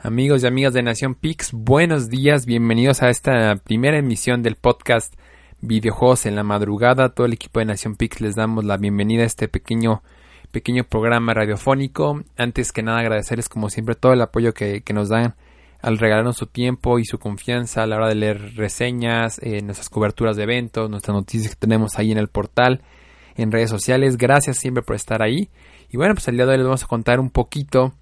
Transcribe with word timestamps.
Amigos 0.00 0.44
y 0.44 0.46
amigas 0.46 0.72
de 0.74 0.84
Nación 0.84 1.16
Pix, 1.16 1.50
buenos 1.52 2.08
días, 2.08 2.46
bienvenidos 2.46 3.02
a 3.02 3.10
esta 3.10 3.56
primera 3.56 3.98
emisión 3.98 4.44
del 4.44 4.54
podcast 4.54 5.12
Videojuegos 5.60 6.24
en 6.24 6.36
la 6.36 6.44
madrugada. 6.44 7.08
Todo 7.08 7.26
el 7.26 7.32
equipo 7.32 7.58
de 7.58 7.66
Nación 7.66 7.96
Pix 7.96 8.20
les 8.20 8.36
damos 8.36 8.64
la 8.64 8.76
bienvenida 8.76 9.24
a 9.24 9.26
este 9.26 9.48
pequeño 9.48 10.04
pequeño 10.52 10.84
programa 10.84 11.34
radiofónico. 11.34 12.22
Antes 12.36 12.70
que 12.70 12.84
nada 12.84 13.00
agradecerles 13.00 13.48
como 13.48 13.70
siempre 13.70 13.96
todo 13.96 14.12
el 14.12 14.22
apoyo 14.22 14.54
que, 14.54 14.84
nos 14.94 15.08
dan 15.08 15.34
al 15.82 15.98
regalarnos 15.98 16.36
su 16.36 16.46
tiempo 16.46 17.00
y 17.00 17.04
su 17.04 17.18
confianza 17.18 17.82
a 17.82 17.88
la 17.88 17.96
hora 17.96 18.06
de 18.06 18.14
leer 18.14 18.54
reseñas, 18.54 19.40
eh, 19.42 19.62
nuestras 19.62 19.90
coberturas 19.90 20.36
de 20.36 20.44
eventos, 20.44 20.88
nuestras 20.88 21.16
noticias 21.16 21.56
que 21.56 21.60
tenemos 21.60 21.98
ahí 21.98 22.12
en 22.12 22.18
el 22.18 22.28
portal, 22.28 22.82
en 23.34 23.50
redes 23.50 23.70
sociales. 23.70 24.16
Gracias 24.16 24.58
siempre 24.58 24.84
por 24.84 24.94
estar 24.94 25.22
ahí. 25.22 25.50
Y 25.90 25.96
bueno, 25.96 26.14
pues 26.14 26.28
el 26.28 26.36
día 26.36 26.46
de 26.46 26.52
hoy 26.52 26.58
les 26.58 26.66
vamos 26.66 26.84
a 26.84 26.86
contar 26.86 27.18
un 27.18 27.30
poquito 27.30 27.94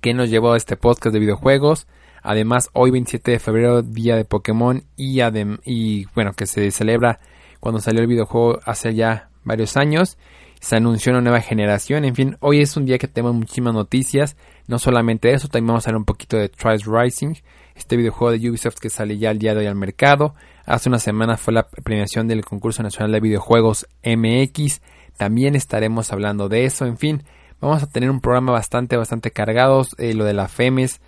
que 0.00 0.14
nos 0.14 0.30
llevó 0.30 0.52
a 0.52 0.56
este 0.56 0.76
podcast 0.76 1.12
de 1.12 1.20
videojuegos. 1.20 1.86
Además, 2.22 2.70
hoy 2.72 2.90
27 2.90 3.30
de 3.30 3.38
febrero, 3.38 3.82
día 3.82 4.16
de 4.16 4.24
Pokémon 4.24 4.82
y, 4.96 5.20
y 5.64 6.06
bueno, 6.14 6.32
que 6.32 6.46
se 6.46 6.70
celebra 6.70 7.20
cuando 7.60 7.80
salió 7.80 8.00
el 8.00 8.08
videojuego 8.08 8.58
hace 8.64 8.94
ya 8.94 9.30
varios 9.44 9.76
años. 9.76 10.18
Se 10.60 10.76
anunció 10.76 11.12
una 11.12 11.20
nueva 11.20 11.40
generación. 11.40 12.04
En 12.04 12.14
fin, 12.14 12.36
hoy 12.40 12.60
es 12.60 12.76
un 12.76 12.86
día 12.86 12.98
que 12.98 13.08
tenemos 13.08 13.34
muchísimas 13.34 13.74
noticias. 13.74 14.36
No 14.66 14.78
solamente 14.78 15.32
eso, 15.32 15.48
también 15.48 15.68
vamos 15.68 15.86
a 15.86 15.90
hablar 15.90 16.00
un 16.00 16.04
poquito 16.04 16.36
de 16.36 16.48
Trials 16.48 16.86
Rising, 16.86 17.34
este 17.76 17.96
videojuego 17.96 18.36
de 18.36 18.50
Ubisoft 18.50 18.78
que 18.78 18.90
sale 18.90 19.18
ya 19.18 19.30
el 19.30 19.38
día 19.38 19.54
de 19.54 19.60
hoy 19.60 19.66
al 19.66 19.76
mercado. 19.76 20.34
Hace 20.64 20.88
una 20.88 20.98
semana 20.98 21.36
fue 21.36 21.54
la 21.54 21.68
premiación 21.68 22.26
del 22.26 22.44
concurso 22.44 22.82
nacional 22.82 23.12
de 23.12 23.20
videojuegos 23.20 23.86
MX. 24.04 24.80
También 25.16 25.54
estaremos 25.54 26.12
hablando 26.12 26.48
de 26.48 26.64
eso. 26.64 26.86
En 26.86 26.98
fin, 26.98 27.22
Vamos 27.60 27.82
a 27.82 27.86
tener 27.86 28.10
un 28.10 28.20
programa 28.20 28.52
bastante, 28.52 28.96
bastante 28.96 29.30
cargado. 29.30 29.82
Eh, 29.98 30.14
lo 30.14 30.24
de 30.24 30.34
la 30.34 30.48
FEMES. 30.48 31.00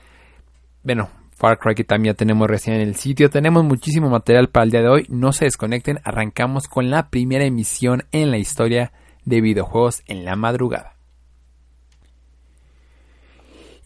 Bueno, 0.82 1.10
Far 1.36 1.58
Cry 1.58 1.74
que 1.74 1.84
también 1.84 2.14
ya 2.14 2.16
tenemos 2.16 2.48
recién 2.48 2.76
en 2.76 2.88
el 2.88 2.96
sitio. 2.96 3.30
Tenemos 3.30 3.64
muchísimo 3.64 4.08
material 4.08 4.48
para 4.48 4.64
el 4.64 4.70
día 4.70 4.82
de 4.82 4.88
hoy. 4.88 5.06
No 5.08 5.32
se 5.32 5.44
desconecten. 5.44 6.00
Arrancamos 6.04 6.66
con 6.66 6.90
la 6.90 7.10
primera 7.10 7.44
emisión 7.44 8.04
en 8.12 8.30
la 8.30 8.38
historia 8.38 8.92
de 9.24 9.40
videojuegos 9.40 10.02
en 10.06 10.24
la 10.24 10.36
madrugada. 10.36 10.94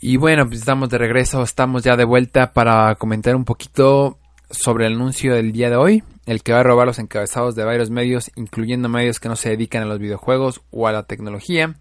Y 0.00 0.16
bueno, 0.16 0.46
pues 0.46 0.60
estamos 0.60 0.88
de 0.90 0.98
regreso, 0.98 1.42
estamos 1.42 1.84
ya 1.84 1.96
de 1.96 2.04
vuelta 2.04 2.52
para 2.52 2.92
comentar 2.96 3.36
un 3.36 3.44
poquito 3.44 4.18
sobre 4.50 4.86
el 4.86 4.94
anuncio 4.94 5.32
del 5.32 5.52
día 5.52 5.70
de 5.70 5.76
hoy, 5.76 6.02
el 6.26 6.42
que 6.42 6.52
va 6.52 6.58
a 6.58 6.64
robar 6.64 6.88
los 6.88 6.98
encabezados 6.98 7.54
de 7.54 7.62
varios 7.62 7.90
medios, 7.90 8.32
incluyendo 8.34 8.88
medios 8.88 9.20
que 9.20 9.28
no 9.28 9.36
se 9.36 9.50
dedican 9.50 9.84
a 9.84 9.86
los 9.86 10.00
videojuegos 10.00 10.60
o 10.72 10.88
a 10.88 10.92
la 10.92 11.04
tecnología 11.04 11.76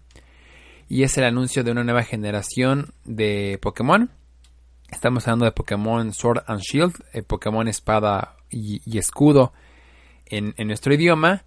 y 0.92 1.04
es 1.04 1.16
el 1.16 1.24
anuncio 1.24 1.64
de 1.64 1.70
una 1.70 1.84
nueva 1.84 2.02
generación 2.02 2.92
de 3.06 3.58
Pokémon. 3.62 4.10
Estamos 4.90 5.26
hablando 5.26 5.46
de 5.46 5.52
Pokémon 5.52 6.12
Sword 6.12 6.42
and 6.46 6.60
Shield, 6.60 6.92
eh, 7.14 7.22
Pokémon 7.22 7.66
Espada 7.66 8.36
y, 8.50 8.98
Escudo 8.98 9.54
en, 10.26 10.52
nuestro 10.66 10.92
idioma. 10.92 11.44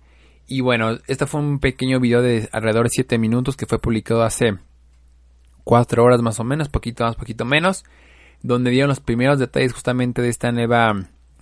Y 0.47 0.61
bueno, 0.61 0.97
este 1.05 1.27
fue 1.27 1.41
un 1.41 1.59
pequeño 1.59 1.99
video 1.99 2.23
de 2.23 2.49
alrededor 2.53 2.85
de 2.85 2.89
7 2.89 3.19
minutos 3.19 3.55
que 3.55 3.67
fue 3.67 3.77
publicado 3.77 4.23
hace 4.23 4.57
4 5.63 6.03
horas 6.03 6.23
más 6.23 6.39
o 6.39 6.43
menos, 6.43 6.69
poquito 6.69 7.03
más, 7.03 7.15
poquito 7.15 7.45
menos, 7.45 7.83
donde 8.41 8.71
dieron 8.71 8.89
los 8.89 8.99
primeros 8.99 9.37
detalles 9.37 9.73
justamente 9.73 10.23
de 10.23 10.29
esta 10.29 10.51
nueva 10.51 10.91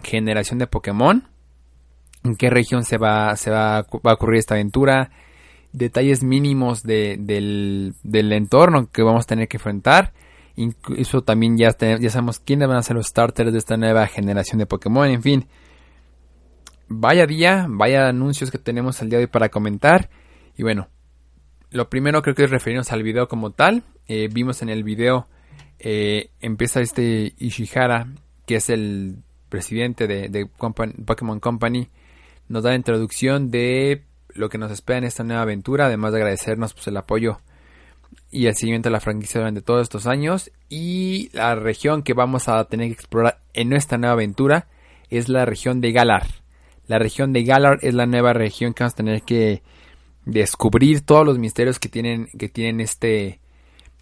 generación 0.03 0.59
de 0.59 0.67
Pokémon. 0.67 1.29
En 2.25 2.35
qué 2.35 2.49
región 2.49 2.83
se 2.83 2.97
va, 2.97 3.29
a 3.31 3.85
ocurrir 4.03 4.39
esta 4.39 4.55
aventura 4.55 5.09
detalles 5.73 6.23
mínimos 6.23 6.83
del, 6.83 7.95
entorno 8.03 8.89
que 8.91 9.03
vamos 9.03 9.25
a 9.25 9.27
tener 9.27 9.47
que 9.47 9.57
enfrentar. 9.57 10.13
Incluso 10.55 11.23
también 11.23 11.57
ya, 11.57 11.75
ya 11.77 12.09
sabemos 12.09 12.39
quiénes 12.39 12.67
van 12.67 12.77
a 12.77 12.83
ser 12.83 12.95
los 12.95 13.07
starters 13.07 13.51
de 13.51 13.57
esta 13.57 13.75
nueva 13.75 14.07
generación 14.07 14.59
de 14.59 14.67
Pokémon. 14.67 15.09
En 15.09 15.23
fin, 15.23 15.47
vaya 16.87 17.25
día, 17.25 17.65
vaya 17.67 18.07
anuncios 18.07 18.51
que 18.51 18.59
tenemos 18.59 19.01
al 19.01 19.09
día 19.09 19.17
de 19.17 19.25
hoy 19.25 19.31
para 19.31 19.49
comentar. 19.49 20.09
Y 20.55 20.63
bueno, 20.63 20.87
lo 21.71 21.89
primero 21.89 22.21
creo 22.21 22.35
que 22.35 22.43
es 22.43 22.51
referirnos 22.51 22.91
al 22.91 23.01
video 23.01 23.27
como 23.27 23.49
tal. 23.49 23.83
Eh, 24.07 24.29
vimos 24.31 24.61
en 24.61 24.69
el 24.69 24.83
video, 24.83 25.27
eh, 25.79 26.29
empieza 26.39 26.81
este 26.81 27.33
Ishihara, 27.39 28.07
que 28.45 28.55
es 28.55 28.69
el 28.69 29.17
presidente 29.49 30.07
de, 30.07 30.29
de 30.29 30.45
Pokémon 30.45 31.39
Company, 31.39 31.89
nos 32.47 32.63
da 32.63 32.71
la 32.71 32.75
introducción 32.75 33.51
de 33.51 34.03
lo 34.33 34.49
que 34.49 34.57
nos 34.57 34.71
espera 34.71 34.99
en 34.99 35.05
esta 35.05 35.23
nueva 35.23 35.43
aventura, 35.43 35.85
además 35.85 36.11
de 36.11 36.19
agradecernos 36.19 36.73
pues, 36.73 36.87
el 36.87 36.97
apoyo 36.97 37.39
y 38.31 38.47
el 38.47 38.55
seguimiento 38.55 38.89
de 38.89 38.93
la 38.93 38.99
franquicia 38.99 39.39
durante 39.39 39.61
todos 39.61 39.83
estos 39.83 40.07
años. 40.07 40.51
Y 40.69 41.29
la 41.33 41.55
región 41.55 42.03
que 42.03 42.13
vamos 42.13 42.47
a 42.47 42.63
tener 42.65 42.87
que 42.87 42.93
explorar 42.93 43.39
en 43.53 43.69
nuestra 43.69 43.97
nueva 43.97 44.13
aventura 44.13 44.67
es 45.09 45.29
la 45.29 45.45
región 45.45 45.81
de 45.81 45.91
Galar. 45.91 46.27
La 46.87 46.99
región 46.99 47.33
de 47.33 47.43
Galar 47.43 47.79
es 47.81 47.93
la 47.93 48.05
nueva 48.05 48.33
región 48.33 48.73
que 48.73 48.83
vamos 48.83 48.93
a 48.93 48.97
tener 48.97 49.21
que 49.21 49.61
descubrir 50.25 51.01
todos 51.01 51.25
los 51.25 51.37
misterios 51.37 51.79
que 51.79 51.89
tienen, 51.89 52.27
que 52.37 52.49
tienen 52.49 52.81
este, 52.81 53.39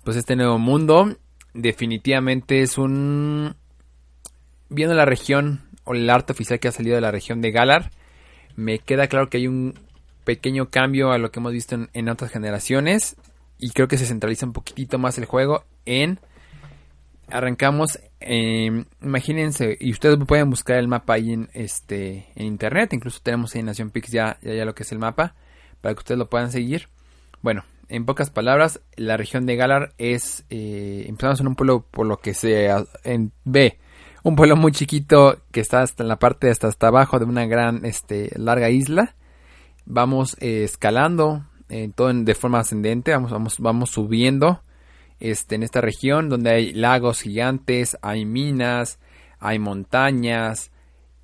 pues 0.03 0.17
este 0.17 0.35
nuevo 0.35 0.57
mundo. 0.57 1.15
Definitivamente 1.53 2.61
es 2.61 2.77
un, 2.77 3.55
viendo 4.69 4.95
la 4.95 5.05
región 5.05 5.61
o 5.83 5.93
el 5.93 6.09
arte 6.09 6.33
oficial 6.33 6.59
que 6.59 6.69
ha 6.69 6.71
salido 6.71 6.95
de 6.95 7.01
la 7.01 7.11
región 7.11 7.41
de 7.41 7.51
Galar, 7.51 7.91
me 8.55 8.79
queda 8.79 9.07
claro 9.07 9.29
que 9.29 9.37
hay 9.37 9.47
un 9.47 9.73
pequeño 10.23 10.69
cambio 10.69 11.11
a 11.11 11.17
lo 11.17 11.31
que 11.31 11.39
hemos 11.39 11.53
visto 11.53 11.77
en, 11.93 12.09
otras 12.09 12.31
generaciones 12.31 13.15
y 13.57 13.71
creo 13.71 13.87
que 13.87 13.97
se 13.97 14.05
centraliza 14.05 14.45
un 14.45 14.53
poquitito 14.53 14.97
más 14.99 15.17
el 15.17 15.25
juego 15.25 15.63
en 15.85 16.19
arrancamos 17.29 17.99
em, 18.19 18.85
imagínense 19.01 19.77
y 19.79 19.91
ustedes 19.91 20.17
pueden 20.27 20.49
buscar 20.49 20.77
el 20.77 20.87
mapa 20.87 21.13
ahí 21.13 21.31
en 21.31 21.49
este 21.53 22.27
en 22.35 22.45
internet 22.45 22.93
incluso 22.93 23.19
tenemos 23.23 23.55
en 23.55 23.65
Nación 23.65 23.89
Pix 23.89 24.11
ya, 24.11 24.37
ya, 24.41 24.65
lo 24.65 24.75
que 24.75 24.83
es 24.83 24.91
el 24.91 24.99
mapa 24.99 25.35
para 25.79 25.95
que 25.95 25.99
ustedes 25.99 26.19
lo 26.19 26.29
puedan 26.29 26.51
seguir. 26.51 26.89
Bueno 27.41 27.63
en 27.87 28.05
pocas 28.05 28.29
palabras 28.29 28.81
la 28.95 29.17
región 29.17 29.45
de 29.45 29.55
Galar 29.55 29.93
es 29.97 30.45
eh, 30.49 31.05
empezamos 31.07 31.39
en 31.39 31.47
un 31.47 31.55
pueblo 31.55 31.85
por 31.89 32.05
lo 32.05 32.17
que 32.17 32.33
se 32.33 32.69
ve 33.45 33.77
un 34.23 34.35
pueblo 34.35 34.55
muy 34.55 34.71
chiquito 34.71 35.39
que 35.51 35.61
está 35.61 35.81
hasta 35.81 36.03
en 36.03 36.09
la 36.09 36.19
parte 36.19 36.49
hasta 36.49 36.67
hasta 36.67 36.87
abajo 36.87 37.17
de 37.17 37.25
una 37.25 37.45
gran 37.45 37.85
este 37.85 38.31
larga 38.37 38.69
isla 38.69 39.15
vamos 39.91 40.37
eh, 40.39 40.63
escalando 40.63 41.45
eh, 41.69 41.91
de 41.95 42.35
forma 42.35 42.59
ascendente, 42.59 43.11
vamos, 43.11 43.31
vamos, 43.31 43.59
vamos 43.59 43.89
subiendo 43.91 44.61
este, 45.19 45.55
en 45.55 45.63
esta 45.63 45.81
región 45.81 46.29
donde 46.29 46.51
hay 46.51 46.73
lagos 46.73 47.21
gigantes, 47.21 47.97
hay 48.01 48.25
minas, 48.25 48.99
hay 49.39 49.59
montañas 49.59 50.71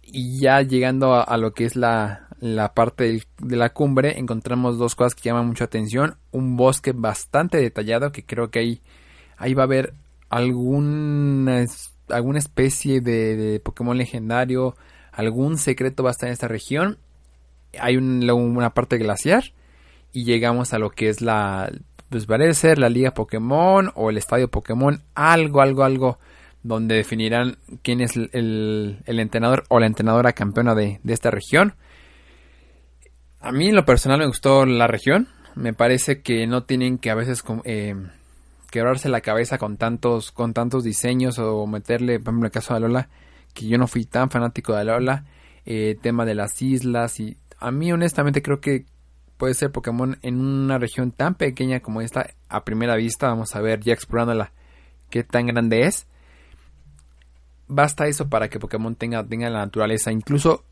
y 0.04 0.40
ya 0.40 0.62
llegando 0.62 1.16
a, 1.16 1.38
lo 1.38 1.54
que 1.54 1.66
es 1.66 1.76
la, 1.76 2.28
la 2.40 2.74
parte 2.74 3.24
de, 3.40 3.56
la 3.56 3.70
cumbre 3.70 4.20
encontramos 4.20 4.78
dos 4.78 4.96
cosas 4.96 5.16
que 5.16 5.30
llaman 5.30 5.48
mucha 5.48 5.66
atención, 5.66 6.18
un 6.32 6.58
bosque 6.58 6.92
bastante 6.94 7.58
detallado 7.58 8.12
que 8.12 8.26
creo 8.26 8.50
que 8.50 8.60
ahí, 8.60 8.82
ahí 9.38 9.54
va 9.54 9.64
a 9.64 9.66
haber 9.66 9.94
alguna, 10.30 11.66
alguna 12.10 12.40
especie 12.40 13.02
de, 13.02 13.36
de 13.36 13.60
Pokémon 13.60 13.98
legendario, 13.98 14.76
algún 15.12 15.58
secreto 15.58 16.04
va 16.04 16.10
a 16.10 16.12
estar 16.12 16.28
en 16.28 16.34
esta 16.34 16.48
región 16.48 17.00
hay 17.80 17.98
una 17.98 18.70
parte 18.72 18.98
glaciar 18.98 19.44
y 20.12 20.24
llegamos 20.24 20.74
a 20.74 20.80
lo 20.80 20.90
que 20.90 21.10
es 21.10 21.22
la, 21.22 21.72
pues 22.10 22.26
parece 22.26 22.54
ser 22.54 22.80
la 22.80 22.90
liga 22.90 23.14
Pokémon 23.14 23.92
o 23.96 24.10
el 24.10 24.18
estadio 24.18 24.50
Pokémon, 24.50 25.02
algo, 25.14 25.62
algo, 25.62 25.84
algo 25.84 26.20
donde 26.64 26.96
definirán 26.96 27.58
quién 27.82 28.02
es 28.02 28.16
el, 28.16 29.00
entrenador 29.06 29.64
o 29.70 29.80
la 29.80 29.88
entrenadora 29.88 30.34
campeona 30.34 30.76
de, 30.76 31.00
esta 31.08 31.32
región. 31.32 31.76
A 33.40 33.52
mí 33.52 33.68
en 33.68 33.76
lo 33.76 33.86
personal 33.86 34.20
me 34.20 34.28
gustó 34.28 34.66
la 34.66 34.88
región, 34.88 35.28
me 35.56 35.74
parece 35.74 36.22
que 36.22 36.48
no 36.48 36.64
tienen 36.64 36.98
que 36.98 37.12
a 37.12 37.16
veces 37.16 37.44
eh, 37.64 37.96
quebrarse 38.72 39.10
la 39.10 39.22
cabeza 39.22 39.58
con 39.58 39.78
tantos, 39.78 40.32
con 40.32 40.54
tantos 40.54 40.84
diseños 40.84 41.40
o 41.40 41.66
meterle, 41.68 42.20
por 42.20 42.34
ejemplo, 42.34 42.48
el 42.48 42.52
caso 42.52 42.74
de 42.74 42.82
Lola, 42.82 43.10
que 43.54 43.68
yo 43.68 43.78
no 43.78 43.88
fui 43.88 44.06
tan 44.06 44.30
fanático 44.30 44.76
de 44.76 44.86
Lola, 44.86 45.26
eh, 45.66 45.98
tema 46.02 46.26
de 46.26 46.36
las 46.36 46.62
islas 46.62 47.20
y 47.20 47.38
a 47.60 47.72
mí 47.72 47.92
honestamente 47.92 48.42
creo 48.42 48.60
que 48.60 48.86
puede 49.38 49.54
ser 49.54 49.72
Pokémon 49.72 50.18
en 50.22 50.40
una 50.40 50.78
región 50.78 51.12
tan 51.12 51.36
pequeña 51.36 51.80
como 51.80 52.02
esta 52.02 52.32
a 52.50 52.64
primera 52.64 52.96
vista. 52.96 53.28
Vamos 53.28 53.56
a 53.56 53.62
ver 53.62 53.82
ya 53.82 53.94
explorándola 53.94 54.52
qué 55.10 55.24
tan 55.24 55.48
grande 55.48 55.82
es. 55.84 56.08
Basta 57.68 58.08
eso 58.08 58.30
para 58.30 58.50
que 58.50 58.60
Pokémon 58.60 58.96
tenga, 58.96 59.26
tenga 59.26 59.50
la 59.50 59.60
naturaleza. 59.60 60.12
Incluso, 60.12 60.64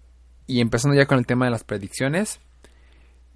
y 0.47 0.61
empezando 0.61 0.95
ya 0.95 1.05
con 1.05 1.19
el 1.19 1.25
tema 1.25 1.45
de 1.45 1.51
las 1.51 1.63
predicciones, 1.63 2.39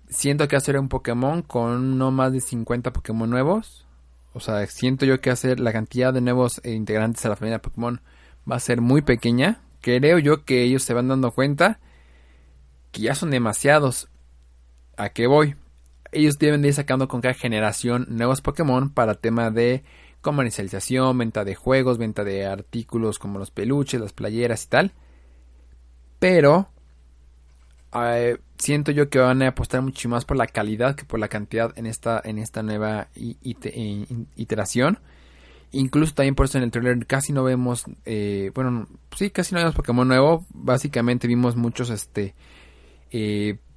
siento 0.07 0.47
que 0.47 0.55
hacer 0.55 0.77
un 0.79 0.89
Pokémon 0.89 1.41
con 1.41 1.97
no 1.97 2.11
más 2.11 2.31
de 2.31 2.41
50 2.41 2.91
Pokémon 2.93 3.29
nuevos. 3.29 3.85
O 4.33 4.39
sea, 4.39 4.65
siento 4.67 5.05
yo 5.05 5.19
que 5.19 5.31
hacer 5.31 5.59
la 5.59 5.73
cantidad 5.73 6.13
de 6.13 6.21
nuevos 6.21 6.61
integrantes 6.63 7.25
a 7.25 7.29
la 7.29 7.35
familia 7.35 7.61
Pokémon 7.61 8.01
va 8.49 8.55
a 8.55 8.59
ser 8.59 8.79
muy 8.81 9.01
pequeña. 9.01 9.61
Creo 9.81 10.19
yo 10.19 10.45
que 10.45 10.63
ellos 10.63 10.83
se 10.83 10.93
van 10.93 11.07
dando 11.07 11.31
cuenta 11.31 11.79
que 12.91 13.01
ya 13.01 13.15
son 13.15 13.31
demasiados. 13.31 14.09
¿A 14.97 15.09
qué 15.09 15.27
voy? 15.27 15.56
Ellos 16.12 16.39
deben 16.39 16.62
de 16.62 16.69
ir 16.69 16.74
sacando 16.74 17.07
con 17.07 17.21
cada 17.21 17.33
generación 17.33 18.06
nuevos 18.09 18.41
Pokémon 18.41 18.89
para 18.89 19.15
tema 19.15 19.51
de 19.51 19.83
comercialización, 20.21 21.18
venta 21.18 21.45
de 21.45 21.56
juegos, 21.56 21.97
venta 21.97 22.24
de 22.24 22.45
artículos 22.45 23.19
como 23.19 23.39
los 23.39 23.51
peluches, 23.51 24.01
las 24.01 24.13
playeras 24.13 24.63
y 24.63 24.68
tal. 24.68 24.94
Pero 26.19 26.69
eh, 27.94 28.38
siento 28.57 28.92
yo 28.92 29.09
que 29.09 29.19
van 29.19 29.42
a 29.42 29.50
apostar 29.50 29.81
mucho 29.81 30.09
más 30.09 30.25
por 30.25 30.38
la 30.38 30.47
calidad 30.47 30.95
que 30.95 31.06
por 31.06 31.19
la 31.19 31.27
cantidad 31.27 31.71
en 31.77 31.85
esta, 31.85 32.21
en 32.24 32.38
esta 32.38 32.63
nueva 32.63 33.07
iteración. 33.15 35.00
Incluso 35.71 36.15
también 36.15 36.35
por 36.35 36.45
eso 36.45 36.57
en 36.57 36.63
el 36.63 36.71
trailer 36.71 37.06
casi 37.06 37.31
no 37.31 37.44
vemos, 37.44 37.85
eh, 38.06 38.51
bueno, 38.56 38.88
sí, 39.15 39.30
casi 39.30 39.53
no 39.53 39.59
vemos 39.59 39.75
Pokémon 39.75 40.07
nuevo. 40.07 40.45
Básicamente 40.50 41.27
vimos 41.27 41.56
muchos 41.56 41.92
este 41.92 42.33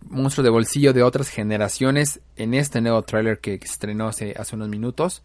monstruos 0.08 0.44
de 0.44 0.50
bolsillo 0.50 0.93
de 0.93 1.02
otras 1.02 1.29
generaciones 1.29 2.20
en 2.37 2.55
este 2.55 2.81
nuevo 2.81 3.02
trailer 3.02 3.40
que, 3.40 3.55
estrenó 3.55 4.08
hace, 4.08 4.34
hace 4.38 4.56
unos 4.56 4.69
minutos. 4.69 5.23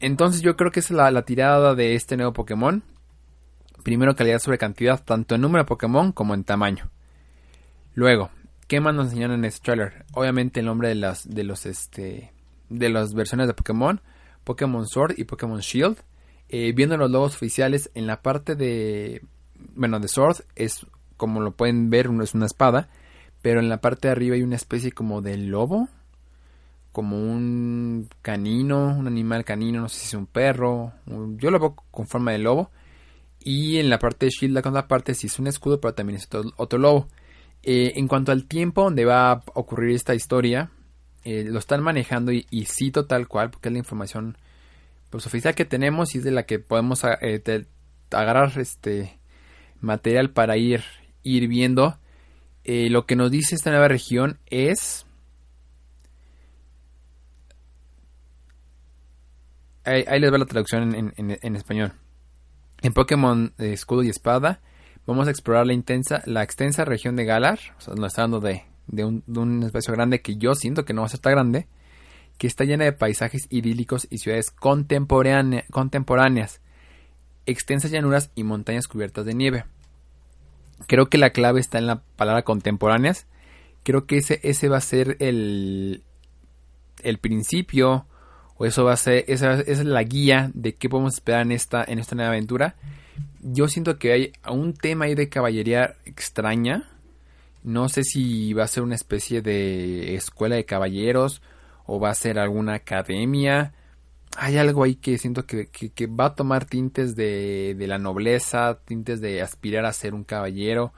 Entonces 0.00 0.42
yo 0.42 0.56
creo 0.56 0.70
que 0.70 0.80
es 0.80 0.90
la, 0.90 1.10
la 1.10 1.22
tirada 1.22 1.74
de 1.74 1.94
este 1.94 2.16
nuevo 2.16 2.32
Pokémon. 2.32 2.82
Primero 3.82 4.14
calidad 4.14 4.38
sobre 4.38 4.58
cantidad, 4.58 5.02
tanto 5.02 5.34
en 5.34 5.40
número 5.40 5.64
de 5.64 5.68
Pokémon 5.68 6.12
como 6.12 6.34
en 6.34 6.44
tamaño. 6.44 6.90
Luego, 7.94 8.30
¿qué 8.66 8.80
más 8.80 8.94
nos 8.94 9.06
enseñaron 9.06 9.38
en 9.38 9.46
este 9.46 9.64
trailer? 9.64 10.04
Obviamente 10.12 10.60
el 10.60 10.66
nombre 10.66 10.88
de 10.88 10.94
las 10.94 11.28
de 11.28 11.42
los 11.42 11.66
este 11.66 12.32
de 12.68 12.88
las 12.90 13.14
versiones 13.14 13.46
de 13.46 13.54
Pokémon, 13.54 14.00
Pokémon 14.44 14.86
Sword 14.86 15.14
y 15.16 15.24
Pokémon 15.24 15.60
Shield. 15.60 15.96
Eh, 16.50 16.72
viendo 16.74 16.96
los 16.96 17.10
logos 17.10 17.34
oficiales 17.34 17.90
en 17.94 18.06
la 18.06 18.22
parte 18.22 18.54
de 18.54 19.22
bueno 19.74 20.00
de 20.00 20.08
Sword 20.08 20.44
es 20.54 20.86
como 21.18 21.42
lo 21.42 21.52
pueden 21.52 21.90
ver 21.90 22.08
es 22.22 22.34
una 22.34 22.46
espada, 22.46 22.88
pero 23.42 23.60
en 23.60 23.68
la 23.68 23.82
parte 23.82 24.08
de 24.08 24.12
arriba 24.12 24.36
hay 24.36 24.42
una 24.42 24.56
especie 24.56 24.92
como 24.92 25.20
de 25.20 25.36
lobo, 25.36 25.88
como 26.92 27.18
un 27.18 28.08
canino, 28.22 28.96
un 28.96 29.06
animal 29.06 29.44
canino, 29.44 29.82
no 29.82 29.88
sé 29.90 30.00
si 30.00 30.06
es 30.06 30.14
un 30.14 30.26
perro, 30.26 30.94
yo 31.36 31.50
lo 31.50 31.60
veo 31.60 31.76
con 31.90 32.06
forma 32.06 32.32
de 32.32 32.38
lobo. 32.38 32.70
Y 33.40 33.78
en 33.78 33.88
la 33.88 33.98
parte 33.98 34.26
de 34.26 34.30
Shield, 34.30 34.54
la 34.54 34.62
contraparte, 34.62 35.14
sí 35.14 35.28
es 35.28 35.38
un 35.38 35.46
escudo, 35.46 35.80
pero 35.80 35.94
también 35.94 36.16
es 36.16 36.28
otro, 36.56 36.78
lobo. 36.78 37.08
Eh, 37.62 37.92
en 37.96 38.08
cuanto 38.08 38.32
al 38.32 38.46
tiempo 38.46 38.84
donde 38.84 39.04
va 39.04 39.30
a 39.32 39.42
ocurrir 39.54 39.94
esta 39.94 40.14
historia, 40.14 40.70
eh, 41.24 41.44
lo 41.44 41.58
están 41.58 41.82
manejando 41.82 42.32
y, 42.32 42.44
cito 42.66 43.06
tal 43.06 43.28
cual, 43.28 43.50
porque 43.50 43.68
es 43.68 43.72
la 43.72 43.78
información 43.78 44.36
pues, 45.10 45.26
oficial 45.26 45.54
que 45.54 45.64
tenemos 45.64 46.14
y 46.14 46.18
es 46.18 46.24
de 46.24 46.30
la 46.30 46.46
que 46.46 46.58
podemos 46.58 47.04
eh, 47.04 47.66
agarrar 48.10 48.58
este 48.58 49.18
material 49.80 50.30
para 50.30 50.56
ir, 50.56 50.82
ir 51.22 51.48
viendo. 51.48 51.98
lo 52.64 53.06
que 53.06 53.16
nos 53.16 53.30
dice 53.30 53.54
esta 53.54 53.70
nueva 53.70 53.88
región 53.88 54.38
es 54.46 55.06
ahí, 59.88 60.20
les 60.20 60.32
va 60.32 60.38
la 60.38 60.46
traducción 60.46 61.12
en, 61.16 61.56
español. 61.56 61.92
En 62.82 62.92
Pokémon 62.92 63.52
Escudo 63.58 64.02
y 64.02 64.08
Espada 64.08 64.60
vamos 65.06 65.26
a 65.26 65.30
explorar 65.30 65.66
la 65.66 65.72
intensa, 65.72 66.22
la 66.26 66.42
extensa 66.42 66.84
región 66.84 67.16
de 67.16 67.24
Galar, 67.24 67.58
nos 67.96 68.08
está 68.08 68.24
hablando 68.24 68.40
de, 68.40 68.64
un, 69.04 69.62
espacio 69.62 69.94
grande 69.94 70.20
que 70.20 70.36
yo 70.36 70.54
siento 70.54 70.84
que 70.84 70.92
no 70.92 71.00
va 71.00 71.06
a 71.06 71.10
ser 71.10 71.20
tan 71.20 71.32
grande, 71.32 71.66
que 72.36 72.46
está 72.46 72.64
llena 72.64 72.84
de 72.84 72.92
paisajes 72.92 73.46
idílicos 73.50 74.06
y 74.10 74.18
ciudades 74.18 74.50
contemporáneas, 74.50 76.60
extensas 77.46 77.90
llanuras 77.90 78.30
y 78.34 78.44
montañas 78.44 78.86
cubiertas 78.86 79.24
de 79.24 79.34
nieve. 79.34 79.64
Creo 80.86 81.08
que 81.08 81.18
la 81.18 81.30
clave 81.30 81.60
está 81.60 81.78
en 81.78 81.86
la 81.86 82.00
palabra 82.16 82.42
contemporáneas. 82.42 83.26
Creo 83.82 84.06
que 84.06 84.18
ese, 84.18 84.40
ese 84.42 84.68
va 84.68 84.78
a 84.78 84.82
ser 84.82 85.16
el, 85.20 86.02
el 87.02 87.18
principio 87.18 88.06
o 88.56 88.66
eso 88.66 88.84
va 88.84 88.92
a 88.92 88.96
ser, 88.96 89.24
esa, 89.28 89.60
es 89.60 89.84
la 89.84 90.02
guía 90.02 90.50
de 90.52 90.74
qué 90.74 90.88
podemos 90.88 91.14
esperar 91.14 91.42
en 91.42 91.52
esta, 91.52 91.84
en 91.86 91.98
esta 91.98 92.16
nueva 92.16 92.32
aventura. 92.32 92.74
Yo 93.40 93.68
siento 93.68 93.98
que 93.98 94.12
hay 94.12 94.32
un 94.50 94.74
tema 94.74 95.04
ahí 95.04 95.14
de 95.14 95.28
caballería 95.28 95.94
extraña. 96.04 96.88
No 97.62 97.88
sé 97.88 98.02
si 98.02 98.52
va 98.52 98.64
a 98.64 98.68
ser 98.68 98.82
una 98.82 98.96
especie 98.96 99.42
de 99.42 100.14
escuela 100.16 100.56
de 100.56 100.64
caballeros 100.64 101.40
o 101.86 102.00
va 102.00 102.10
a 102.10 102.14
ser 102.14 102.38
alguna 102.38 102.74
academia. 102.74 103.74
Hay 104.36 104.56
algo 104.56 104.84
ahí 104.84 104.96
que 104.96 105.18
siento 105.18 105.46
que, 105.46 105.68
va 106.06 106.26
a 106.26 106.34
tomar 106.34 106.64
tintes 106.64 107.16
de, 107.16 107.74
de 107.76 107.86
la 107.86 107.98
nobleza, 107.98 108.78
tintes 108.84 109.20
de 109.20 109.42
aspirar 109.42 109.84
a 109.84 109.92
ser 109.92 110.14
un 110.14 110.24
caballero. 110.24 110.92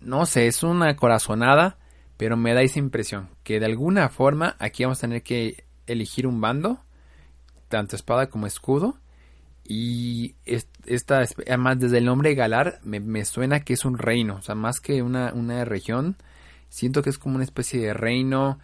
No 0.00 0.24
sé, 0.24 0.46
es 0.46 0.62
una 0.62 0.96
corazonada, 0.96 1.78
pero 2.16 2.36
me 2.36 2.54
da 2.54 2.62
esa 2.62 2.78
impresión 2.78 3.28
que 3.42 3.60
de 3.60 3.66
alguna 3.66 4.08
forma 4.08 4.56
aquí 4.58 4.84
vamos 4.84 4.98
a 4.98 5.02
tener 5.02 5.22
que 5.22 5.64
elegir 5.86 6.26
un 6.26 6.40
bando 6.40 6.80
tanto 7.70 7.96
espada 7.96 8.28
como 8.28 8.46
escudo. 8.46 8.98
Y 9.64 10.34
esta, 10.44 11.22
además 11.46 11.78
desde 11.78 11.98
el 11.98 12.04
nombre 12.04 12.34
Galar, 12.34 12.80
me, 12.82 13.24
suena 13.24 13.60
que 13.60 13.74
es 13.74 13.84
un 13.84 13.96
reino, 13.96 14.36
o 14.36 14.42
sea, 14.42 14.56
más 14.56 14.80
que 14.80 15.00
una, 15.00 15.32
una 15.32 15.64
región, 15.64 16.16
siento 16.68 17.02
que 17.02 17.10
es 17.10 17.18
como 17.18 17.36
una 17.36 17.44
especie 17.44 17.80
de 17.80 17.94
reino. 17.94 18.58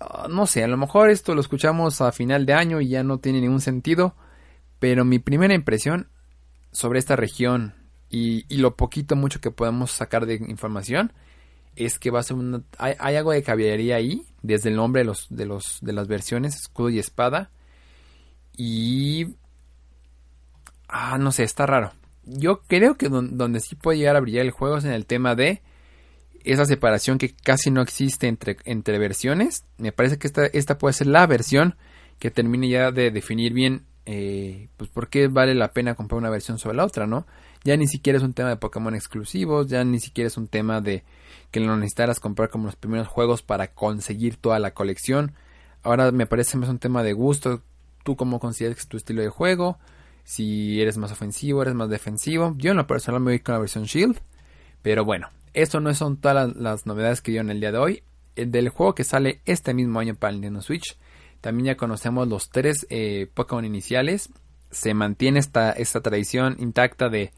Ah, 0.00 0.26
no 0.30 0.46
sé, 0.46 0.62
a 0.62 0.68
lo 0.68 0.76
mejor 0.76 1.10
esto 1.10 1.34
lo 1.34 1.40
escuchamos 1.40 2.00
a 2.00 2.12
final 2.12 2.46
de 2.46 2.54
año 2.54 2.80
y 2.80 2.88
ya 2.88 3.02
no 3.02 3.18
tiene 3.18 3.40
ningún 3.40 3.60
sentido, 3.60 4.14
pero 4.78 5.04
mi 5.04 5.18
primera 5.18 5.54
impresión 5.54 6.08
sobre 6.70 6.98
esta 6.98 7.16
región 7.16 7.74
y, 8.10 8.44
lo 8.56 8.76
poquito 8.76 9.16
mucho 9.16 9.40
que 9.40 9.50
podemos 9.50 9.90
sacar 9.90 10.26
de 10.26 10.36
información 10.36 11.12
es 11.76 11.98
que 11.98 12.10
va 12.10 12.20
a 12.20 12.22
ser 12.22 12.36
una, 12.36 12.62
hay, 12.78 13.16
algo 13.16 13.32
de 13.32 13.42
caballería 13.42 13.96
ahí, 13.96 14.24
desde 14.42 14.70
el 14.70 14.76
nombre 14.76 15.02
de 15.02 15.04
los, 15.04 15.26
de 15.30 15.46
los, 15.46 15.78
de 15.80 15.92
las 15.92 16.08
versiones, 16.08 16.56
escudo 16.56 16.90
y 16.90 16.98
espada 16.98 17.50
y... 18.56 19.36
Ah, 20.88 21.18
no 21.18 21.32
sé, 21.32 21.44
está 21.44 21.66
raro. 21.66 21.92
Yo 22.24 22.62
creo 22.62 22.96
que 22.96 23.08
donde 23.08 23.60
sí 23.60 23.76
puede 23.76 23.98
llegar 23.98 24.16
a 24.16 24.20
brillar 24.20 24.46
el 24.46 24.50
juego 24.52 24.78
es 24.78 24.84
en 24.84 24.92
el 24.92 25.06
tema 25.06 25.34
de 25.34 25.62
esa 26.52 26.64
separación 26.64 27.18
que 27.18 27.34
casi 27.34 27.70
no 27.70 27.80
existe 27.82 28.26
entre, 28.26 28.56
entre 28.64 28.98
versiones. 28.98 29.64
Me 29.76 29.92
parece 29.92 30.18
que 30.18 30.26
esta, 30.26 30.46
esta 30.46 30.78
puede 30.78 30.94
ser 30.94 31.08
la 31.08 31.26
versión 31.26 31.76
que 32.18 32.30
termine 32.30 32.68
ya 32.68 32.90
de 32.90 33.10
definir 33.10 33.52
bien 33.52 33.84
eh, 34.10 34.70
pues 34.78 34.88
por 34.88 35.10
qué 35.10 35.28
vale 35.28 35.54
la 35.54 35.72
pena 35.72 35.94
comprar 35.94 36.18
una 36.18 36.30
versión 36.30 36.58
sobre 36.58 36.78
la 36.78 36.86
otra, 36.86 37.06
¿no? 37.06 37.26
Ya 37.62 37.76
ni 37.76 37.86
siquiera 37.86 38.16
es 38.16 38.22
un 38.22 38.32
tema 38.32 38.48
de 38.48 38.56
Pokémon 38.56 38.94
exclusivos, 38.94 39.66
ya 39.68 39.84
ni 39.84 40.00
siquiera 40.00 40.28
es 40.28 40.38
un 40.38 40.48
tema 40.48 40.80
de 40.80 41.04
que 41.50 41.60
lo 41.60 41.76
necesitaras 41.76 42.18
comprar 42.18 42.48
como 42.48 42.64
los 42.64 42.76
primeros 42.76 43.06
juegos 43.06 43.42
para 43.42 43.74
conseguir 43.74 44.36
toda 44.36 44.58
la 44.60 44.72
colección. 44.72 45.34
Ahora 45.82 46.10
me 46.10 46.26
parece 46.26 46.56
más 46.56 46.70
un 46.70 46.78
tema 46.78 47.02
de 47.02 47.12
gusto, 47.12 47.62
tú 48.02 48.16
cómo 48.16 48.40
consideras 48.40 48.88
tu 48.88 48.96
estilo 48.96 49.20
de 49.20 49.28
juego, 49.28 49.78
si 50.24 50.80
eres 50.80 50.96
más 50.96 51.12
ofensivo, 51.12 51.60
eres 51.60 51.74
más 51.74 51.90
defensivo. 51.90 52.54
Yo 52.56 52.70
en 52.70 52.78
lo 52.78 52.86
personal 52.86 53.20
me 53.20 53.32
voy 53.32 53.40
con 53.40 53.54
la 53.54 53.60
versión 53.60 53.84
Shield, 53.84 54.18
pero 54.80 55.04
bueno, 55.04 55.28
esto 55.54 55.80
no 55.80 55.92
son 55.94 56.18
todas 56.18 56.54
las, 56.56 56.86
novedades 56.86 57.20
que 57.20 57.36
en 57.36 57.50
el 57.50 57.60
día 57.60 57.72
de 57.72 57.78
hoy. 57.78 58.02
El 58.36 58.50
del 58.50 58.68
juego 58.68 58.94
que 58.94 59.04
sale 59.04 59.40
este 59.46 59.74
mismo 59.74 59.98
año 59.98 60.14
para 60.14 60.30
el 60.30 60.36
Nintendo 60.36 60.62
Switch, 60.62 60.96
también 61.40 61.66
ya 61.66 61.76
conocemos 61.76 62.28
los 62.28 62.50
tres 62.50 62.86
eh, 62.90 63.28
Pokémon 63.34 63.64
iniciales. 63.64 64.30
Se 64.70 64.94
mantiene 64.94 65.38
esta, 65.38 65.72
esta 65.72 66.00
tradición 66.00 66.56
intacta 66.58 67.08
de 67.08 67.32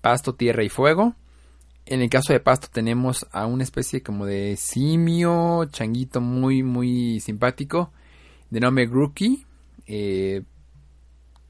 pasto, 0.00 0.34
tierra 0.34 0.62
y 0.62 0.68
fuego. 0.68 1.14
En 1.86 2.02
el 2.02 2.10
caso 2.10 2.32
de 2.32 2.40
pasto 2.40 2.68
tenemos 2.70 3.26
a 3.32 3.46
una 3.46 3.64
especie 3.64 4.02
como 4.02 4.26
de 4.26 4.56
simio, 4.56 5.64
changuito 5.66 6.20
muy 6.20 6.62
muy 6.62 7.18
simpático, 7.20 7.92
de 8.50 8.60
nombre 8.60 8.86
Grookey, 8.86 9.46
eh, 9.86 10.42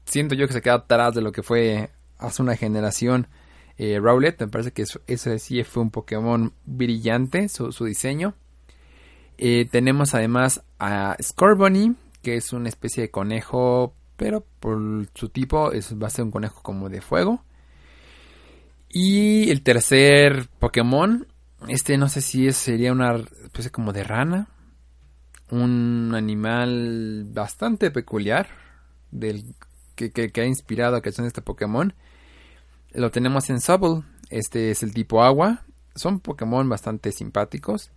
siento 0.05 0.33
yo 0.33 0.47
que 0.47 0.53
se 0.53 0.61
queda 0.61 0.75
atrás 0.75 1.13
de 1.13 1.21
lo 1.21 1.31
que 1.31 1.43
fue 1.43 1.91
hace 2.17 2.41
una 2.41 2.55
generación 2.55 3.27
eh, 3.77 3.99
Rowlet. 3.99 4.39
Me 4.39 4.47
parece 4.47 4.71
que 4.71 4.85
ese 5.07 5.39
sí 5.39 5.63
fue 5.63 5.83
un 5.83 5.91
Pokémon 5.91 6.53
brillante, 6.65 7.49
su, 7.49 7.71
diseño. 7.85 8.35
Eh, 9.37 9.67
tenemos 9.71 10.13
además 10.13 10.63
a 10.79 11.15
Scorbunny, 11.21 11.95
que 12.21 12.35
es 12.35 12.53
una 12.53 12.69
especie 12.69 13.03
de 13.03 13.11
conejo, 13.11 13.95
pero 14.17 14.45
por 14.59 14.79
su 15.15 15.29
tipo 15.29 15.71
es, 15.71 15.95
va 15.99 16.07
a 16.07 16.11
ser 16.11 16.25
un 16.25 16.31
conejo 16.31 16.61
como 16.61 16.89
de 16.89 17.01
fuego. 17.01 17.43
Y 18.89 19.49
el 19.49 19.63
tercer 19.63 20.47
Pokémon, 20.59 21.27
este 21.67 21.97
no 21.97 22.09
sé 22.09 22.21
si 22.21 22.51
sería 22.51 22.91
una 22.91 23.15
especie 23.15 23.71
como 23.71 23.93
de 23.93 24.03
rana, 24.03 24.47
un 25.49 26.13
animal 26.15 27.25
bastante 27.27 27.91
peculiar 27.91 28.47
del 29.11 29.43
que, 29.95 30.31
ha 30.35 30.45
inspirado 30.45 30.95
a 30.95 31.01
creación 31.01 31.25
de 31.25 31.29
este 31.29 31.41
Pokémon. 31.41 31.93
Lo 32.93 33.09
tenemos 33.09 33.49
en 33.49 33.61
Subble, 33.61 34.03
este 34.29 34.71
es 34.71 34.83
el 34.83 34.93
tipo 34.93 35.23
agua. 35.23 35.63
Son 35.95 36.19
Pokémon 36.19 36.67
bastante 36.67 37.11
simpáticos. 37.11 37.91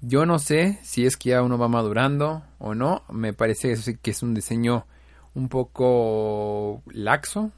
Yo 0.00 0.26
no 0.26 0.38
sé 0.38 0.78
si 0.82 1.06
es 1.06 1.16
que 1.16 1.30
ya 1.30 1.42
uno 1.42 1.58
va 1.58 1.68
madurando 1.68 2.42
o 2.58 2.74
no. 2.74 3.04
Me 3.10 3.32
parece 3.32 3.74
que 4.00 4.10
es 4.10 4.22
un 4.22 4.34
diseño 4.34 4.86
un 5.34 5.48
poco 5.48 6.82
laxo. 6.86 7.52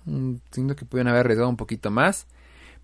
Siento 0.50 0.76
que 0.76 0.84
pueden 0.84 1.08
haber 1.08 1.20
arriesgado 1.20 1.48
un 1.48 1.56
poquito 1.56 1.90
más. 1.90 2.26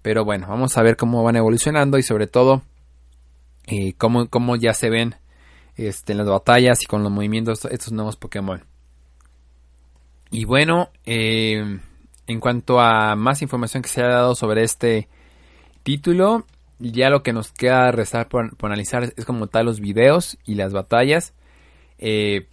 Pero 0.03 0.25
bueno, 0.25 0.49
vamos 0.49 0.77
a 0.77 0.83
ver 0.83 0.97
cómo 0.97 1.23
van 1.23 1.37
evolucionando 1.37 1.99
y 1.99 2.03
sobre 2.03 2.27
todo 2.27 2.63
eh, 3.67 3.95
cómo, 3.95 4.29
cómo 4.29 4.57
ya 4.57 4.73
se 4.75 4.91
ven 4.91 5.17
este, 5.77 6.13
en 6.13 6.19
las 6.19 6.29
batallas 6.29 6.83
y 6.83 6.87
con 6.87 7.03
los 7.03 7.11
movimientos 7.11 7.65
estos 7.67 7.93
nuevos 7.93 8.17
Pokémon. 8.17 8.65
Y 10.31 10.45
bueno, 10.45 10.91
eh, 11.05 11.81
en 12.27 12.41
cuanto 12.41 12.81
a 12.81 13.17
más 13.17 13.43
información 13.43 13.83
que 13.83 13.89
se 13.89 14.03
ha 14.03 14.09
dado 14.09 14.35
sobre 14.35 14.63
este 14.63 15.09
título, 15.83 16.45
ya 16.79 17.11
lo 17.11 17.23
que 17.23 17.33
nos 17.33 17.53
queda 17.53 17.91
restar 17.93 18.29
por, 18.29 18.55
analizar 18.63 19.13
es 19.17 19.25
como 19.25 19.47
tal 19.47 19.67
los 19.67 19.81
videos 19.81 20.37
y 20.45 20.57
las 20.57 20.73
batallas. 20.73 21.33
Eh, 21.99 22.47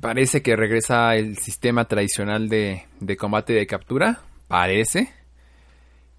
parece 0.00 0.42
que 0.42 0.56
regresa 0.56 1.16
el 1.16 1.38
sistema 1.38 1.86
tradicional 1.86 2.48
de, 2.48 2.84
combate 3.18 3.52
y 3.52 3.56
de 3.56 3.66
captura. 3.66 4.20
Parece 4.48 5.12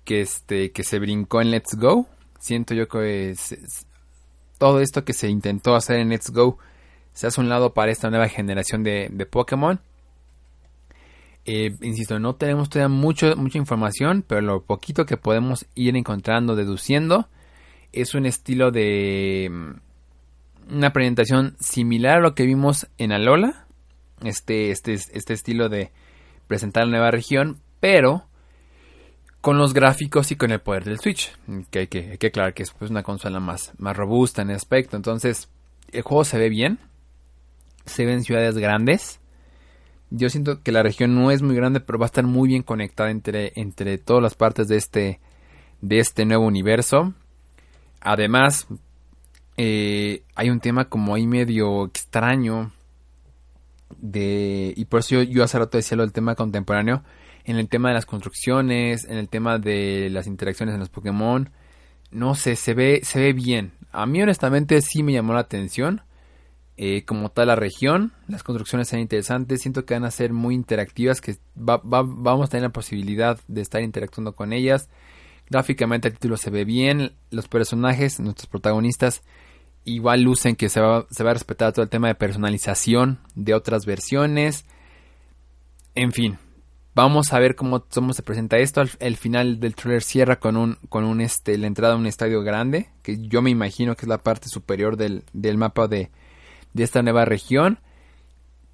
que 0.03 0.21
este 0.21 0.71
que 0.71 0.83
se 0.83 0.99
brincó 0.99 1.41
en 1.41 1.51
Let's 1.51 1.75
Go. 1.77 2.07
Siento 2.39 2.73
yo 2.73 2.87
que 2.87 3.33
todo 4.57 4.81
esto 4.81 5.03
que 5.03 5.13
se 5.13 5.29
intentó 5.29 5.75
hacer 5.75 5.97
en 5.97 6.09
Let's 6.09 6.31
Go 6.31 6.57
se 7.13 7.27
hace 7.27 7.39
un 7.39 7.49
lado 7.49 7.73
para 7.73 7.91
esta 7.91 8.09
nueva 8.09 8.27
generación 8.27 8.83
de, 8.83 9.07
de 9.11 9.25
Pokémon. 9.25 9.79
Eh, 11.45 11.75
insisto, 11.81 12.19
no 12.19 12.35
tenemos 12.35 12.69
todavía 12.69 12.95
mucho, 12.95 13.35
mucha 13.35 13.57
información, 13.57 14.23
pero 14.27 14.41
lo 14.41 14.63
poquito 14.63 15.05
que 15.05 15.17
podemos 15.17 15.67
ir 15.75 15.95
encontrando, 15.95 16.55
deduciendo, 16.55 17.27
es 17.91 18.15
un 18.15 18.25
estilo 18.25 18.71
de 18.71 19.49
mm, 19.51 20.75
una 20.75 20.91
presentación 20.91 21.55
similar 21.59 22.17
a 22.17 22.21
lo 22.21 22.35
que 22.35 22.45
vimos 22.45 22.87
en 22.97 23.11
Alola. 23.11 23.67
Este, 24.23 24.71
este, 24.71 24.93
este 24.93 25.33
estilo 25.33 25.69
de 25.69 25.91
presentar 26.47 26.85
la 26.85 26.91
nueva 26.91 27.11
región, 27.11 27.59
pero 27.79 28.25
con 29.41 29.59
los 29.59 29.73
gráficos 29.73 30.31
y 30.31 30.35
con 30.35 30.51
el 30.51 30.59
poder 30.59 30.85
del 30.85 30.99
Switch. 30.99 31.31
Que 31.69 31.79
hay 31.79 31.87
que, 31.87 32.17
aclarar 32.25 32.55
que 32.55 32.63
es 32.63 32.71
pues, 32.71 32.89
una 32.89 33.03
consola 33.03 33.39
más, 33.39 33.73
más 33.77 33.95
robusta 33.95 34.41
en 34.41 34.49
aspecto. 34.49 34.97
Entonces, 34.97 35.49
el 35.91 36.01
juego 36.01 36.23
se 36.23 36.39
ve 36.39 36.49
bien. 36.49 36.79
Se 37.85 38.05
ve 38.05 38.13
en 38.13 38.23
ciudades 38.23 38.57
grandes. 38.57 39.19
Yo 40.17 40.29
siento 40.29 40.61
que 40.61 40.71
la 40.71 40.83
región 40.83 41.15
no 41.15 41.31
es 41.31 41.41
muy 41.41 41.55
grande, 41.55 41.79
pero 41.79 41.99
va 41.99 42.05
a 42.05 42.07
estar 42.07 42.23
muy 42.25 42.47
bien 42.49 42.63
conectada 42.63 43.11
entre, 43.11 43.51
entre 43.55 43.97
todas 43.97 44.23
las 44.23 44.35
partes 44.35 44.67
de 44.67 44.77
este, 44.77 45.19
de 45.81 45.99
este 45.99 46.25
nuevo 46.25 46.45
universo. 46.45 47.13
Además, 48.01 48.67
eh, 49.57 50.23
hay 50.35 50.49
un 50.49 50.59
tema 50.59 50.85
como 50.85 51.15
ahí 51.15 51.27
medio 51.27 51.85
extraño. 51.85 52.71
De, 53.97 54.73
y 54.75 54.85
por 54.85 55.01
eso 55.01 55.15
yo, 55.15 55.23
yo 55.23 55.43
hace 55.43 55.59
rato 55.59 55.77
decía 55.77 55.97
lo 55.97 56.03
del 56.03 56.11
tema 56.11 56.35
contemporáneo 56.35 57.03
en 57.45 57.57
el 57.57 57.69
tema 57.69 57.89
de 57.89 57.95
las 57.95 58.05
construcciones, 58.05 59.05
en 59.05 59.17
el 59.17 59.29
tema 59.29 59.59
de 59.59 60.09
las 60.11 60.27
interacciones 60.27 60.73
en 60.73 60.79
los 60.79 60.89
Pokémon. 60.89 61.49
No 62.11 62.35
sé, 62.35 62.55
se 62.55 62.73
ve, 62.73 63.01
se 63.03 63.19
ve 63.19 63.33
bien. 63.33 63.71
A 63.91 64.05
mí 64.05 64.21
honestamente 64.21 64.81
sí 64.81 65.03
me 65.03 65.13
llamó 65.13 65.33
la 65.33 65.41
atención. 65.41 66.01
Eh, 66.77 67.05
como 67.05 67.29
tal 67.29 67.47
la 67.47 67.55
región, 67.55 68.11
las 68.27 68.43
construcciones 68.43 68.89
son 68.89 68.99
interesantes, 68.99 69.61
siento 69.61 69.85
que 69.85 69.93
van 69.93 70.03
a 70.03 70.11
ser 70.11 70.33
muy 70.33 70.55
interactivas, 70.55 71.21
que 71.21 71.37
vamos 71.55 72.47
a 72.47 72.49
tener 72.49 72.63
la 72.63 72.73
posibilidad 72.73 73.39
de 73.47 73.61
estar 73.61 73.81
interactuando 73.81 74.35
con 74.35 74.51
ellas. 74.51 74.89
Gráficamente 75.49 76.09
el 76.09 76.15
título 76.15 76.37
se 76.37 76.49
ve 76.49 76.65
bien, 76.65 77.13
los 77.31 77.47
personajes, 77.47 78.19
nuestros 78.19 78.47
protagonistas, 78.47 79.21
igual 79.85 80.23
lucen 80.23 80.55
que 80.55 80.69
se 80.69 80.81
va, 80.81 81.05
se 81.09 81.23
va 81.23 81.31
a 81.31 81.35
respetar 81.35 81.71
todo 81.71 81.83
el 81.83 81.89
tema 81.89 82.07
de 82.07 82.15
personalización 82.15 83.19
de 83.35 83.53
otras 83.53 83.85
versiones. 83.85 84.65
En 85.93 86.11
fin, 86.11 86.37
Vamos 86.95 87.33
a 87.33 87.39
ver 87.39 87.55
cómo, 87.55 87.85
se 87.89 88.23
presenta 88.23 88.57
esto. 88.57 88.81
El 88.99 89.17
final 89.17 89.59
del 89.59 89.75
trailer 89.75 90.01
cierra 90.01 90.39
con 90.39 90.55
un, 90.55 90.77
con 90.87 91.03
un 91.03 91.19
este, 91.19 91.57
la 91.57 91.67
entrada 91.67 91.95
a 91.95 91.97
un 91.97 92.05
estadio 92.05 92.41
grande, 92.41 92.89
que 93.03 93.17
yo 93.27 93.41
me 93.41 93.49
imagino 93.49 93.97
que 93.97 94.03
es 94.03 94.07
la 94.07 94.19
parte 94.19 94.47
superior 94.47 94.95
del, 94.95 95.23
mapa 95.57 95.89
de, 95.89 96.09
de 96.75 96.83
esta 96.83 97.01
nueva 97.01 97.25
región. 97.25 97.79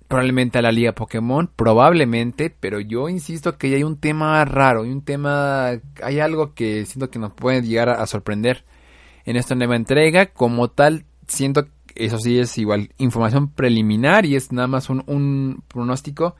Probablemente 0.09 0.59
a 0.59 0.61
la 0.61 0.73
liga 0.73 0.91
Pokémon, 0.91 1.49
probablemente, 1.55 2.49
pero 2.49 2.81
yo 2.81 3.07
insisto 3.07 3.57
que 3.57 3.73
hay 3.73 3.83
un 3.83 3.97
tema 3.97 4.43
raro, 4.43 4.81
hay 4.81 4.89
un 4.89 5.05
tema, 5.05 5.69
hay 6.03 6.19
algo 6.19 6.53
que 6.53 6.85
siento 6.85 7.09
que 7.09 7.19
nos 7.19 7.31
puede 7.31 7.61
llegar 7.61 7.87
a, 7.87 8.05
sorprender 8.07 8.65
en 9.23 9.37
esta 9.37 9.55
nueva 9.55 9.77
entrega. 9.77 10.25
Como 10.25 10.69
tal, 10.69 11.05
siento 11.27 11.67
eso 11.95 12.17
sí 12.17 12.39
es 12.39 12.57
igual 12.57 12.89
información 12.97 13.49
preliminar 13.51 14.25
y 14.25 14.35
es 14.35 14.51
nada 14.51 14.67
más 14.67 14.89
un, 14.89 15.03
un 15.07 15.63
pronóstico 15.69 16.35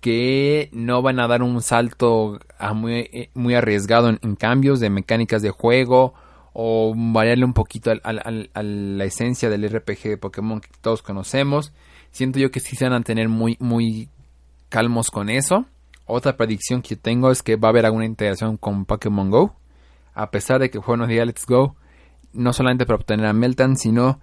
que 0.00 0.68
no 0.72 1.00
van 1.02 1.18
a 1.18 1.26
dar 1.26 1.42
un 1.42 1.62
salto 1.62 2.38
muy, 2.74 3.30
muy 3.32 3.54
arriesgado 3.54 4.10
en, 4.10 4.36
cambios 4.36 4.78
de 4.78 4.90
mecánicas 4.90 5.40
de 5.42 5.50
juego 5.50 6.14
o 6.56 6.94
variarle 6.96 7.44
un 7.44 7.52
poquito 7.52 7.90
a 7.90 8.62
la 8.62 9.04
esencia 9.04 9.50
del 9.50 9.68
RPG 9.68 10.02
de 10.04 10.16
Pokémon 10.16 10.60
que 10.60 10.70
todos 10.80 11.02
conocemos. 11.02 11.72
Siento 12.12 12.38
yo 12.38 12.52
que 12.52 12.60
sí 12.60 12.76
se 12.76 12.84
van 12.84 12.92
a 12.92 13.02
tener 13.02 13.28
muy, 13.28 13.56
muy 13.58 14.08
calmos 14.68 15.10
con 15.10 15.28
eso. 15.28 15.66
Otra 16.06 16.36
predicción 16.36 16.80
que 16.80 16.94
tengo 16.94 17.32
es 17.32 17.42
que 17.42 17.56
va 17.56 17.68
a 17.68 17.70
haber 17.70 17.86
alguna 17.86 18.04
integración 18.04 18.56
con 18.56 18.84
Pokémon 18.84 19.30
Go. 19.30 19.56
A 20.14 20.30
pesar 20.30 20.60
de 20.60 20.70
que 20.70 20.78
el 20.78 20.84
juego 20.84 21.04
nos 21.04 21.08
Let's 21.08 21.44
Go, 21.44 21.74
no 22.32 22.52
solamente 22.52 22.86
para 22.86 22.98
obtener 22.98 23.26
a 23.26 23.32
Meltan, 23.32 23.76
sino 23.76 24.20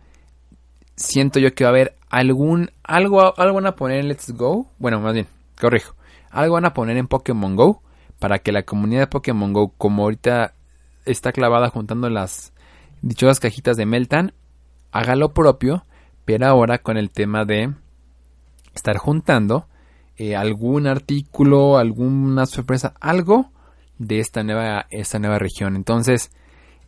siento 0.96 1.38
yo 1.38 1.54
que 1.54 1.66
va 1.66 1.72
a 1.72 1.74
haber 1.74 1.98
algún 2.10 2.72
algo 2.84 3.38
algo 3.38 3.56
van 3.56 3.68
a 3.68 3.76
poner 3.76 4.00
en 4.00 4.08
Let's 4.08 4.32
Go. 4.32 4.68
Bueno, 4.80 5.02
más 5.02 5.14
bien, 5.14 5.28
corrijo, 5.60 5.96
algo 6.30 6.54
van 6.54 6.66
a 6.66 6.74
poner 6.74 6.96
en 6.96 7.08
Pokémon 7.08 7.58
Go 7.58 7.82
para 8.20 8.40
que 8.40 8.54
la 8.54 8.64
comunidad 8.64 9.02
de 9.02 9.08
Pokémon 9.08 9.52
Go, 9.52 9.74
como 9.78 10.04
ahorita 10.04 10.54
está 11.06 11.32
clavada 11.32 11.70
juntando 11.70 12.10
las 12.10 12.54
dichosas 13.02 13.40
cajitas 13.40 13.78
de 13.78 13.86
Meltan, 13.86 14.34
haga 14.92 15.16
lo 15.16 15.34
propio, 15.34 15.86
pero 16.26 16.48
ahora 16.48 16.80
con 16.80 16.98
el 16.98 17.10
tema 17.10 17.46
de 17.46 17.74
estar 18.74 18.98
juntando 18.98 19.68
eh, 20.18 20.36
algún 20.36 20.88
artículo, 20.88 21.78
alguna 21.78 22.46
sorpresa, 22.46 22.94
algo 23.00 23.52
de 23.98 24.20
esta 24.20 24.44
nueva, 24.44 24.86
esta 24.90 25.20
nueva 25.20 25.40
región. 25.40 25.76
Entonces, 25.76 26.32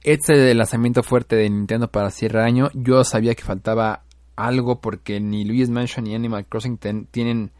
este 0.04 0.54
lanzamiento 0.54 1.04
fuerte 1.04 1.36
de 1.36 1.50
Nintendo 1.50 1.90
para 1.90 2.12
cierre 2.12 2.44
año. 2.44 2.70
Yo 2.74 3.04
sabía 3.04 3.36
que 3.36 3.44
faltaba 3.44 4.04
algo 4.36 4.82
porque 4.82 5.20
ni 5.20 5.46
Luis 5.46 5.70
Mansion 5.70 6.06
ni 6.06 6.16
Animal 6.16 6.46
Crossing 6.46 6.78
tienen 7.12 7.52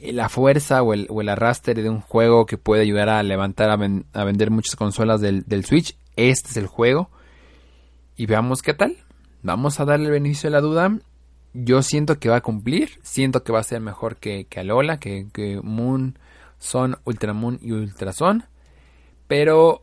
la 0.00 0.28
fuerza 0.28 0.82
o 0.82 0.94
el, 0.94 1.06
o 1.10 1.20
el, 1.20 1.28
arrastre 1.28 1.74
de 1.74 1.90
un 1.90 2.00
juego 2.00 2.46
que 2.46 2.56
puede 2.56 2.82
ayudar 2.82 3.08
a 3.08 3.22
levantar 3.22 3.70
a, 3.70 3.76
vender 4.24 4.50
muchas 4.50 4.76
consolas 4.76 5.20
del, 5.20 5.64
Switch. 5.64 5.96
Este 6.16 6.50
es 6.50 6.56
el 6.56 6.66
juego. 6.66 7.10
Y 8.16 8.26
veamos 8.26 8.62
qué 8.62 8.74
tal. 8.74 8.96
Vamos 9.42 9.80
a 9.80 9.84
darle 9.84 10.06
el 10.06 10.12
beneficio 10.12 10.48
de 10.48 10.56
la 10.56 10.60
duda. 10.60 10.98
Yo 11.52 11.82
siento 11.82 12.18
que 12.18 12.28
va 12.28 12.36
a 12.36 12.42
cumplir. 12.42 12.90
Siento 13.02 13.42
que 13.42 13.52
va 13.52 13.60
a 13.60 13.64
ser 13.64 13.80
mejor 13.80 14.16
que, 14.16 14.46
que 14.46 14.60
Alola, 14.60 14.98
que, 14.98 15.26
que 15.32 15.60
Moon, 15.62 16.18
Son, 16.58 16.96
Ultramoon 17.04 17.58
y 17.62 17.72
Ultrason. 17.72 18.44
Pero 19.26 19.82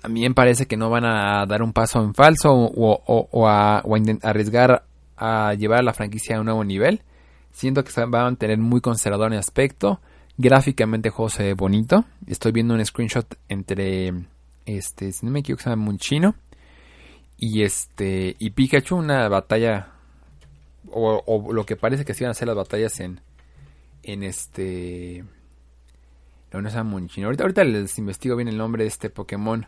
también 0.00 0.34
parece 0.34 0.66
que 0.66 0.76
no 0.76 0.90
van 0.90 1.04
a 1.04 1.44
dar 1.46 1.62
un 1.62 1.72
paso 1.72 2.02
en 2.02 2.14
falso 2.14 2.52
o, 2.52 3.02
o 3.06 3.48
a 3.48 3.82
arriesgar 4.22 4.84
a 5.16 5.52
llevar 5.54 5.80
a 5.80 5.82
la 5.82 5.92
franquicia 5.92 6.36
a 6.36 6.40
un 6.40 6.46
nuevo 6.46 6.64
nivel. 6.64 7.02
Siento 7.52 7.84
que 7.84 7.90
se 7.90 8.04
va 8.04 8.20
a 8.20 8.24
mantener 8.24 8.58
muy 8.58 8.80
conservador 8.80 9.32
en 9.32 9.38
aspecto. 9.38 10.00
Gráficamente 10.36 11.08
el 11.08 11.14
juego 11.14 11.30
se 11.30 11.42
ve 11.44 11.54
bonito. 11.54 12.04
Estoy 12.26 12.52
viendo 12.52 12.74
un 12.74 12.84
screenshot 12.84 13.26
entre 13.48 14.12
este, 14.66 15.12
si 15.12 15.26
no 15.26 15.32
me 15.32 15.40
equivoco, 15.40 15.62
se 15.62 15.70
llama 15.70 15.84
Munchino 15.84 16.34
y 17.40 17.62
este 17.62 18.36
y 18.38 18.50
Pikachu 18.50 18.96
una 18.96 19.26
batalla 19.28 19.88
o, 20.92 21.52
lo 21.52 21.64
que 21.64 21.76
parece 21.76 22.04
que 22.04 22.12
se 22.12 22.24
iban 22.24 22.28
a 22.28 22.32
hacer 22.32 22.46
las 22.46 22.56
batallas 22.56 23.00
en 23.00 23.20
en 24.02 24.22
este 24.22 25.24
no, 26.52 26.60
no 26.60 26.68
es 26.68 26.84
Munchino. 26.84 27.28
Ahorita, 27.28 27.44
ahorita 27.44 27.64
les 27.64 27.96
investigo 27.98 28.36
bien 28.36 28.48
el 28.48 28.58
nombre 28.58 28.84
de 28.84 28.88
este 28.88 29.08
Pokémon 29.08 29.66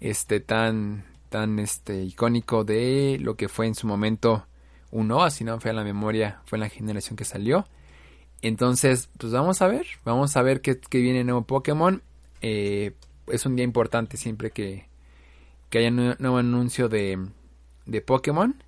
este 0.00 0.40
tan 0.40 1.04
tan 1.28 1.58
este 1.58 2.02
icónico 2.02 2.64
de 2.64 3.18
lo 3.20 3.34
que 3.34 3.48
fue 3.48 3.66
en 3.66 3.74
su 3.74 3.86
momento 3.86 4.46
uno, 4.92 5.22
así 5.22 5.42
no 5.42 5.58
fue 5.58 5.72
a 5.72 5.74
la 5.74 5.82
memoria, 5.82 6.40
fue 6.44 6.58
en 6.58 6.60
la 6.60 6.68
generación 6.68 7.16
que 7.16 7.24
salió. 7.24 7.66
Entonces, 8.42 9.08
pues 9.18 9.32
vamos 9.32 9.62
a 9.62 9.66
ver, 9.66 9.86
vamos 10.04 10.36
a 10.36 10.42
ver 10.42 10.60
qué, 10.60 10.78
viene 10.92 11.24
nuevo 11.24 11.42
Pokémon. 11.42 12.02
Eh, 12.42 12.94
es 13.26 13.46
un 13.46 13.56
día 13.56 13.64
importante 13.64 14.16
siempre 14.16 14.50
que, 14.50 14.86
que 15.70 15.78
haya 15.78 15.88
un 15.88 16.14
nuevo 16.18 16.38
anuncio 16.38 16.88
de, 16.88 17.18
de 17.86 18.00
Pokémon. 18.02 18.62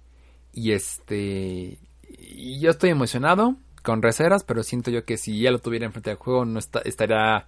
Y 0.53 0.73
este, 0.73 1.79
y 2.09 2.61
yo 2.61 2.71
estoy 2.71 2.91
emocionado, 2.91 3.57
con 3.83 4.01
reservas, 4.01 4.45
pero 4.45 4.63
siento 4.63 4.91
yo 4.91 5.05
que 5.05 5.19
si 5.19 5.41
ya 5.41 5.51
lo 5.51 5.59
tuviera 5.59 5.85
enfrente 5.85 6.11
del 6.11 6.19
juego 6.19 6.45
no 6.47 6.59
estaría 6.59 7.47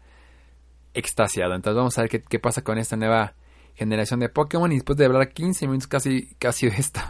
extasiado. 0.93 1.55
Entonces 1.55 1.77
vamos 1.77 1.97
a 1.97 2.03
ver 2.03 2.11
qué, 2.11 2.23
qué 2.23 2.39
pasa 2.39 2.63
con 2.63 2.77
esta 2.77 2.97
nueva 2.97 3.35
generación 3.77 4.21
de 4.21 4.29
Pokémon. 4.29 4.71
Y 4.73 4.77
después 4.77 4.99
de 4.99 5.05
hablar 5.05 5.33
15 5.33 5.67
minutos 5.67 5.87
casi, 5.87 6.35
casi 6.39 6.69
de 6.69 6.77
esto, 6.77 7.01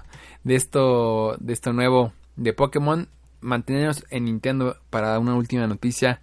de 0.44 0.54
esto, 0.56 1.36
de 1.40 1.52
esto 1.52 1.72
nuevo 1.72 2.12
de 2.36 2.52
Pokémon, 2.52 3.08
mantenernos 3.40 4.04
en 4.10 4.24
Nintendo 4.24 4.76
para 4.90 5.18
una 5.18 5.34
última 5.34 5.66
noticia 5.66 6.20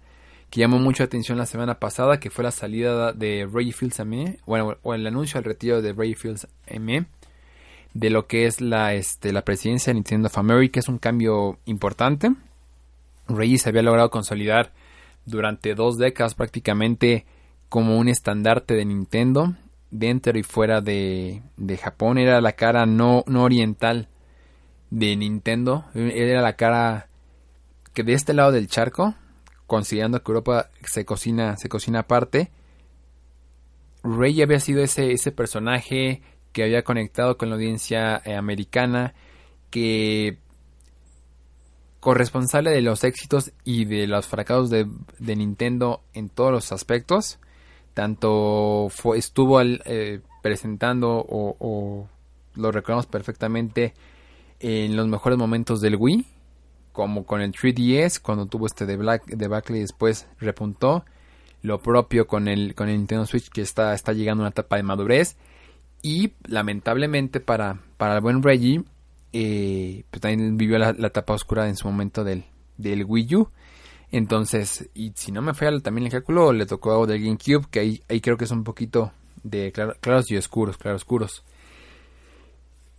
que 0.50 0.60
llamó 0.60 0.78
mucho 0.78 1.02
la 1.02 1.06
atención 1.06 1.36
la 1.36 1.46
semana 1.46 1.80
pasada, 1.80 2.20
que 2.20 2.30
fue 2.30 2.44
la 2.44 2.52
salida 2.52 3.12
de 3.12 3.48
Ray 3.52 3.72
Fields 3.72 4.04
ME, 4.04 4.38
bueno, 4.46 4.76
o 4.82 4.94
el 4.94 5.04
anuncio 5.06 5.38
al 5.38 5.44
retiro 5.44 5.82
de 5.82 5.92
Ray 5.92 6.14
Fields 6.14 6.46
ME, 6.78 7.06
de 7.92 8.10
lo 8.10 8.28
que 8.28 8.46
es 8.46 8.60
la, 8.60 8.94
este, 8.94 9.32
la 9.32 9.42
presidencia 9.42 9.90
de 9.90 9.94
Nintendo 9.94 10.28
of 10.28 10.38
America, 10.38 10.78
es 10.78 10.88
un 10.88 10.98
cambio 10.98 11.58
importante. 11.64 12.32
Reggie 13.26 13.58
se 13.58 13.70
había 13.70 13.82
logrado 13.82 14.10
consolidar 14.10 14.72
durante 15.26 15.74
dos 15.74 15.96
décadas 15.96 16.34
prácticamente 16.34 17.24
como 17.68 17.98
un 17.98 18.08
estandarte 18.08 18.74
de 18.74 18.84
Nintendo 18.84 19.54
dentro 19.94 20.36
y 20.36 20.42
fuera 20.42 20.80
de, 20.80 21.42
de 21.56 21.76
Japón. 21.76 22.18
Era 22.18 22.40
la 22.40 22.52
cara 22.52 22.84
no, 22.84 23.24
no 23.26 23.44
oriental 23.44 24.08
de 24.90 25.16
Nintendo. 25.16 25.84
Era 25.94 26.42
la 26.42 26.56
cara 26.56 27.08
que 27.94 28.02
de 28.02 28.12
este 28.12 28.34
lado 28.34 28.52
del 28.52 28.68
charco, 28.68 29.14
considerando 29.66 30.22
que 30.22 30.30
Europa 30.30 30.70
se 30.84 31.04
cocina, 31.04 31.56
se 31.56 31.68
cocina 31.68 32.00
aparte, 32.00 32.50
Rey 34.02 34.42
había 34.42 34.60
sido 34.60 34.82
ese, 34.82 35.12
ese 35.12 35.32
personaje 35.32 36.20
que 36.52 36.62
había 36.62 36.84
conectado 36.84 37.38
con 37.38 37.48
la 37.48 37.56
audiencia 37.56 38.20
eh, 38.24 38.36
americana, 38.36 39.14
que 39.70 40.38
corresponsable 42.00 42.70
de 42.70 42.82
los 42.82 43.02
éxitos 43.02 43.52
y 43.64 43.86
de 43.86 44.06
los 44.06 44.26
fracasos 44.26 44.68
de, 44.68 44.86
Nintendo 45.18 46.02
en 46.12 46.28
todos 46.28 46.52
los 46.52 46.70
aspectos. 46.70 47.38
Tanto 47.94 48.88
estuvo 49.14 49.60
eh, 49.62 50.20
presentando 50.42 51.24
o, 51.28 52.08
lo 52.56 52.72
recordamos 52.72 53.06
perfectamente 53.06 53.94
en 54.60 54.96
los 54.96 55.08
mejores 55.08 55.38
momentos 55.38 55.80
del 55.80 55.96
Wii, 55.96 56.26
como 56.92 57.24
con 57.24 57.40
el 57.40 57.52
3DS, 57.52 58.20
cuando 58.20 58.46
tuvo 58.46 58.66
este 58.66 58.86
de 58.86 58.96
Black, 58.96 59.26
debacle 59.26 59.78
y 59.78 59.80
después 59.80 60.26
repuntó. 60.38 61.04
Lo 61.62 61.80
propio 61.80 62.26
con 62.26 62.46
el, 62.46 62.74
con 62.74 62.88
el 62.88 62.98
Nintendo 62.98 63.26
Switch 63.26 63.48
que 63.48 63.62
está, 63.62 63.94
está 63.94 64.12
llegando 64.12 64.42
a 64.42 64.44
una 64.44 64.50
etapa 64.50 64.76
de 64.76 64.82
madurez. 64.82 65.36
Y 66.02 66.32
lamentablemente 66.46 67.40
para, 67.40 67.80
para 67.96 68.16
el 68.16 68.20
buen 68.20 68.42
Reggie, 68.42 68.84
eh, 69.32 70.04
pues 70.10 70.20
también 70.20 70.56
vivió 70.56 70.78
la, 70.78 70.90
etapa 70.90 71.32
oscura 71.32 71.68
en 71.68 71.76
su 71.76 71.88
momento 71.88 72.22
del, 72.22 72.44
del 72.76 73.04
Wii 73.04 73.36
U. 73.36 73.48
Entonces, 74.16 74.88
y 74.94 75.10
si 75.16 75.32
no 75.32 75.42
me 75.42 75.54
falla 75.54 75.80
también 75.80 76.06
el 76.06 76.12
cálculo, 76.12 76.52
le 76.52 76.66
tocó 76.66 76.92
algo 76.92 77.06
del 77.08 77.20
GameCube, 77.20 77.66
que 77.68 77.80
ahí, 77.80 78.20
creo 78.20 78.36
que 78.36 78.44
es 78.44 78.50
un 78.52 78.62
poquito 78.62 79.10
de 79.42 79.72
claros 79.72 80.30
y 80.30 80.36
oscuros, 80.36 80.76
claros 80.76 81.02
oscuros. 81.02 81.42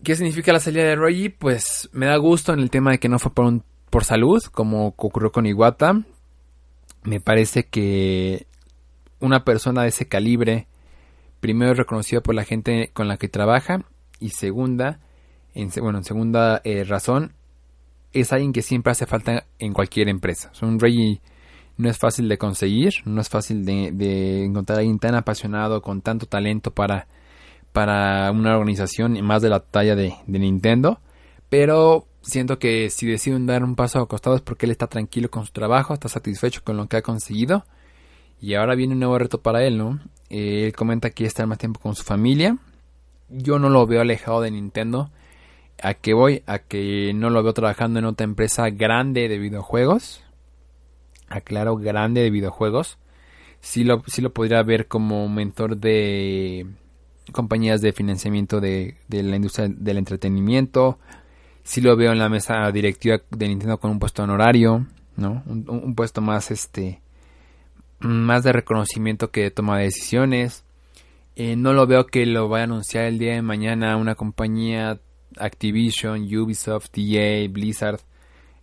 ¿Qué 0.03 0.17
significa 0.17 0.51
la 0.51 0.60
salida 0.60 0.84
de 0.84 0.98
Reggie? 0.98 1.29
Pues 1.29 1.88
me 1.93 2.07
da 2.07 2.17
gusto 2.17 2.51
en 2.51 2.60
el 2.60 2.69
tema 2.69 2.91
de 2.91 3.00
que 3.00 3.07
no 3.07 3.17
fue 3.17 3.34
por, 3.34 3.45
un, 3.45 3.63
por 3.89 4.03
salud, 4.03 4.43
como 4.51 4.88
ocurrió 4.88 5.31
con 5.31 5.45
Iwata. 5.45 6.01
Me 7.03 7.22
parece 7.22 7.63
que 7.63 8.45
una 9.22 9.45
persona 9.45 9.84
de 9.84 9.88
ese 9.88 10.10
calibre, 10.10 10.67
primero 11.39 11.72
es 11.72 11.77
reconocida 11.77 12.19
por 12.19 12.36
la 12.36 12.43
gente 12.43 12.89
con 12.91 13.07
la 13.07 13.15
que 13.15 13.29
trabaja 13.29 13.86
y 14.19 14.31
segunda, 14.31 15.00
en, 15.53 15.72
bueno, 15.79 16.00
en 16.00 16.03
segunda 16.03 16.60
eh, 16.65 16.84
razón, 16.84 17.31
es 18.15 18.31
alguien 18.31 18.53
que 18.53 18.62
siempre 18.62 18.91
hace 18.91 19.05
falta 19.05 19.45
en 19.60 19.74
cualquier 19.74 20.07
empresa. 20.07 20.51
un 20.62 20.79
Reggie 20.79 21.22
no 21.77 21.89
es 21.89 21.98
fácil 21.98 22.29
de 22.29 22.38
conseguir, 22.38 22.93
no 23.03 23.19
es 23.19 23.27
fácil 23.27 23.65
de, 23.65 24.45
encontrar 24.45 24.77
a 24.77 24.79
alguien 24.79 25.00
tan 25.00 25.15
apasionado, 25.15 25.81
con 25.81 26.01
tanto 26.01 26.25
talento 26.25 26.72
para, 26.72 27.07
para 27.74 28.31
una 28.31 28.57
organización 28.57 29.22
más 29.22 29.41
de 29.41 29.50
la 29.50 29.60
talla 29.60 29.95
de, 29.95 30.15
Nintendo. 30.27 31.01
Pero 31.50 32.07
siento 32.22 32.57
que 32.57 32.89
si 32.89 33.05
deciden 33.05 33.45
dar 33.45 33.63
un 33.63 33.75
paso 33.75 34.00
a 34.00 34.07
costado 34.07 34.38
es 34.38 34.41
porque 34.41 34.65
él 34.65 34.72
está 34.72 34.88
tranquilo 34.88 35.29
con 35.29 35.45
su 35.45 35.51
trabajo, 35.51 35.93
está 35.93 36.07
satisfecho 36.07 36.62
con 36.63 36.77
lo 36.77 36.88
que 36.88 36.98
ha 36.98 37.01
conseguido. 37.01 37.65
Y 38.41 38.53
ahora 38.55 38.75
viene 38.75 38.93
un 38.93 39.00
nuevo 39.00 39.17
reto 39.17 39.41
para 39.41 39.63
él, 39.63 39.77
¿no? 39.77 40.00
Eh, 40.29 40.67
él 40.67 40.74
comenta 40.74 41.10
que 41.10 41.25
estar 41.25 41.45
más 41.48 41.57
tiempo 41.57 41.81
con 41.81 41.95
su 41.95 42.03
familia. 42.03 42.57
Yo 43.29 43.60
no 43.60 43.69
lo 43.69 43.86
veo 43.86 44.01
alejado 44.01 44.41
de 44.41 44.51
Nintendo. 44.51 45.10
¿A 45.82 45.94
qué 45.94 46.13
voy? 46.13 46.44
A 46.48 46.60
que 46.60 47.12
no 47.13 47.29
lo 47.29 47.44
veo 47.44 47.53
trabajando 47.53 48.00
en 48.00 48.05
otra 48.05 48.24
empresa 48.24 48.70
grande 48.70 49.27
de 49.27 49.38
videojuegos. 49.38 50.24
Aclaro, 51.27 51.77
grande 51.77 52.22
de 52.22 52.29
videojuegos. 52.29 52.98
Sí 53.60 53.84
lo, 53.84 54.03
sí 54.08 54.22
lo 54.22 54.34
podría 54.34 54.62
ver 54.63 54.88
como 54.88 55.27
mentor 55.27 55.77
de 55.77 56.67
compañías 57.32 57.82
de 57.82 57.91
financiamiento 57.91 58.62
de, 58.62 58.97
de 59.08 59.23
la 59.23 59.36
industria 59.36 59.67
del 59.67 59.97
entretenimiento 59.97 60.99
sí 61.65 61.82
lo 61.82 61.97
veo 61.97 62.13
en 62.13 62.19
la 62.19 62.30
mesa 62.30 62.71
directiva 62.71 63.19
de 63.30 63.47
Nintendo 63.49 63.78
con 63.80 63.91
un 63.91 63.99
puesto 63.99 64.23
honorario, 64.23 64.86
¿no? 65.17 65.43
Un, 65.45 65.95
puesto 65.95 66.21
más 66.21 66.52
este 66.52 67.02
más 67.99 68.43
de 68.43 68.54
reconocimiento 68.54 69.32
que 69.32 69.41
de 69.41 69.52
toma 69.52 69.80
de 69.80 69.86
decisiones. 69.86 70.63
Eh, 71.36 71.58
no 71.58 71.73
lo 71.73 71.86
veo 71.88 72.06
que 72.06 72.26
lo 72.26 72.47
vaya 72.47 72.62
a 72.62 72.65
anunciar 72.65 73.06
el 73.06 73.17
día 73.17 73.34
de 73.34 73.41
mañana 73.41 73.97
una 73.97 74.15
compañía 74.15 74.99
Activision, 75.38 76.24
Ubisoft, 76.24 76.89
EA, 76.98 77.48
Blizzard 77.50 78.00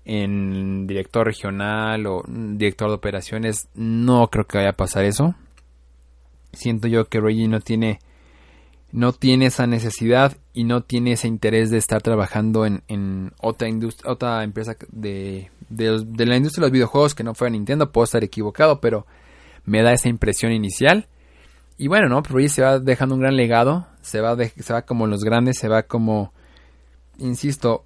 en 0.05 0.87
director 0.87 1.27
regional 1.27 2.07
o 2.07 2.23
director 2.27 2.89
de 2.89 2.95
operaciones. 2.95 3.69
No 3.75 4.29
creo 4.29 4.47
que 4.47 4.59
vaya 4.59 4.71
a 4.71 4.77
pasar 4.77 5.05
eso. 5.05 5.35
Siento 6.53 6.89
yo 6.89 7.07
que 7.09 7.21
Reggie 7.21 7.49
no 7.49 7.61
tiene 7.61 8.01
no 8.93 9.13
tiene 9.15 9.47
esa 9.47 9.67
necesidad 9.67 10.37
y 10.53 10.65
no 10.65 10.83
tiene 10.83 11.13
ese 11.13 11.27
interés 11.27 11.71
de 11.71 11.79
estar 11.79 12.03
trabajando 12.03 12.67
en, 12.67 13.33
otra 13.41 13.69
industria, 13.69 14.13
otra 14.13 14.45
empresa 14.45 14.77
de, 14.91 15.51
de, 15.71 16.27
la 16.27 16.37
industria 16.37 16.61
de 16.61 16.67
los 16.67 16.73
videojuegos 16.73 17.15
que 17.15 17.25
no 17.25 17.35
fuera 17.35 17.53
Nintendo. 17.53 17.91
Puedo 17.91 18.05
estar 18.05 18.23
equivocado, 18.23 18.81
pero 18.81 19.07
me 19.65 19.83
da 19.83 19.93
esa 19.93 20.11
impresión 20.11 20.53
inicial. 20.53 21.09
Y 21.79 21.89
bueno, 21.89 22.09
¿no? 22.11 22.21
Reggie 22.21 22.51
se 22.51 22.63
va 22.63 22.79
dejando 22.79 23.15
un 23.15 23.23
gran 23.23 23.35
legado. 23.35 23.87
Se 24.03 24.21
va, 24.21 24.37
se 24.37 24.73
va 24.73 24.83
como 24.83 25.07
los 25.07 25.25
grandes, 25.25 25.59
se 25.59 25.69
va 25.69 25.85
como, 25.85 26.35
insisto, 27.23 27.85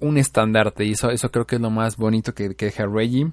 un 0.00 0.18
estandarte. 0.18 0.84
Y 0.84 0.92
eso, 0.92 1.10
eso 1.10 1.30
creo 1.30 1.46
que 1.46 1.56
es 1.56 1.62
lo 1.62 1.70
más 1.70 1.96
bonito 1.96 2.34
que, 2.34 2.54
que 2.54 2.66
deja 2.66 2.86
Reggie. 2.86 3.30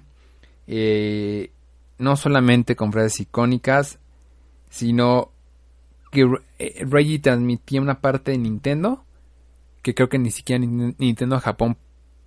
Eh, 0.67 1.51
no 1.97 2.15
solamente 2.15 2.75
con 2.75 2.91
frases 2.91 3.21
icónicas, 3.21 3.99
sino 4.69 5.31
que 6.11 6.27
eh, 6.59 6.85
Reggie 6.85 7.19
transmitía 7.19 7.81
una 7.81 8.01
parte 8.01 8.31
de 8.31 8.37
Nintendo 8.37 9.03
que 9.81 9.93
creo 9.93 10.09
que 10.09 10.19
ni 10.19 10.31
siquiera 10.31 10.63
Nintendo 10.65 11.39
Japón 11.39 11.77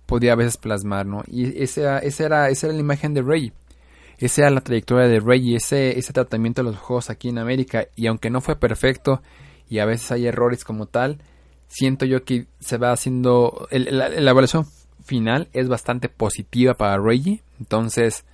podía 0.05 0.33
a 0.33 0.35
veces 0.35 0.57
plasmar, 0.57 1.05
¿no? 1.05 1.23
Y 1.27 1.61
esa, 1.61 1.99
esa, 1.99 2.25
era, 2.25 2.49
esa 2.49 2.67
era 2.67 2.73
la 2.73 2.81
imagen 2.81 3.13
de 3.13 3.21
Reggie. 3.21 3.53
Esa 4.17 4.41
era 4.41 4.51
la 4.51 4.61
trayectoria 4.61 5.07
de 5.07 5.19
Reggie, 5.19 5.55
ese, 5.55 5.97
ese 5.97 6.13
tratamiento 6.13 6.63
de 6.63 6.71
los 6.71 6.79
juegos 6.79 7.09
aquí 7.09 7.29
en 7.29 7.37
América. 7.37 7.87
Y 7.95 8.07
aunque 8.07 8.29
no 8.29 8.41
fue 8.41 8.55
perfecto 8.55 9.21
y 9.69 9.79
a 9.79 9.85
veces 9.85 10.11
hay 10.11 10.27
errores 10.27 10.63
como 10.63 10.87
tal, 10.87 11.19
siento 11.73 12.05
yo 12.05 12.23
que 12.23 12.45
se 12.59 12.77
va 12.77 12.91
haciendo... 12.91 13.67
la, 13.71 14.07
evaluación 14.07 14.65
final 15.03 15.49
es 15.53 15.67
bastante 15.67 16.09
positiva 16.09 16.75
para 16.75 16.97
Reggie. 16.97 17.41
Entonces, 17.59 18.25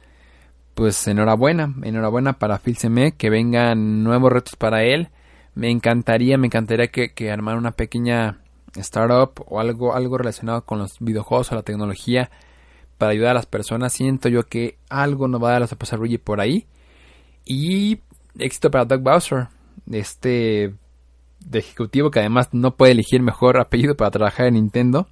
pues 0.76 1.08
enhorabuena, 1.08 1.74
enhorabuena 1.84 2.34
para 2.34 2.60
Phil 2.60 2.78
Seme, 2.78 3.14
que 3.14 3.30
vengan 3.30 4.04
nuevos 4.04 4.32
retos 4.32 4.56
para 4.56 4.84
él 4.84 5.10
me 5.60 5.70
encantaría, 5.70 6.38
me 6.38 6.48
encantaría 6.48 6.88
que, 6.88 7.14
que 7.14 7.32
armar 7.32 7.58
una 7.58 7.72
pequeña 7.72 8.40
startup 8.76 9.44
o 9.48 9.60
algo, 9.60 9.94
algo 9.94 10.18
relacionado 10.18 10.64
con 10.64 10.80
los 10.80 11.00
videojuegos 11.00 11.52
o 11.52 11.56
la 11.56 11.64
tecnología 11.64 12.32
para 12.98 13.12
ayudar 13.12 13.32
a 13.32 13.34
las 13.36 13.46
personas. 13.46 13.92
Siento 13.92 14.30
yo 14.30 14.44
que 14.44 14.78
algo 14.90 15.28
nos 15.28 15.44
va 15.44 15.50
a 15.50 15.60
dar 15.60 15.64
a 15.64 15.68
pasar 15.68 16.00
Luigi 16.00 16.18
por 16.18 16.40
ahí. 16.40 16.66
Y 17.46 18.00
éxito 18.38 18.72
para 18.72 18.86
Doug 18.86 19.02
Bowser, 19.02 19.48
este 19.92 20.76
de 21.40 21.60
ejecutivo 21.60 22.12
que 22.12 22.20
además 22.20 22.50
no 22.52 22.76
puede 22.76 22.94
elegir 22.94 23.22
mejor 23.22 23.60
apellido 23.60 23.96
para 23.96 24.12
trabajar 24.12 24.48
en 24.48 24.56
Nintendo. 24.56 25.08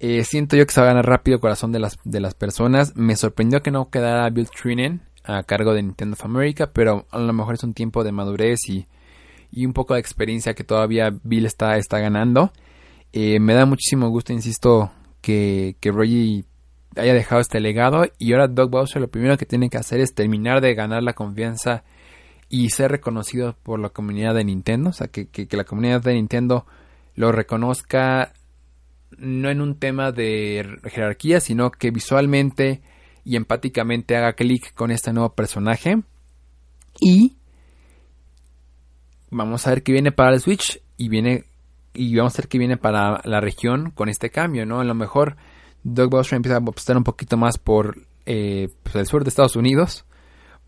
Eh, 0.00 0.24
siento 0.24 0.56
yo 0.56 0.66
que 0.66 0.72
se 0.72 0.80
va 0.80 0.86
a 0.86 0.90
ganar 0.90 1.06
rápido 1.06 1.36
el 1.36 1.40
corazón 1.40 1.72
de 1.72 1.80
las, 1.80 1.98
de 2.04 2.20
las 2.20 2.34
personas. 2.34 2.96
Me 2.96 3.16
sorprendió 3.16 3.62
que 3.62 3.70
no 3.70 3.90
quedara 3.90 4.30
Bill 4.30 4.48
Trinen 4.50 5.02
a 5.24 5.42
cargo 5.42 5.74
de 5.74 5.82
Nintendo 5.82 6.14
of 6.14 6.24
America, 6.24 6.70
pero 6.72 7.06
a 7.10 7.18
lo 7.18 7.32
mejor 7.32 7.54
es 7.54 7.64
un 7.64 7.74
tiempo 7.74 8.04
de 8.04 8.12
madurez 8.12 8.60
y 8.68 8.86
y 9.50 9.66
un 9.66 9.72
poco 9.72 9.94
de 9.94 10.00
experiencia 10.00 10.54
que 10.54 10.64
todavía 10.64 11.10
Bill 11.22 11.46
está, 11.46 11.76
está 11.76 11.98
ganando. 11.98 12.52
Eh, 13.12 13.40
me 13.40 13.54
da 13.54 13.66
muchísimo 13.66 14.08
gusto, 14.10 14.32
insisto, 14.32 14.90
que, 15.20 15.76
que 15.80 15.90
haya 16.96 17.14
dejado 17.14 17.40
este 17.40 17.60
legado 17.60 18.04
y 18.18 18.32
ahora 18.32 18.48
Doug 18.48 18.70
Bowser 18.70 19.00
lo 19.00 19.08
primero 19.08 19.36
que 19.36 19.46
tiene 19.46 19.70
que 19.70 19.78
hacer 19.78 20.00
es 20.00 20.14
terminar 20.14 20.60
de 20.60 20.74
ganar 20.74 21.02
la 21.02 21.14
confianza 21.14 21.84
y 22.48 22.70
ser 22.70 22.90
reconocido 22.90 23.56
por 23.62 23.78
la 23.80 23.90
comunidad 23.90 24.34
de 24.34 24.44
Nintendo, 24.44 24.90
o 24.90 24.92
sea, 24.92 25.08
que, 25.08 25.28
que, 25.28 25.56
la 25.56 25.64
comunidad 25.64 26.02
de 26.02 26.14
Nintendo 26.14 26.66
lo 27.14 27.32
reconozca 27.32 28.32
no 29.18 29.50
en 29.50 29.60
un 29.60 29.78
tema 29.78 30.12
de 30.12 30.78
jerarquía, 30.84 31.40
sino 31.40 31.70
que 31.70 31.90
visualmente 31.90 32.82
y 33.24 33.36
empáticamente 33.36 34.16
haga 34.16 34.34
clic 34.34 34.72
con 34.74 34.90
este 34.90 35.12
nuevo 35.12 35.34
personaje 35.34 36.02
y 37.00 37.36
vamos 39.30 39.66
a 39.66 39.70
ver 39.70 39.82
qué 39.82 39.92
viene 39.92 40.12
para 40.12 40.32
el 40.32 40.40
Switch 40.40 40.80
y 40.96 41.08
viene 41.08 41.44
y 41.94 42.16
vamos 42.16 42.34
a 42.34 42.42
ver 42.42 42.48
qué 42.48 42.58
viene 42.58 42.76
para 42.76 43.20
la 43.24 43.40
región 43.40 43.90
con 43.90 44.08
este 44.08 44.30
cambio, 44.30 44.64
¿no? 44.64 44.80
A 44.80 44.84
lo 44.84 44.94
mejor 44.94 45.36
Doug 45.82 46.10
Bowser 46.10 46.36
empieza 46.36 46.56
a 46.56 46.60
apostar 46.60 46.96
un 46.96 47.04
poquito 47.04 47.36
más 47.36 47.58
por 47.58 48.06
eh, 48.26 48.68
pues, 48.82 48.94
el 48.94 49.06
sur 49.06 49.24
de 49.24 49.30
Estados 49.30 49.56
Unidos, 49.56 50.04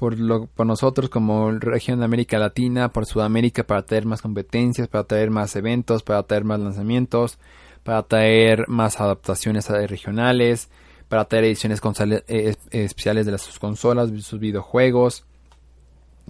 por, 0.00 0.18
lo, 0.18 0.46
por 0.46 0.64
nosotros 0.64 1.10
como 1.10 1.50
región 1.50 1.98
de 1.98 2.06
América 2.06 2.38
Latina, 2.38 2.90
por 2.90 3.04
Sudamérica 3.04 3.64
para 3.64 3.82
traer 3.82 4.06
más 4.06 4.22
competencias, 4.22 4.88
para 4.88 5.04
traer 5.04 5.28
más 5.28 5.54
eventos, 5.56 6.02
para 6.02 6.22
traer 6.22 6.44
más 6.44 6.58
lanzamientos, 6.58 7.38
para 7.82 8.02
traer 8.04 8.66
más 8.66 8.98
adaptaciones 8.98 9.68
regionales, 9.68 10.70
para 11.10 11.26
traer 11.26 11.44
ediciones 11.44 11.82
eh, 12.28 12.54
especiales 12.70 13.26
de 13.26 13.32
las, 13.32 13.42
sus 13.42 13.58
consolas, 13.58 14.08
sus 14.22 14.40
videojuegos, 14.40 15.26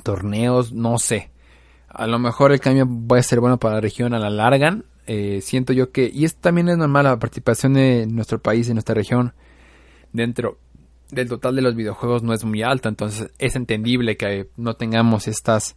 torneos, 0.03 0.73
no 0.73 0.99
sé. 0.99 1.31
A 1.87 2.09
lo 2.09 2.19
mejor 2.19 2.51
el 2.51 2.59
cambio 2.59 2.89
puede 3.07 3.23
ser 3.23 3.39
bueno 3.39 3.61
para 3.61 3.77
la 3.77 3.81
región 3.81 4.15
a 4.15 4.19
la 4.19 4.31
larga. 4.31 4.79
Eh, 5.07 5.43
siento 5.43 5.73
yo 5.73 5.93
que, 5.93 6.11
y 6.13 6.25
esto 6.25 6.41
también 6.41 6.69
es 6.71 6.77
normal, 6.77 7.05
la 7.05 7.21
participación 7.21 7.75
de 7.75 8.09
nuestro 8.09 8.41
país, 8.41 8.69
y 8.69 8.73
nuestra 8.73 8.97
región, 8.97 9.33
dentro 10.13 10.59
del 11.13 11.29
total 11.29 11.57
de 11.57 11.63
los 11.63 11.75
videojuegos 11.75 12.23
no 12.23 12.33
es 12.33 12.45
muy 12.45 12.63
alta, 12.63 12.89
entonces 12.89 13.31
es 13.39 13.57
entendible 13.57 14.17
que 14.17 14.49
no 14.57 14.75
tengamos 14.75 15.29
estas, 15.29 15.77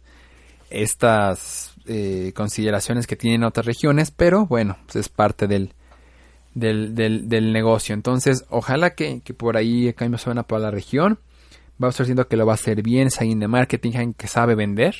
estas 0.70 1.74
eh, 1.86 2.32
consideraciones 2.34 3.06
que 3.06 3.16
tienen 3.16 3.44
otras 3.44 3.66
regiones, 3.66 4.10
pero 4.10 4.46
bueno, 4.46 4.78
pues 4.86 4.96
es 4.96 5.08
parte 5.08 5.46
del, 5.46 5.74
del, 6.54 6.94
del, 7.28 7.52
negocio. 7.52 7.94
Entonces, 7.94 8.44
ojalá 8.48 8.94
que, 8.94 9.20
por 9.36 9.56
ahí 9.56 9.88
el 9.88 9.94
cambio 9.94 10.18
suena 10.18 10.44
para 10.44 10.62
la 10.62 10.70
región. 10.70 11.18
Va 11.82 11.88
a 11.88 11.90
estar 11.90 12.04
diciendo 12.04 12.28
que 12.28 12.36
lo 12.36 12.46
va 12.46 12.52
a 12.52 12.54
hacer 12.54 12.82
bien, 12.82 13.08
es 13.08 13.20
alguien 13.20 13.40
de 13.40 13.48
marketing, 13.48 13.90
alguien 13.90 14.14
que 14.14 14.28
sabe 14.28 14.54
vender, 14.54 14.94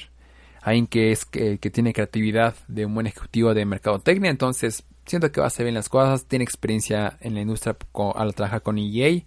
alguien 0.60 0.88
que 0.88 1.12
es 1.12 1.24
que, 1.24 1.56
tiene 1.58 1.92
creatividad 1.92 2.56
de 2.66 2.84
un 2.84 2.94
buen 2.94 3.06
ejecutivo 3.06 3.54
de 3.54 3.64
mercadotecnia, 3.64 4.30
entonces 4.30 4.82
siento 5.06 5.30
que 5.30 5.40
va 5.40 5.46
a 5.46 5.48
hacer 5.48 5.66
bien 5.66 5.74
las 5.76 5.88
cosas, 5.88 6.26
tiene 6.26 6.42
experiencia 6.42 7.16
en 7.20 7.34
la 7.34 7.42
industria 7.42 7.76
al 8.16 8.34
trabajar 8.34 8.62
con 8.62 8.78
EA, 8.78 9.22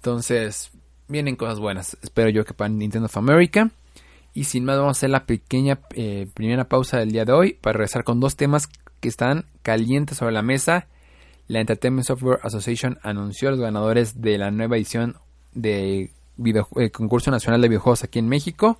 entonces 0.00 0.70
vienen 1.08 1.36
cosas 1.36 1.60
buenas, 1.60 1.96
espero 2.02 2.30
yo 2.30 2.44
que 2.44 2.54
para 2.54 2.68
Nintendo 2.68 3.06
of 3.06 3.16
America. 3.16 3.70
Y 4.32 4.44
sin 4.44 4.64
más 4.64 4.76
vamos 4.76 4.96
a 4.96 4.98
hacer 4.98 5.10
la 5.10 5.26
pequeña 5.26 5.80
eh, 5.94 6.28
primera 6.34 6.68
pausa 6.68 6.98
del 6.98 7.10
día 7.10 7.24
de 7.24 7.32
hoy 7.32 7.52
para 7.54 7.78
regresar 7.78 8.04
con 8.04 8.20
dos 8.20 8.36
temas 8.36 8.68
que 9.00 9.08
están 9.08 9.46
calientes 9.62 10.18
sobre 10.18 10.32
la 10.32 10.42
mesa 10.42 10.86
la 11.50 11.58
Entertainment 11.58 12.06
Software 12.06 12.38
Association 12.44 13.00
anunció 13.02 13.48
a 13.48 13.50
los 13.50 13.60
ganadores 13.60 14.20
de 14.20 14.38
la 14.38 14.52
nueva 14.52 14.76
edición 14.76 15.16
de 15.52 16.12
eh, 16.44 16.90
concurso 16.92 17.32
nacional 17.32 17.60
de 17.60 17.66
videojuegos 17.66 18.04
aquí 18.04 18.20
en 18.20 18.28
México 18.28 18.78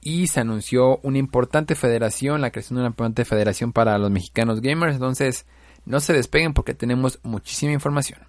y 0.00 0.28
se 0.28 0.38
anunció 0.38 0.98
una 1.02 1.18
importante 1.18 1.74
federación, 1.74 2.40
la 2.40 2.52
creación 2.52 2.76
de 2.76 2.82
una 2.82 2.90
importante 2.90 3.24
federación 3.24 3.72
para 3.72 3.98
los 3.98 4.12
mexicanos 4.12 4.60
gamers, 4.60 4.94
entonces 4.94 5.44
no 5.86 5.98
se 5.98 6.12
despeguen 6.12 6.54
porque 6.54 6.72
tenemos 6.72 7.18
muchísima 7.24 7.72
información. 7.72 8.20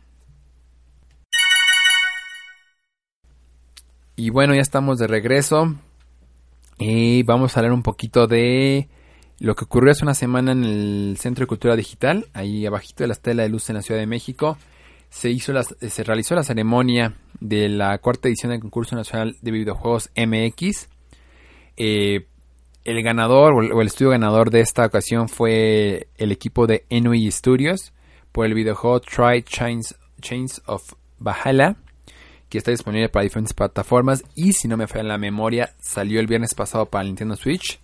Y 4.19 4.31
bueno, 4.31 4.53
ya 4.53 4.59
estamos 4.59 4.99
de 4.99 5.07
regreso. 5.07 5.75
Y 6.77 7.23
vamos 7.23 7.55
a 7.55 7.61
hablar 7.61 7.71
un 7.71 7.83
poquito 7.83 8.27
de 8.27 8.89
lo 9.39 9.55
que 9.55 9.63
ocurrió 9.63 9.93
hace 9.93 10.03
una 10.03 10.13
semana 10.13 10.51
en 10.51 10.65
el 10.65 11.17
Centro 11.17 11.43
de 11.43 11.47
Cultura 11.47 11.77
Digital, 11.77 12.27
ahí 12.33 12.65
abajito 12.65 13.05
de 13.05 13.07
la 13.07 13.13
estela 13.13 13.43
de 13.43 13.49
luz 13.49 13.69
en 13.69 13.77
la 13.77 13.81
Ciudad 13.81 14.01
de 14.01 14.07
México, 14.07 14.57
se, 15.09 15.29
hizo 15.29 15.53
se 15.63 16.03
realizó 16.03 16.35
la 16.35 16.43
ceremonia 16.43 17.15
de 17.39 17.69
la 17.69 17.97
cuarta 17.99 18.27
edición 18.27 18.51
del 18.51 18.59
concurso 18.59 18.97
nacional 18.97 19.37
de 19.41 19.51
videojuegos 19.51 20.11
MX. 20.17 20.89
Eh, 21.77 22.27
el 22.83 23.01
ganador 23.01 23.53
o 23.53 23.79
el, 23.81 23.87
estudio 23.87 24.11
ganador 24.11 24.51
de 24.51 24.59
esta 24.59 24.85
ocasión 24.85 25.29
fue 25.29 26.09
el 26.17 26.33
equipo 26.33 26.67
de 26.67 26.83
Enui 26.89 27.31
Studios 27.31 27.93
por 28.33 28.45
el 28.45 28.53
videojuego 28.53 28.99
Try 28.99 29.43
Chains, 29.43 29.95
Chains 30.19 30.61
of 30.65 30.91
Valhalla 31.19 31.77
que 32.49 32.57
está 32.57 32.71
disponible 32.71 33.09
para 33.09 33.23
diferentes 33.23 33.53
plataformas 33.53 34.23
y 34.35 34.53
si 34.53 34.67
no 34.67 34.75
me 34.75 34.87
falla 34.87 35.03
la 35.03 35.17
memoria 35.17 35.73
salió 35.79 36.19
el 36.19 36.27
viernes 36.27 36.53
pasado 36.55 36.87
para 36.87 37.03
Nintendo 37.03 37.35
Switch 37.35 37.79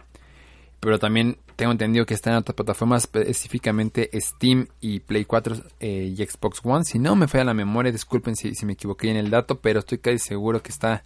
pero 0.85 0.99
también 0.99 1.37
tengo 1.55 1.71
entendido 1.71 2.05
que 2.05 2.13
está 2.13 2.31
en 2.31 2.37
otras 2.37 2.55
plataformas, 2.55 3.03
específicamente 3.05 4.09
Steam 4.13 4.67
y 4.81 4.99
Play 4.99 5.25
4 5.25 5.55
eh, 5.79 6.13
y 6.15 6.23
Xbox 6.23 6.59
One. 6.63 6.83
Si 6.83 6.99
no 6.99 7.15
me 7.15 7.27
falla 7.27 7.45
la 7.45 7.53
memoria, 7.53 7.91
disculpen 7.91 8.35
si, 8.35 8.53
me 8.65 8.73
equivoqué 8.73 9.09
en 9.09 9.17
el 9.17 9.29
dato, 9.29 9.59
pero 9.59 9.79
estoy 9.79 9.99
casi 9.99 10.19
seguro 10.19 10.61
que 10.61 10.71
está, 10.71 11.03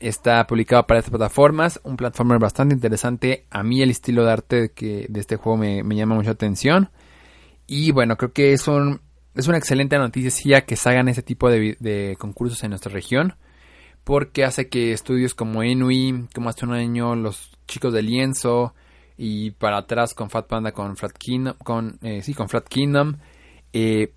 está 0.00 0.46
publicado 0.46 0.86
para 0.86 0.98
estas 0.98 1.10
plataformas. 1.10 1.80
Un 1.84 1.96
platformer 1.96 2.38
bastante 2.38 2.74
interesante. 2.74 3.46
A 3.50 3.62
mí 3.62 3.80
el 3.80 3.90
estilo 3.90 4.24
de 4.24 4.32
arte 4.32 4.60
de, 4.60 4.72
que, 4.72 5.06
de 5.08 5.20
este 5.20 5.36
juego 5.36 5.56
me, 5.56 5.96
llama 5.96 6.16
mucha 6.16 6.32
atención. 6.32 6.90
Y 7.66 7.92
bueno, 7.92 8.16
creo 8.16 8.32
que 8.32 8.52
es, 8.52 8.66
un, 8.66 9.00
es 9.34 9.48
una 9.48 9.58
excelente 9.58 9.96
noticia 9.98 10.62
que 10.62 10.76
se 10.76 10.88
hagan 10.88 11.08
ese 11.08 11.22
tipo 11.22 11.50
de, 11.50 12.16
concursos 12.18 12.62
en 12.64 12.70
nuestra 12.70 12.92
región 12.92 13.34
porque 14.04 14.44
hace 14.44 14.68
que 14.68 14.92
estudios 14.92 15.34
como 15.34 15.62
Enui, 15.62 16.26
como 16.34 16.48
hace 16.48 16.64
un 16.64 16.72
año 16.72 17.14
los 17.14 17.52
chicos 17.66 17.92
de 17.92 18.02
Lienzo, 18.02 18.74
y 19.22 19.50
para 19.50 19.76
atrás 19.76 20.14
con 20.14 20.30
Fat 20.30 20.46
Panda 20.46 20.72
con 20.72 20.96
Flat 20.96 21.12
Kingdom, 21.12 21.54
con, 21.62 21.98
eh, 22.00 22.22
sí, 22.22 22.32
con 22.32 22.48
Flat 22.48 22.66
Kingdom, 22.66 23.16
eh, 23.74 24.14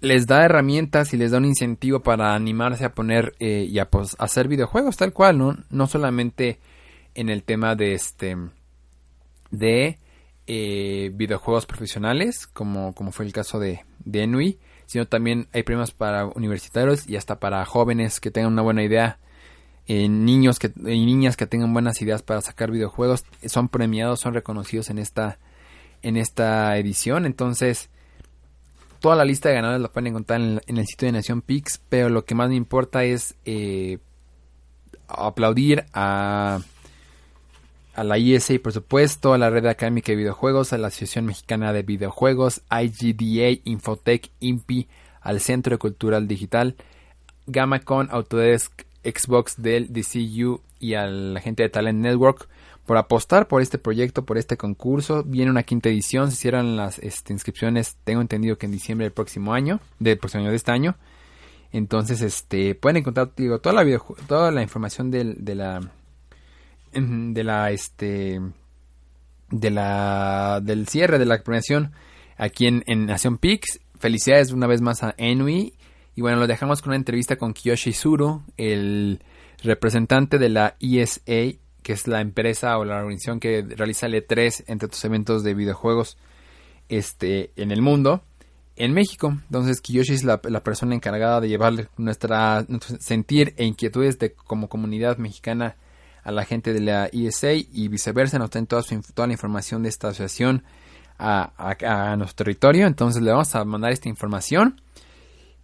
les 0.00 0.26
da 0.26 0.44
herramientas 0.44 1.14
y 1.14 1.16
les 1.16 1.30
da 1.30 1.38
un 1.38 1.46
incentivo 1.46 2.00
para 2.00 2.34
animarse 2.34 2.84
a 2.84 2.94
poner 2.94 3.34
eh, 3.40 3.66
y 3.66 3.78
a 3.78 3.88
pues, 3.88 4.16
hacer 4.18 4.46
videojuegos 4.46 4.98
tal 4.98 5.14
cual, 5.14 5.38
¿no? 5.38 5.56
No 5.70 5.86
solamente 5.86 6.60
en 7.14 7.30
el 7.30 7.42
tema 7.42 7.74
de 7.74 7.94
este 7.94 8.36
de 9.50 9.98
videojuegos 10.48 11.66
profesionales, 11.66 12.46
como, 12.46 12.94
como 12.94 13.12
fue 13.12 13.26
el 13.26 13.32
caso 13.32 13.58
de, 13.58 13.84
de 14.04 14.22
Enui, 14.22 14.58
sino 14.86 15.06
también 15.06 15.48
hay 15.52 15.62
premios 15.62 15.90
para 15.92 16.26
universitarios 16.26 17.08
y 17.08 17.16
hasta 17.16 17.38
para 17.38 17.64
jóvenes 17.66 18.20
que 18.20 18.30
tengan 18.30 18.52
una 18.52 18.62
buena 18.62 18.82
idea 18.82 19.18
niños 19.88 20.58
que, 20.58 20.70
y 20.76 21.06
niñas 21.06 21.36
que 21.36 21.46
tengan 21.46 21.72
buenas 21.72 22.00
ideas 22.02 22.22
para 22.22 22.42
sacar 22.42 22.70
videojuegos 22.70 23.24
son 23.46 23.68
premiados, 23.68 24.20
son 24.20 24.34
reconocidos 24.34 24.90
en 24.90 24.98
esta, 24.98 25.38
en 26.02 26.16
esta 26.16 26.76
edición. 26.76 27.24
Entonces, 27.24 27.88
toda 29.00 29.16
la 29.16 29.24
lista 29.24 29.48
de 29.48 29.56
ganadores 29.56 29.80
la 29.80 29.88
pueden 29.88 30.08
encontrar 30.08 30.40
en, 30.40 30.60
el 30.66 30.86
sitio 30.86 31.06
de 31.06 31.12
Nación 31.12 31.40
Pix, 31.40 31.80
pero 31.88 32.10
lo 32.10 32.24
que 32.24 32.34
más 32.34 32.50
me 32.50 32.56
importa 32.56 33.04
es 33.04 33.34
eh, 33.46 33.98
aplaudir 35.08 35.86
a, 35.94 36.60
a 37.98 38.04
la 38.04 38.16
ISA, 38.16 38.54
por 38.62 38.72
supuesto, 38.72 39.34
a 39.34 39.38
la 39.38 39.50
Red 39.50 39.66
Académica 39.66 40.12
de 40.12 40.16
Videojuegos, 40.16 40.72
a 40.72 40.78
la 40.78 40.86
Asociación 40.86 41.26
Mexicana 41.26 41.72
de 41.72 41.82
Videojuegos, 41.82 42.62
IGDA, 42.70 43.60
Infotech, 43.64 44.30
INPI, 44.38 44.86
al 45.20 45.40
Centro 45.40 45.76
Cultural 45.80 46.28
Digital, 46.28 46.76
GamaCon, 47.48 48.06
Autodesk, 48.12 48.82
Xbox, 49.02 49.56
Dell, 49.60 49.92
DCU 49.92 50.60
y 50.78 50.94
a 50.94 51.08
la 51.08 51.40
gente 51.40 51.64
de 51.64 51.70
Talent 51.70 51.98
Network 51.98 52.48
por 52.86 52.98
apostar 52.98 53.48
por 53.48 53.62
este 53.62 53.78
proyecto, 53.78 54.24
por 54.24 54.38
este 54.38 54.56
concurso. 54.56 55.24
Viene 55.24 55.50
una 55.50 55.64
quinta 55.64 55.88
edición, 55.88 56.30
se 56.30 56.36
cierran 56.36 56.76
las 56.76 57.00
este, 57.00 57.32
inscripciones, 57.32 57.96
tengo 58.04 58.20
entendido 58.20 58.58
que 58.58 58.66
en 58.66 58.72
diciembre 58.72 59.06
del 59.06 59.12
próximo 59.12 59.54
año, 59.54 59.80
del 59.98 60.18
próximo 60.18 60.42
año 60.42 60.50
de 60.50 60.56
este 60.56 60.70
año. 60.70 60.94
Entonces, 61.72 62.22
este, 62.22 62.76
pueden 62.76 62.98
encontrar, 62.98 63.32
digo, 63.36 63.58
toda 63.58 63.82
la 63.82 64.00
toda 64.28 64.52
la 64.52 64.62
información 64.62 65.10
del, 65.10 65.44
de 65.44 65.56
la, 65.56 65.80
de 67.00 67.44
la, 67.44 67.70
este, 67.70 68.40
de 69.50 69.70
la, 69.70 70.60
del 70.62 70.88
cierre 70.88 71.18
de 71.18 71.26
la 71.26 71.42
premiación 71.42 71.92
aquí 72.36 72.66
en, 72.66 72.82
en 72.86 73.06
Nación 73.06 73.38
Pix. 73.38 73.80
Felicidades 73.98 74.52
una 74.52 74.66
vez 74.66 74.80
más 74.80 75.02
a 75.02 75.14
Enui 75.16 75.74
y 76.18 76.20
bueno, 76.20 76.38
lo 76.38 76.48
dejamos 76.48 76.82
con 76.82 76.90
una 76.90 76.96
entrevista 76.96 77.36
con 77.36 77.52
Kiyoshi 77.52 77.92
Suru, 77.92 78.42
el 78.56 79.20
representante 79.62 80.38
de 80.38 80.48
la 80.48 80.74
ESA, 80.80 81.56
que 81.80 81.92
es 81.92 82.08
la 82.08 82.20
empresa 82.20 82.76
o 82.76 82.84
la 82.84 82.96
organización 82.96 83.38
que 83.38 83.62
realiza 83.62 84.06
el 84.06 84.14
E3 84.14 84.64
entre 84.66 84.86
otros 84.86 85.04
eventos 85.04 85.44
de 85.44 85.54
videojuegos 85.54 86.18
este, 86.88 87.52
en 87.54 87.70
el 87.70 87.82
mundo, 87.82 88.24
en 88.74 88.94
México. 88.94 89.38
Entonces 89.44 89.80
Kiyoshi 89.80 90.14
es 90.14 90.24
la, 90.24 90.40
persona 90.40 90.96
encargada 90.96 91.40
de 91.40 91.50
llevarle 91.50 91.86
nuestra, 91.96 92.64
nuestro 92.66 92.96
sentir 92.98 93.54
e 93.56 93.64
inquietudes 93.64 94.18
de 94.18 94.32
como 94.32 94.68
comunidad 94.68 95.18
mexicana 95.18 95.76
a 96.28 96.30
la 96.30 96.44
gente 96.44 96.74
de 96.74 96.80
la 96.80 97.06
ESA 97.06 97.54
y 97.54 97.88
viceversa. 97.88 98.38
Nos 98.38 98.50
traen 98.50 98.66
toda, 98.66 98.82
toda 99.14 99.26
la 99.26 99.32
información 99.32 99.82
de 99.82 99.88
esta 99.88 100.08
asociación 100.08 100.62
a, 101.18 101.52
a, 101.56 102.16
nuestro 102.16 102.44
territorio. 102.44 102.86
Entonces 102.86 103.22
le 103.22 103.30
vamos 103.30 103.54
a 103.54 103.64
mandar 103.64 103.92
esta 103.92 104.10
información. 104.10 104.78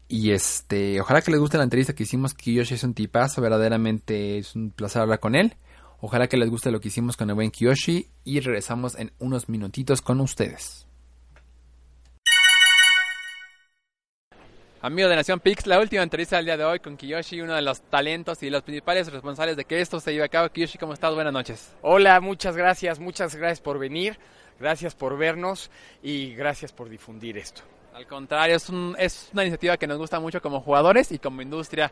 Y 0.09 0.31
este, 0.31 0.99
ojalá 1.03 1.21
que 1.21 1.31
les 1.31 1.39
guste 1.39 1.59
la 1.59 1.65
entrevista 1.65 1.95
que 1.95 2.05
hicimos. 2.05 2.33
Kiyoshi 2.33 2.75
es 2.75 2.85
un 2.85 2.95
tipazo, 2.95 3.43
verdaderamente 3.43 4.39
es 4.39 4.57
un 4.57 4.71
placer 4.71 5.03
hablar 5.03 5.21
con 5.21 5.35
él. 5.35 5.55
Ojalá 6.01 6.29
que 6.29 6.39
les 6.39 6.49
guste 6.49 6.71
lo 6.71 6.81
que 6.81 6.89
hicimos 6.89 7.19
con 7.19 7.29
el 7.29 7.35
buen 7.35 7.51
Kiyoshi 7.51 8.09
y 8.25 8.41
regresamos 8.41 8.95
en 8.95 9.13
unos 9.19 9.51
minutitos 9.51 10.01
con 10.01 10.19
ustedes. 10.21 10.87
Amigo 14.85 15.09
de 15.09 15.17
Nación 15.17 15.41
Pix, 15.41 15.67
la 15.67 15.81
última 15.81 16.03
entrevista 16.03 16.37
del 16.37 16.45
día 16.45 16.59
de 16.59 16.65
hoy 16.67 16.79
con 16.79 16.99
Kiyoshi, 16.99 17.41
uno 17.41 17.55
de 17.55 17.63
los 17.63 17.81
talentos 17.81 18.43
y 18.43 18.51
los 18.51 18.61
principales 18.61 19.11
responsables 19.11 19.57
de 19.57 19.65
que 19.65 19.81
esto 19.81 19.99
se 19.99 20.13
lleve 20.13 20.27
a 20.27 20.29
cabo. 20.29 20.51
Kiyoshi, 20.51 20.77
¿cómo 20.77 20.93
estás? 20.93 21.15
Buenas 21.15 21.33
noches. 21.33 21.75
Hola, 21.81 22.21
muchas 22.21 22.55
gracias, 22.55 22.99
muchas 22.99 23.35
gracias 23.35 23.63
por 23.63 23.79
venir, 23.79 24.19
gracias 24.61 24.95
por 24.95 25.17
vernos 25.17 25.71
y 26.03 26.35
gracias 26.35 26.71
por 26.71 26.91
difundir 26.91 27.39
esto. 27.39 27.63
Al 27.95 28.07
contrario, 28.07 28.57
es, 28.57 28.71
es 28.99 29.31
una 29.33 29.45
iniciativa 29.45 29.79
que 29.79 29.87
nos 29.87 29.97
gusta 29.97 30.21
mucho 30.21 30.43
como 30.43 30.61
jugadores 30.61 31.13
y 31.13 31.19
como 31.19 31.41
industria. 31.41 31.91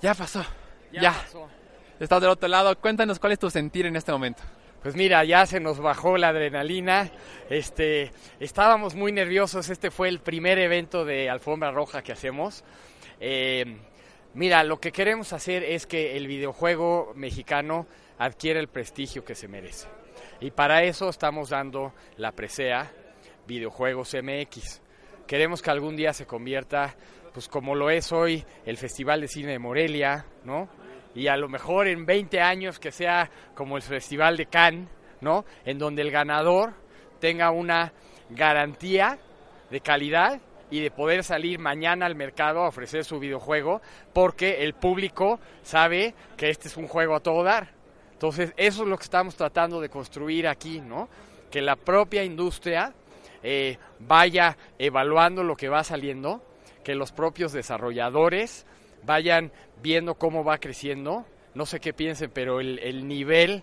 Ya 0.00 0.14
pasó. 0.14 0.42
Ya, 0.90 1.12
pasó. 1.12 1.46
Estás 2.00 2.22
del 2.22 2.30
otro 2.30 2.48
lado. 2.48 2.74
Cuéntanos 2.80 3.18
cuál 3.18 3.32
es 3.32 3.38
tu 3.38 3.50
sentir 3.50 3.84
en 3.84 3.96
este 3.96 4.12
momento. 4.12 4.42
Pues 4.82 4.94
mira, 4.94 5.24
ya 5.24 5.44
se 5.44 5.58
nos 5.58 5.80
bajó 5.80 6.16
la 6.16 6.28
adrenalina. 6.28 7.10
Este, 7.50 8.12
estábamos 8.38 8.94
muy 8.94 9.10
nerviosos. 9.10 9.70
Este 9.70 9.90
fue 9.90 10.08
el 10.08 10.20
primer 10.20 10.58
evento 10.58 11.04
de 11.04 11.28
alfombra 11.28 11.72
roja 11.72 12.02
que 12.02 12.12
hacemos. 12.12 12.64
Eh, 13.18 13.76
mira, 14.34 14.62
lo 14.62 14.78
que 14.78 14.92
queremos 14.92 15.32
hacer 15.32 15.64
es 15.64 15.86
que 15.86 16.16
el 16.16 16.28
videojuego 16.28 17.12
mexicano 17.16 17.86
adquiera 18.18 18.60
el 18.60 18.68
prestigio 18.68 19.24
que 19.24 19.34
se 19.34 19.48
merece. 19.48 19.88
Y 20.40 20.52
para 20.52 20.84
eso 20.84 21.08
estamos 21.08 21.50
dando 21.50 21.92
la 22.16 22.32
presea 22.32 22.92
Videojuegos 23.46 24.14
MX. 24.14 24.80
Queremos 25.26 25.60
que 25.60 25.70
algún 25.70 25.96
día 25.96 26.12
se 26.12 26.26
convierta, 26.26 26.94
pues 27.32 27.48
como 27.48 27.74
lo 27.74 27.90
es 27.90 28.12
hoy, 28.12 28.44
el 28.64 28.76
Festival 28.76 29.22
de 29.22 29.28
Cine 29.28 29.52
de 29.52 29.58
Morelia, 29.58 30.24
¿no? 30.44 30.68
Y 31.14 31.28
a 31.28 31.36
lo 31.36 31.48
mejor 31.48 31.88
en 31.88 32.06
20 32.06 32.40
años 32.40 32.78
que 32.78 32.92
sea 32.92 33.30
como 33.54 33.76
el 33.76 33.82
Festival 33.82 34.36
de 34.36 34.46
Cannes, 34.46 34.88
¿no? 35.20 35.44
En 35.64 35.78
donde 35.78 36.02
el 36.02 36.10
ganador 36.10 36.74
tenga 37.20 37.50
una 37.50 37.92
garantía 38.30 39.18
de 39.70 39.80
calidad 39.80 40.40
y 40.70 40.80
de 40.80 40.90
poder 40.90 41.24
salir 41.24 41.58
mañana 41.58 42.06
al 42.06 42.14
mercado 42.14 42.60
a 42.60 42.68
ofrecer 42.68 43.04
su 43.04 43.18
videojuego 43.18 43.80
porque 44.12 44.64
el 44.64 44.74
público 44.74 45.40
sabe 45.62 46.14
que 46.36 46.50
este 46.50 46.68
es 46.68 46.76
un 46.76 46.86
juego 46.86 47.14
a 47.14 47.20
todo 47.20 47.42
dar. 47.42 47.70
Entonces, 48.12 48.52
eso 48.56 48.82
es 48.82 48.88
lo 48.88 48.96
que 48.96 49.04
estamos 49.04 49.36
tratando 49.36 49.80
de 49.80 49.88
construir 49.88 50.48
aquí, 50.48 50.80
¿no? 50.80 51.08
Que 51.50 51.62
la 51.62 51.76
propia 51.76 52.24
industria 52.24 52.92
eh, 53.42 53.78
vaya 54.00 54.56
evaluando 54.78 55.44
lo 55.44 55.56
que 55.56 55.68
va 55.68 55.84
saliendo, 55.84 56.42
que 56.82 56.94
los 56.94 57.12
propios 57.12 57.52
desarrolladores 57.52 58.66
vayan 59.04 59.52
viendo 59.82 60.14
cómo 60.14 60.44
va 60.44 60.58
creciendo. 60.58 61.24
No 61.54 61.66
sé 61.66 61.80
qué 61.80 61.92
piensen, 61.92 62.30
pero 62.32 62.60
el, 62.60 62.78
el 62.80 63.08
nivel 63.08 63.62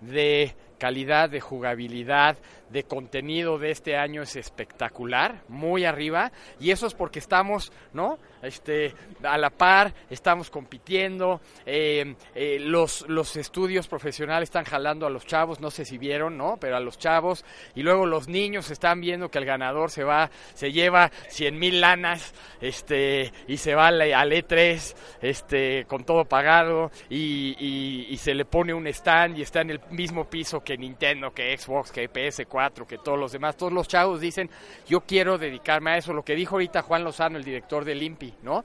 de 0.00 0.54
calidad, 0.74 1.30
de 1.30 1.40
jugabilidad, 1.40 2.36
de 2.74 2.82
contenido 2.82 3.56
de 3.56 3.70
este 3.70 3.96
año 3.96 4.22
es 4.22 4.34
espectacular, 4.34 5.42
muy 5.48 5.84
arriba, 5.84 6.32
y 6.58 6.72
eso 6.72 6.86
es 6.88 6.94
porque 6.94 7.20
estamos, 7.20 7.72
¿no? 7.92 8.18
Este, 8.42 8.92
a 9.22 9.38
la 9.38 9.50
par, 9.50 9.94
estamos 10.10 10.50
compitiendo, 10.50 11.40
eh, 11.64 12.16
eh, 12.34 12.58
los, 12.60 13.08
los 13.08 13.36
estudios 13.36 13.86
profesionales 13.86 14.48
están 14.48 14.64
jalando 14.64 15.06
a 15.06 15.10
los 15.10 15.24
chavos, 15.24 15.60
no 15.60 15.70
sé 15.70 15.84
si 15.84 15.98
vieron, 15.98 16.36
¿no? 16.36 16.56
Pero 16.60 16.76
a 16.76 16.80
los 16.80 16.98
chavos, 16.98 17.44
y 17.76 17.82
luego 17.82 18.06
los 18.06 18.28
niños 18.28 18.70
están 18.70 19.00
viendo 19.00 19.30
que 19.30 19.38
el 19.38 19.44
ganador 19.44 19.92
se 19.92 20.02
va, 20.02 20.30
se 20.54 20.72
lleva 20.72 21.12
100 21.28 21.58
mil 21.58 21.80
lanas, 21.80 22.34
este, 22.60 23.32
y 23.46 23.56
se 23.58 23.76
va 23.76 23.86
al, 23.86 24.00
E3, 24.00 24.96
este, 25.22 25.84
con 25.86 26.04
todo 26.04 26.24
pagado, 26.24 26.90
y, 27.08 28.16
se 28.24 28.34
le 28.34 28.46
pone 28.46 28.72
un 28.72 28.86
stand 28.86 29.36
y 29.36 29.42
está 29.42 29.60
en 29.60 29.68
el 29.68 29.80
mismo 29.90 30.24
piso 30.24 30.63
que 30.64 30.76
Nintendo, 30.76 31.32
que 31.32 31.56
Xbox, 31.56 31.92
que 31.92 32.10
PS4, 32.10 32.86
que 32.86 32.98
todos 32.98 33.18
los 33.18 33.32
demás, 33.32 33.56
todos 33.56 33.72
los 33.72 33.86
chavos 33.86 34.20
dicen, 34.20 34.50
yo 34.88 35.00
quiero 35.02 35.38
dedicarme 35.38 35.92
a 35.92 35.98
eso, 35.98 36.12
lo 36.12 36.24
que 36.24 36.34
dijo 36.34 36.56
ahorita 36.56 36.82
Juan 36.82 37.04
Lozano, 37.04 37.38
el 37.38 37.44
director 37.44 37.84
del 37.84 38.02
INPI, 38.02 38.34
¿no? 38.42 38.64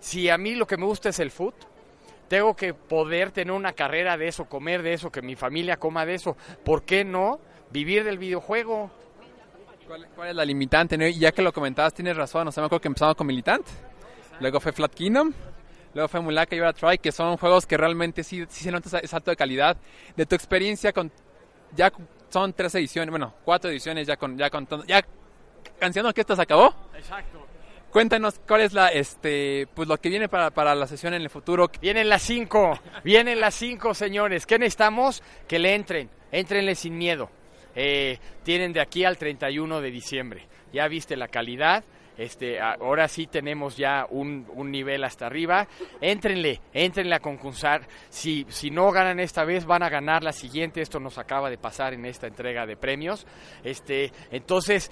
Si 0.00 0.28
a 0.28 0.38
mí 0.38 0.54
lo 0.54 0.66
que 0.66 0.76
me 0.76 0.86
gusta 0.86 1.10
es 1.10 1.18
el 1.18 1.30
food, 1.30 1.54
tengo 2.28 2.54
que 2.54 2.72
poder 2.72 3.30
tener 3.30 3.52
una 3.52 3.72
carrera 3.72 4.16
de 4.16 4.28
eso, 4.28 4.46
comer 4.46 4.82
de 4.82 4.94
eso, 4.94 5.10
que 5.10 5.20
mi 5.20 5.36
familia 5.36 5.76
coma 5.76 6.06
de 6.06 6.14
eso, 6.14 6.36
¿por 6.64 6.84
qué 6.84 7.04
no 7.04 7.40
vivir 7.70 8.04
del 8.04 8.16
videojuego? 8.16 8.90
¿Cuál, 9.86 10.08
cuál 10.14 10.30
es 10.30 10.36
la 10.36 10.44
limitante? 10.44 10.96
¿no? 10.96 11.06
Y 11.06 11.18
ya 11.18 11.32
que 11.32 11.42
lo 11.42 11.52
comentabas, 11.52 11.92
tienes 11.92 12.16
razón, 12.16 12.48
o 12.48 12.52
sea, 12.52 12.62
me 12.62 12.66
acuerdo 12.66 12.80
que 12.80 12.88
empezamos 12.88 13.16
con 13.16 13.26
Militant, 13.26 13.66
luego 14.40 14.60
fue 14.60 14.72
Flat 14.72 14.94
Kingdom, 14.94 15.34
luego 15.94 16.08
fue 16.08 16.20
Mulaka 16.20 16.56
y 16.56 16.58
ahora 16.58 16.72
Try, 16.72 16.98
que 16.98 17.12
son 17.12 17.36
juegos 17.36 17.66
que 17.66 17.76
realmente 17.76 18.24
sí, 18.24 18.44
sí 18.48 18.64
se 18.64 18.72
nota 18.72 18.98
ese 18.98 19.06
salto 19.06 19.30
de 19.30 19.36
calidad. 19.36 19.76
De 20.16 20.26
tu 20.26 20.34
experiencia 20.34 20.92
con 20.92 21.10
ya 21.76 21.92
son 22.28 22.52
tres 22.52 22.74
ediciones, 22.74 23.10
bueno, 23.10 23.34
cuatro 23.44 23.70
ediciones 23.70 24.06
ya 24.06 24.16
con 24.16 24.38
ya 24.38 24.50
con 24.50 24.66
ya 24.86 25.04
canción 25.78 26.10
que 26.12 26.20
esto 26.20 26.36
se 26.36 26.42
acabó. 26.42 26.74
Exacto. 26.96 27.46
Cuéntanos 27.90 28.40
cuál 28.48 28.62
es 28.62 28.72
la 28.72 28.88
este 28.88 29.68
pues 29.74 29.86
lo 29.86 29.98
que 29.98 30.08
viene 30.08 30.28
para, 30.28 30.50
para 30.50 30.74
la 30.74 30.86
sesión 30.86 31.12
en 31.12 31.20
el 31.22 31.28
futuro. 31.28 31.70
Vienen 31.80 32.08
las 32.08 32.22
cinco, 32.22 32.78
vienen 33.04 33.38
las 33.38 33.54
cinco, 33.54 33.92
señores. 33.92 34.46
¿Qué 34.46 34.58
necesitamos? 34.58 35.22
Que 35.46 35.58
le 35.58 35.74
entren, 35.74 36.08
entrenle 36.30 36.74
sin 36.74 36.96
miedo. 36.96 37.28
Eh, 37.74 38.18
tienen 38.44 38.72
de 38.72 38.80
aquí 38.80 39.04
al 39.04 39.18
31 39.18 39.80
de 39.80 39.90
diciembre. 39.90 40.46
Ya 40.72 40.88
viste 40.88 41.16
la 41.16 41.28
calidad, 41.28 41.84
este, 42.16 42.60
ahora 42.60 43.08
sí 43.08 43.26
tenemos 43.26 43.76
ya 43.76 44.06
un, 44.10 44.46
un, 44.54 44.70
nivel 44.70 45.02
hasta 45.04 45.26
arriba. 45.26 45.66
Éntrenle, 46.00 46.60
éntrenle 46.72 47.14
a 47.14 47.20
concursar. 47.20 47.88
Si, 48.10 48.46
si 48.48 48.70
no 48.70 48.90
ganan 48.92 49.18
esta 49.20 49.44
vez, 49.44 49.64
van 49.64 49.82
a 49.82 49.88
ganar 49.88 50.22
la 50.22 50.32
siguiente. 50.32 50.82
Esto 50.82 51.00
nos 51.00 51.18
acaba 51.18 51.48
de 51.48 51.58
pasar 51.58 51.94
en 51.94 52.04
esta 52.04 52.26
entrega 52.26 52.66
de 52.66 52.76
premios. 52.76 53.26
Este, 53.64 54.12
entonces, 54.30 54.90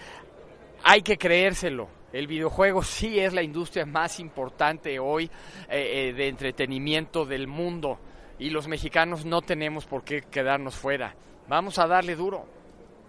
hay 0.83 1.03
que 1.03 1.19
creérselo. 1.19 1.89
El 2.13 2.27
videojuego 2.27 2.83
sí 2.83 3.21
es 3.21 3.33
la 3.33 3.43
industria 3.43 3.87
más 3.87 4.19
importante 4.19 4.99
hoy 4.99 5.31
eh, 5.69 6.09
eh, 6.09 6.13
de 6.13 6.29
entretenimiento 6.29 7.25
del 7.25 7.47
mundo. 7.47 7.99
Y 8.39 8.51
los 8.51 8.67
mexicanos 8.67 9.25
no 9.27 9.43
tenemos 9.43 9.85
por 9.85 10.03
qué 10.03 10.23
quedarnos 10.23 10.75
fuera. 10.75 11.15
Vamos 11.49 11.79
a 11.79 11.87
darle 11.87 12.17
duro. 12.17 12.60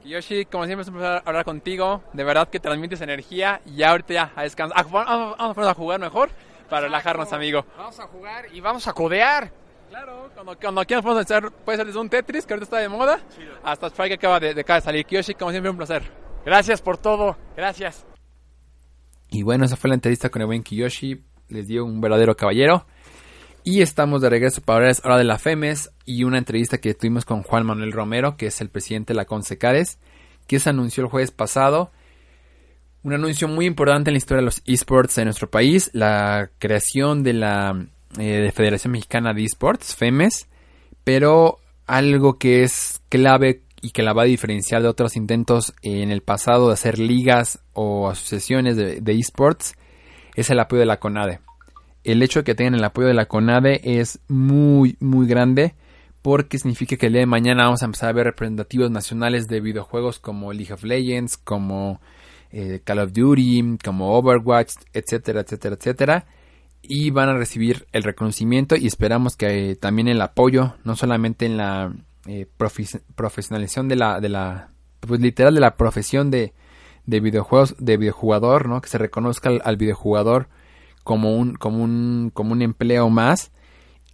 Yoshi, 0.10 0.46
como 0.46 0.66
siempre 0.66 0.82
es 0.84 0.88
un 0.88 0.96
placer 0.96 1.22
hablar 1.26 1.46
contigo. 1.46 2.04
De 2.14 2.24
verdad 2.24 2.50
que 2.50 2.60
transmites 2.60 3.02
energía 3.02 3.62
y 3.66 3.84
ahorita 3.84 4.14
ya 4.14 4.32
a 4.36 4.44
descansar. 4.44 4.78
A, 4.80 4.84
vamos, 4.84 5.38
vamos 5.38 5.68
a 5.68 5.74
jugar 5.74 6.00
mejor 6.00 6.30
para 6.30 6.42
Exacto. 6.62 6.82
relajarnos, 6.86 7.34
amigo. 7.34 7.66
Vamos 7.78 8.00
a 8.00 8.08
jugar 8.08 8.46
y 8.54 8.60
vamos 8.62 8.88
a 8.88 8.94
codear. 8.94 9.52
Claro, 9.90 10.30
cuando, 10.34 10.58
cuando 10.58 10.86
quieras 10.86 11.04
podemos 11.04 11.26
hacer, 11.26 11.52
puede 11.66 11.78
ser 11.78 11.86
desde 11.88 12.00
un 12.00 12.10
Tetris, 12.10 12.46
que 12.46 12.54
ahorita 12.54 12.64
está 12.64 12.78
de 12.78 12.88
moda, 12.88 13.20
sí, 13.36 13.42
hasta 13.62 13.88
Strike 13.88 14.12
que 14.12 14.16
acaba 14.16 14.40
de, 14.40 14.54
de, 14.54 14.64
de 14.64 14.82
salir. 14.82 15.06
Kiyoshi, 15.06 15.34
como 15.34 15.52
siempre, 15.52 15.70
un 15.70 15.76
placer. 15.76 16.04
Gracias 16.46 16.82
por 16.82 16.98
todo. 16.98 17.36
Gracias. 17.58 18.06
Y 19.30 19.44
bueno, 19.44 19.66
esa 19.66 19.76
fue 19.76 19.90
la 19.90 19.96
entrevista 19.96 20.30
con 20.30 20.42
el 20.42 20.46
buen 20.48 20.64
Kiyoshi. 20.64 21.22
Les 21.50 21.68
dio 21.68 21.84
un 21.84 22.00
verdadero 22.00 22.36
caballero. 22.36 22.86
Y 23.64 23.82
estamos 23.82 24.22
de 24.22 24.30
regreso 24.30 24.62
para 24.62 24.78
hablar 24.80 24.96
ahora 25.04 25.18
de 25.20 25.24
la 25.24 25.38
FEMES 25.38 25.92
y 26.04 26.24
una 26.24 26.40
entrevista 26.40 26.80
que 26.80 26.96
tuvimos 26.96 27.26
con 27.26 27.44
Juan 27.44 27.66
Manuel 27.66 27.92
Romero, 27.92 28.36
que 28.36 28.48
es 28.48 28.60
el 28.60 28.70
presidente 28.70 29.14
de 29.14 29.18
la 29.18 29.26
Consecades, 29.26 30.00
que 30.48 30.60
se 30.60 30.72
anunció 30.72 31.04
el 31.04 31.10
jueves 31.10 31.30
pasado. 31.30 31.92
Un 33.04 33.14
anuncio 33.14 33.48
muy 33.48 33.68
importante 33.68 34.10
en 34.10 34.16
la 34.16 34.18
historia 34.18 34.42
de 34.42 34.46
los 34.46 34.64
esports 34.66 35.20
en 35.20 35.26
nuestro 35.26 35.52
país, 35.52 35.92
la 35.94 36.50
creación 36.58 37.22
de 37.22 37.34
la 37.34 37.88
eh, 38.18 38.42
de 38.42 38.52
Federación 38.52 38.94
Mexicana 38.94 39.32
de 39.32 39.44
Esports, 39.44 39.96
FEMES, 39.96 40.48
pero 41.04 41.60
algo 41.86 42.40
que 42.40 42.64
es 42.64 43.02
clave 43.10 43.62
y 43.84 43.92
que 43.92 44.02
la 44.02 44.14
va 44.14 44.24
a 44.24 44.26
diferenciar 44.26 44.82
de 44.82 44.88
otros 44.88 45.16
intentos 45.16 45.74
en 45.84 46.10
el 46.10 46.22
pasado 46.22 46.68
de 46.68 46.74
hacer 46.74 46.98
ligas 46.98 47.60
o 47.74 48.10
asociaciones 48.10 48.76
de 48.76 49.14
esports 49.14 49.76
es 50.36 50.50
el 50.50 50.60
apoyo 50.60 50.80
de 50.82 50.86
la 50.86 51.00
CONADE 51.00 51.40
el 52.04 52.24
hecho 52.24 52.40
de 52.40 52.44
que 52.44 52.56
tengan 52.56 52.76
el 52.76 52.84
apoyo 52.84 53.08
de 53.08 53.14
la 53.14 53.28
CONADE 53.28 53.82
es 53.84 54.20
muy, 54.28 54.98
muy 55.00 55.28
grande 55.28 55.76
porque 56.22 56.60
significa 56.60 56.98
que 56.98 57.08
el 57.08 57.14
día 57.14 57.22
de 57.22 57.28
mañana 57.28 57.64
vamos 57.64 57.82
a 57.82 57.86
empezar 57.86 58.10
a 58.10 58.14
ver 58.14 58.26
representativos 58.26 58.92
nacionales 58.92 59.48
de 59.48 59.60
videojuegos 59.60 60.20
como 60.20 60.54
League 60.54 60.74
of 60.74 60.84
Legends, 60.84 61.38
como 61.38 62.00
eh, 62.52 62.82
Call 62.84 63.00
of 63.00 63.14
Duty, 63.14 63.78
como 63.84 64.16
Overwatch, 64.18 64.74
etcétera, 64.94 65.42
etcétera, 65.42 65.76
etcétera. 65.76 66.26
Y 66.84 67.12
van 67.12 67.30
a 67.30 67.38
recibir 67.38 67.88
el 67.92 68.04
reconocimiento 68.04 68.76
y 68.76 68.88
esperamos 68.88 69.36
que 69.36 69.72
eh, 69.72 69.76
también 69.76 70.08
el 70.08 70.22
apoyo, 70.22 70.76
no 70.84 70.96
solamente 70.96 71.46
en 71.46 71.58
la 71.58 71.94
eh, 72.28 72.48
profesionalización 73.16 73.88
de 73.88 73.96
la, 73.96 74.20
de 74.20 74.30
la, 74.30 74.72
pues 75.00 75.22
literal 75.22 75.56
de 75.56 75.62
la 75.62 75.76
profesión 75.76 76.30
de, 76.30 76.54
de 77.06 77.20
videojuegos, 77.20 77.76
de 77.80 77.98
videojugador, 77.98 78.68
¿no? 78.68 78.82
Que 78.82 78.90
se 78.90 79.00
reconozca 79.00 79.50
al, 79.50 79.62
al 79.64 79.78
videojugador 79.78 80.50
como 81.04 81.36
un, 81.36 81.56
como 81.56 81.84
un, 81.84 82.32
como 82.34 82.52
un 82.54 82.62
empleo 82.62 83.10
más, 83.10 83.52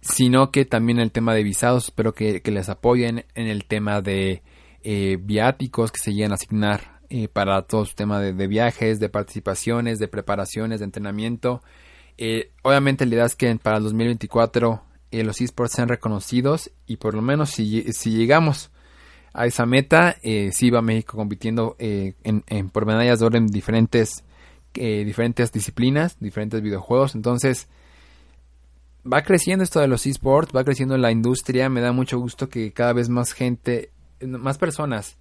sino 0.00 0.50
que 0.50 0.64
también 0.64 0.98
el 0.98 1.12
tema 1.12 1.34
de 1.34 1.42
visados, 1.42 1.86
espero 1.86 2.14
que, 2.14 2.40
que 2.42 2.50
les 2.50 2.68
apoyen 2.68 3.24
en 3.34 3.46
el 3.46 3.64
tema 3.64 4.00
de 4.00 4.42
eh, 4.82 5.18
viáticos 5.20 5.92
que 5.92 5.98
se 5.98 6.12
lleguen 6.12 6.32
a 6.32 6.34
asignar 6.34 7.00
eh, 7.10 7.28
para 7.28 7.62
todo 7.62 7.84
su 7.84 7.94
tema 7.94 8.20
de, 8.20 8.32
de, 8.32 8.46
viajes, 8.46 9.00
de 9.00 9.08
participaciones, 9.08 9.98
de 9.98 10.08
preparaciones, 10.08 10.80
de 10.80 10.84
entrenamiento. 10.84 11.62
Eh, 12.16 12.50
obviamente 12.62 13.06
la 13.06 13.14
idea 13.14 13.24
es 13.24 13.36
que 13.36 13.54
para 13.56 13.78
el 13.78 13.84
2024 13.84 14.82
eh, 15.10 15.24
los 15.24 15.40
esports 15.40 15.74
sean 15.74 15.88
reconocidos 15.88 16.70
y 16.86 16.96
por 16.96 17.14
lo 17.14 17.22
menos 17.22 17.50
si, 17.50 17.92
si 17.92 18.10
llegamos 18.10 18.70
a 19.32 19.46
esa 19.46 19.66
meta, 19.66 20.16
eh, 20.22 20.50
sí 20.52 20.70
va 20.70 20.82
México 20.82 21.16
compitiendo 21.16 21.76
en, 21.78 22.16
en, 22.24 22.70
por 22.70 22.86
medallas 22.86 23.20
de 23.20 23.26
oro 23.26 23.38
en 23.38 23.46
diferentes 23.46 24.24
eh, 24.80 25.04
diferentes 25.04 25.52
disciplinas, 25.52 26.16
diferentes 26.20 26.62
videojuegos. 26.62 27.14
Entonces, 27.14 27.68
va 29.10 29.22
creciendo 29.22 29.64
esto 29.64 29.80
de 29.80 29.88
los 29.88 30.06
esports, 30.06 30.54
va 30.54 30.64
creciendo 30.64 30.96
la 30.96 31.10
industria. 31.10 31.68
Me 31.68 31.80
da 31.80 31.92
mucho 31.92 32.18
gusto 32.18 32.48
que 32.48 32.72
cada 32.72 32.92
vez 32.92 33.08
más 33.08 33.32
gente, 33.32 33.90
más 34.20 34.58
personas 34.58 35.16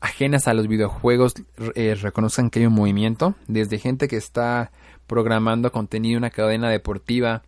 ajenas 0.00 0.46
a 0.46 0.54
los 0.54 0.68
videojuegos 0.68 1.34
eh, 1.74 1.94
reconozcan 1.94 2.50
que 2.50 2.60
hay 2.60 2.66
un 2.66 2.74
movimiento. 2.74 3.34
Desde 3.46 3.78
gente 3.78 4.08
que 4.08 4.16
está 4.16 4.70
programando 5.06 5.72
contenido 5.72 6.14
en 6.14 6.18
una 6.18 6.30
cadena 6.30 6.70
deportiva 6.70 7.42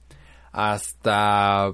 hasta 0.53 1.73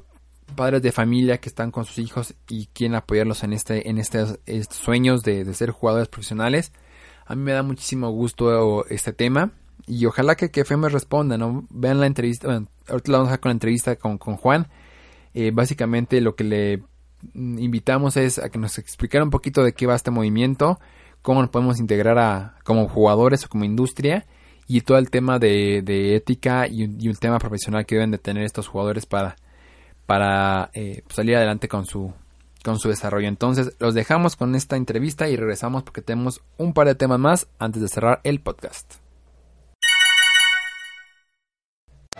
padres 0.56 0.82
de 0.82 0.92
familia 0.92 1.38
que 1.38 1.48
están 1.48 1.70
con 1.70 1.84
sus 1.84 1.98
hijos 1.98 2.34
y 2.48 2.66
quieren 2.66 2.96
apoyarlos 2.96 3.44
en 3.44 3.52
este 3.54 3.88
en 3.88 3.98
estos, 3.98 4.38
sueños 4.70 5.22
de 5.22 5.52
ser 5.54 5.70
jugadores 5.70 6.08
profesionales 6.08 6.72
a 7.26 7.34
mí 7.34 7.42
me 7.42 7.52
da 7.52 7.62
muchísimo 7.62 8.10
gusto 8.10 8.86
este 8.86 9.12
tema. 9.12 9.52
y 9.86 10.06
ojalá 10.06 10.34
que, 10.34 10.50
que 10.50 10.76
me 10.76 10.88
responda, 10.88 11.36
¿no? 11.36 11.66
Vean 11.70 12.00
la 12.00 12.06
entrevista, 12.06 12.48
bueno, 12.48 12.68
ahorita 12.88 13.12
la 13.12 13.18
vamos 13.18 13.28
a 13.28 13.30
dejar 13.32 13.40
con 13.40 13.50
la 13.50 13.54
entrevista 13.54 13.96
con, 13.96 14.18
con 14.18 14.36
Juan. 14.36 14.68
Eh, 15.34 15.50
básicamente 15.52 16.20
lo 16.20 16.36
que 16.36 16.44
le 16.44 16.82
invitamos 17.34 18.16
es 18.16 18.38
a 18.38 18.48
que 18.50 18.58
nos 18.58 18.78
explicara 18.78 19.24
un 19.24 19.30
poquito 19.30 19.64
de 19.64 19.72
qué 19.72 19.86
va 19.86 19.94
este 19.94 20.10
movimiento, 20.10 20.78
cómo 21.22 21.40
nos 21.40 21.50
podemos 21.50 21.80
integrar 21.80 22.18
a, 22.18 22.56
como 22.64 22.88
jugadores 22.88 23.44
o 23.44 23.48
como 23.48 23.64
industria 23.64 24.26
y 24.66 24.82
todo 24.82 24.98
el 24.98 25.10
tema 25.10 25.38
de, 25.38 26.14
ética 26.16 26.66
y, 26.66 26.84
y, 26.98 27.08
un 27.08 27.16
tema 27.16 27.38
profesional 27.38 27.84
que 27.86 27.96
deben 27.96 28.10
de 28.10 28.18
tener 28.18 28.44
estos 28.44 28.68
jugadores 28.68 29.06
para, 29.06 29.36
para 30.06 30.70
eh, 30.74 31.02
salir 31.08 31.36
adelante 31.36 31.68
con 31.68 31.84
su, 31.86 32.12
con 32.64 32.80
su 32.80 32.88
desarrollo. 32.88 33.28
Entonces 33.28 33.74
los 33.78 33.94
dejamos 33.94 34.34
con 34.34 34.54
esta 34.54 34.76
entrevista 34.76 35.28
y 35.28 35.36
regresamos 35.36 35.84
porque 35.84 36.02
tenemos 36.02 36.40
un 36.56 36.72
par 36.72 36.88
de 36.88 36.94
temas 36.94 37.20
más 37.20 37.46
antes 37.58 37.82
de 37.82 37.88
cerrar 37.88 38.20
el 38.24 38.40
podcast. 38.40 38.94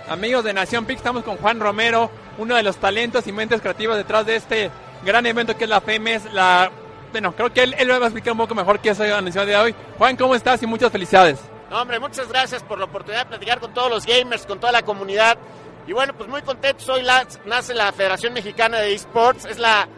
Amigos 0.08 0.44
de 0.44 0.52
Nación 0.52 0.84
PIC, 0.84 0.98
estamos 0.98 1.24
con 1.24 1.38
Juan 1.38 1.58
Romero, 1.60 2.10
uno 2.36 2.56
de 2.56 2.62
los 2.62 2.76
talentos 2.76 3.26
y 3.26 3.32
mentes 3.32 3.62
creativas 3.62 3.96
detrás 3.96 4.26
de 4.26 4.36
este 4.36 4.70
gran 5.04 5.24
evento 5.24 5.56
que 5.56 5.64
es 5.64 5.70
la 5.70 5.80
FEMES. 5.80 6.32
La, 6.34 6.70
bueno, 7.10 7.34
creo 7.34 7.52
que 7.52 7.62
él, 7.62 7.74
él 7.78 7.90
va 7.90 7.96
a 7.96 7.98
explicar 8.00 8.32
un 8.32 8.38
poco 8.38 8.54
mejor 8.54 8.80
qué 8.80 8.90
es 8.90 8.98
la 8.98 9.16
anuncio 9.16 9.46
de 9.46 9.56
hoy. 9.56 9.74
Juan, 9.96 10.16
¿cómo 10.16 10.34
estás? 10.34 10.62
Y 10.62 10.66
muchas 10.66 10.92
felicidades. 10.92 11.40
No, 11.70 11.80
hombre, 11.80 11.98
muchas 11.98 12.28
gracias 12.28 12.62
por 12.62 12.78
la 12.78 12.84
oportunidad 12.84 13.22
de 13.22 13.30
platicar 13.30 13.60
con 13.60 13.72
todos 13.72 13.90
los 13.90 14.04
gamers, 14.04 14.44
con 14.44 14.60
toda 14.60 14.72
la 14.72 14.82
comunidad. 14.82 15.38
Y 15.86 15.92
bueno, 15.92 16.12
pues 16.14 16.28
muy 16.28 16.42
contento. 16.42 16.92
Hoy 16.92 17.02
nace 17.46 17.74
la 17.74 17.90
Federación 17.92 18.34
Mexicana 18.34 18.78
de 18.78 18.94
Esports. 18.94 19.46
Es 19.46 19.58
la 19.58 19.88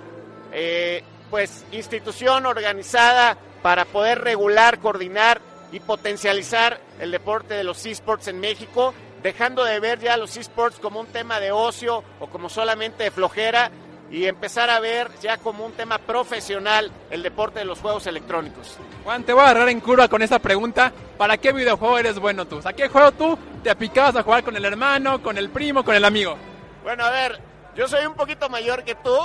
eh, 0.59 1.05
pues 1.31 1.67
institución 1.71 2.47
organizada 2.47 3.37
para 3.63 3.85
poder 3.85 4.23
regular, 4.23 4.79
coordinar 4.79 5.39
y 5.71 5.81
potencializar 5.81 6.81
el 6.99 7.11
deporte 7.11 7.53
de 7.53 7.63
los 7.63 7.85
esports 7.85 8.29
en 8.29 8.41
México, 8.41 8.95
dejando 9.23 9.65
de 9.65 9.79
ver 9.81 10.01
ya 10.01 10.17
los 10.17 10.35
esports 10.39 10.79
como 10.79 10.99
un 11.01 11.09
tema 11.09 11.41
de 11.41 11.53
ocio 11.53 12.03
o 12.21 12.29
como 12.29 12.49
solamente 12.49 13.05
de 13.05 13.11
flojera 13.11 13.71
y 14.11 14.25
empezar 14.25 14.71
a 14.71 14.81
ver 14.81 15.11
ya 15.21 15.37
como 15.37 15.67
un 15.67 15.73
tema 15.73 15.99
profesional 15.99 16.91
el 17.11 17.23
deporte 17.23 17.59
de 17.59 17.67
los 17.67 17.81
juegos 17.81 18.07
electrónicos. 18.07 18.79
Juan, 19.05 19.25
te 19.25 19.35
voy 19.35 19.43
a 19.43 19.51
agarrar 19.51 19.69
en 19.69 19.81
curva 19.81 20.09
con 20.09 20.23
esta 20.23 20.39
pregunta. 20.39 20.91
¿Para 21.19 21.37
qué 21.37 21.53
videojuego 21.53 21.99
eres 21.99 22.19
bueno 22.19 22.47
tú? 22.47 22.61
¿A 22.65 22.73
qué 22.73 22.89
juego 22.89 23.13
tú 23.13 23.39
te 23.63 23.69
apicabas 23.69 24.17
a 24.17 24.23
jugar 24.23 24.43
con 24.43 24.57
el 24.57 24.65
hermano, 24.65 25.23
con 25.23 25.37
el 25.37 25.51
primo, 25.51 25.85
con 25.85 25.95
el 25.95 26.05
amigo? 26.05 26.39
Bueno, 26.83 27.05
a 27.05 27.11
ver, 27.11 27.39
yo 27.75 27.87
soy 27.89 28.07
un 28.07 28.15
poquito 28.15 28.49
mayor 28.49 28.85
que 28.85 28.95
tú, 28.95 29.19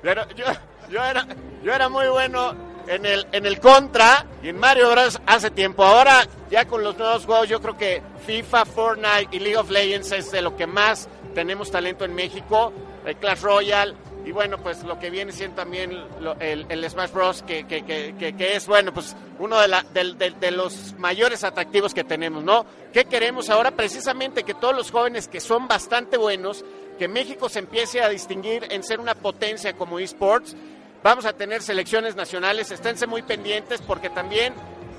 pero 0.00 0.28
yo, 0.30 0.46
yo, 0.92 1.02
era, 1.04 1.26
yo 1.64 1.72
era 1.72 1.88
muy 1.88 2.06
bueno 2.08 2.54
en 2.86 3.06
el, 3.06 3.26
en 3.32 3.46
el 3.46 3.58
Contra 3.60 4.26
y 4.42 4.48
en 4.48 4.58
Mario 4.58 4.90
Bros. 4.90 5.20
hace 5.26 5.50
tiempo. 5.50 5.84
Ahora, 5.84 6.26
ya 6.50 6.66
con 6.66 6.82
los 6.84 6.96
nuevos 6.98 7.24
juegos, 7.24 7.48
yo 7.48 7.60
creo 7.60 7.76
que 7.76 8.02
FIFA, 8.26 8.64
Fortnite 8.66 9.28
y 9.32 9.38
League 9.38 9.56
of 9.56 9.70
Legends 9.70 10.12
es 10.12 10.30
de 10.30 10.42
lo 10.42 10.56
que 10.56 10.66
más 10.66 11.08
tenemos 11.34 11.70
talento 11.70 12.04
en 12.04 12.14
México. 12.14 12.72
El 13.04 13.16
Clash 13.16 13.40
Royale. 13.40 13.94
Y 14.24 14.30
bueno, 14.30 14.58
pues 14.58 14.84
lo 14.84 15.00
que 15.00 15.10
viene 15.10 15.32
siendo 15.32 15.56
también 15.56 15.98
el, 16.38 16.90
Smash 16.90 17.10
Bros. 17.10 17.42
Que, 17.42 17.64
que, 17.64 17.84
que, 17.84 18.36
que, 18.36 18.56
es, 18.56 18.66
bueno, 18.66 18.92
pues 18.94 19.16
uno 19.40 19.58
de, 19.60 19.66
la, 19.66 19.82
de, 19.82 20.50
los 20.52 20.94
mayores 20.98 21.42
atractivos 21.42 21.92
que 21.92 22.04
tenemos, 22.04 22.44
¿no? 22.44 22.64
¿Qué 22.92 23.06
queremos 23.06 23.50
ahora? 23.50 23.72
Precisamente 23.72 24.44
que 24.44 24.54
todos 24.54 24.76
los 24.76 24.92
jóvenes 24.92 25.26
que 25.26 25.40
son 25.40 25.66
bastante 25.66 26.16
buenos, 26.16 26.64
que 26.98 27.08
México 27.08 27.48
se 27.48 27.58
empiece 27.58 28.00
a 28.00 28.08
distinguir 28.08 28.68
en 28.70 28.84
ser 28.84 29.00
una 29.00 29.16
potencia 29.16 29.72
como 29.72 29.98
esports 29.98 30.54
Vamos 31.02 31.24
a 31.24 31.32
tener 31.32 31.62
selecciones 31.62 32.14
nacionales, 32.14 32.70
esténse 32.70 33.08
muy 33.08 33.22
pendientes 33.22 33.82
porque 33.82 34.08
también 34.08 34.54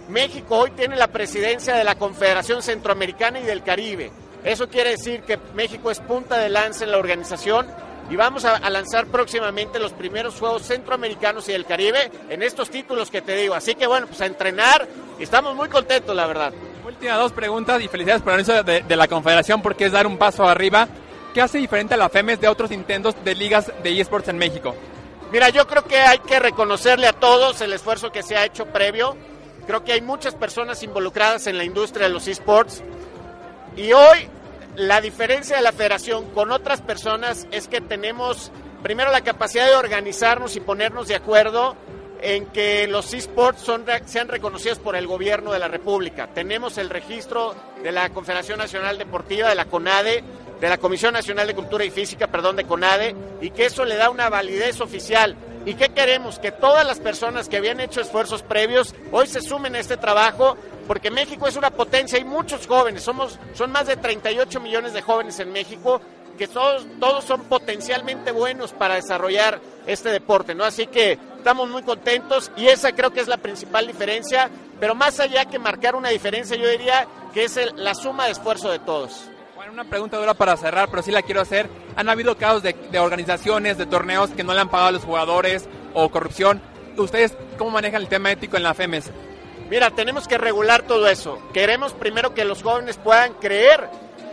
México 0.10 0.58
hoy 0.58 0.72
tiene 0.72 0.98
la 0.98 1.08
presidencia 1.08 1.76
de 1.76 1.86
la 1.86 1.96
Confederación 1.96 2.62
Centroamericana 2.62 3.40
y 3.40 3.44
del 3.44 3.64
Caribe. 3.64 4.12
Eso 4.44 4.68
quiere 4.68 4.92
decir 4.92 5.22
que 5.22 5.40
México 5.54 5.90
es 5.90 6.02
punta 6.02 6.38
de 6.40 6.50
lanza 6.50 6.84
en 6.84 6.92
la 6.92 6.98
organización 6.98 7.68
y 8.10 8.18
vamos 8.18 8.44
a, 8.44 8.70
lanzar 8.70 9.06
próximamente 9.08 9.80
los 9.80 9.94
primeros 9.94 10.38
Juegos 10.38 10.64
Centroamericanos 10.64 11.48
y 11.48 11.54
del 11.54 11.66
Caribe 11.66 12.12
en 12.30 12.44
estos 12.44 12.70
títulos 12.70 13.10
que 13.10 13.22
te 13.22 13.38
digo. 13.38 13.56
Así 13.56 13.76
que 13.76 13.88
bueno, 13.88 14.08
pues 14.08 14.20
a 14.20 14.26
entrenar 14.26 14.86
y 15.18 15.24
estamos 15.24 15.56
muy 15.56 15.70
contentos, 15.70 16.14
la 16.14 16.28
verdad. 16.28 16.52
Última 16.86 17.16
dos 17.16 17.32
preguntas 17.32 17.82
y 17.82 17.88
felicidades 17.88 18.22
por 18.22 18.34
el 18.34 18.42
anuncio 18.42 18.62
de, 18.62 18.82
de 18.82 18.96
la 18.98 19.08
Confederación 19.08 19.62
porque 19.62 19.86
es 19.86 19.94
dar 19.94 20.06
un 20.06 20.18
paso 20.18 20.44
arriba. 20.44 20.86
¿Qué 21.34 21.42
hace 21.42 21.60
diferente 21.60 21.94
a 21.94 21.98
la 21.98 22.10
FEMES 22.10 22.42
de 22.42 22.50
otros 22.50 22.72
intentos 22.72 23.16
de 23.24 23.36
ligas 23.36 23.72
de 23.82 24.02
esports 24.02 24.28
en 24.28 24.38
México? 24.38 24.76
Mira, 25.34 25.50
yo 25.50 25.66
creo 25.66 25.84
que 25.84 25.98
hay 25.98 26.20
que 26.20 26.40
reconocerle 26.40 27.08
a 27.08 27.14
todos 27.14 27.60
el 27.62 27.74
esfuerzo 27.74 28.12
que 28.12 28.22
se 28.22 28.38
ha 28.38 28.46
hecho 28.46 28.68
previo. 28.68 29.18
Creo 29.66 29.84
que 29.84 29.94
hay 29.94 30.02
muchas 30.02 30.36
personas 30.36 30.84
involucradas 30.84 31.48
en 31.48 31.58
la 31.58 31.64
industria 31.64 32.06
de 32.06 32.14
los 32.14 32.28
esports. 32.28 32.84
Y 33.76 33.94
hoy 33.94 34.30
la 34.76 35.02
diferencia 35.02 35.56
de 35.56 35.64
la 35.64 35.72
federación 35.72 36.30
con 36.36 36.52
otras 36.52 36.82
personas 36.82 37.48
es 37.50 37.68
que 37.68 37.82
tenemos 37.82 38.52
primero 38.84 39.12
la 39.12 39.22
capacidad 39.22 39.66
de 39.66 39.74
organizarnos 39.76 40.56
y 40.56 40.60
ponernos 40.60 41.08
de 41.08 41.16
acuerdo 41.16 41.76
en 42.22 42.46
que 42.46 42.88
los 42.88 43.12
esports 43.16 43.62
son, 43.62 43.86
sean 44.06 44.28
reconocidos 44.28 44.78
por 44.78 44.96
el 44.96 45.08
gobierno 45.08 45.52
de 45.52 45.58
la 45.58 45.68
República. 45.68 46.28
Tenemos 46.28 46.78
el 46.78 46.92
registro 46.92 47.56
de 47.82 47.92
la 47.92 48.12
Confederación 48.12 48.60
Nacional 48.60 49.00
Deportiva, 49.00 49.50
de 49.50 49.56
la 49.56 49.66
CONADE, 49.66 50.24
de 50.64 50.70
la 50.70 50.78
Comisión 50.78 51.14
Nacional 51.14 51.46
de 51.46 51.56
Cultura 51.56 51.84
y 51.84 51.92
Física, 51.92 52.28
perdón, 52.28 52.56
de 52.56 52.64
CONADE, 52.64 53.14
y 53.42 53.50
que 53.50 53.66
eso 53.66 53.84
le 53.84 53.98
da 53.98 54.10
una 54.10 54.30
validez 54.30 54.80
oficial. 54.80 55.36
¿Y 55.66 55.74
qué 55.74 55.90
queremos? 55.90 56.40
Que 56.40 56.54
todas 56.54 56.88
las 56.88 57.02
personas 57.02 57.50
que 57.50 57.58
habían 57.58 57.82
hecho 57.82 58.00
esfuerzos 58.00 58.44
previos 58.44 58.96
hoy 59.12 59.28
se 59.28 59.42
sumen 59.42 59.76
a 59.76 59.80
este 59.80 59.98
trabajo, 59.98 60.56
porque 60.88 61.12
México 61.12 61.50
es 61.50 61.58
una 61.58 61.70
potencia, 61.70 62.18
hay 62.18 62.24
muchos 62.24 62.66
jóvenes, 62.66 63.04
somos, 63.04 63.38
son 63.54 63.74
más 63.74 63.88
de 63.88 63.98
38 63.98 64.62
millones 64.62 64.94
de 64.94 65.02
jóvenes 65.02 65.38
en 65.42 65.52
México, 65.52 66.00
que 66.38 66.48
todos, 66.48 66.88
todos 66.98 67.26
son 67.26 67.42
potencialmente 67.44 68.32
buenos 68.32 68.72
para 68.72 68.96
desarrollar 68.96 69.60
este 69.86 70.12
deporte, 70.12 70.56
¿no? 70.56 70.64
Así 70.64 70.88
que 70.88 71.20
estamos 71.40 71.68
muy 71.68 71.84
contentos 71.84 72.54
y 72.56 72.68
esa 72.68 72.94
creo 72.94 73.12
que 73.12 73.20
es 73.20 73.28
la 73.28 73.36
principal 73.36 73.86
diferencia, 73.86 74.50
pero 74.80 74.96
más 74.96 75.20
allá 75.20 75.44
que 75.44 75.60
marcar 75.60 75.94
una 75.94 76.08
diferencia, 76.08 76.56
yo 76.56 76.70
diría 76.70 77.06
que 77.34 77.44
es 77.44 77.60
la 77.76 77.94
suma 77.94 78.28
de 78.28 78.32
esfuerzo 78.32 78.72
de 78.72 78.80
todos 78.80 79.30
una 79.70 79.86
pregunta 79.86 80.18
dura 80.18 80.34
para 80.34 80.58
cerrar, 80.58 80.90
pero 80.90 81.02
sí 81.02 81.12
la 81.12 81.22
quiero 81.22 81.42
hacer. 81.42 81.70
¿Han 81.96 82.10
habido 82.10 82.38
casos 82.38 82.64
de, 82.64 82.76
organizaciones, 83.00 83.78
de 83.78 83.86
torneos 83.86 84.32
que 84.32 84.44
no 84.44 84.54
le 84.54 84.62
han 84.62 84.70
pagado 84.70 84.90
a 84.90 84.94
los 84.94 85.04
jugadores 85.04 85.68
o 85.94 86.10
corrupción? 86.10 86.62
¿Ustedes 86.98 87.36
cómo 87.58 87.72
manejan 87.72 88.02
el 88.02 88.10
tema 88.10 88.32
ético 88.32 88.58
en 88.58 88.64
la 88.64 88.74
FEMES? 88.74 89.12
Mira, 89.70 89.92
tenemos 89.92 90.28
que 90.28 90.38
regular 90.38 90.84
todo 90.84 91.08
eso. 91.08 91.40
Queremos 91.54 91.94
primero 91.94 92.34
que 92.34 92.46
los 92.46 92.62
jóvenes 92.62 92.98
puedan 92.98 93.34
creer 93.36 93.90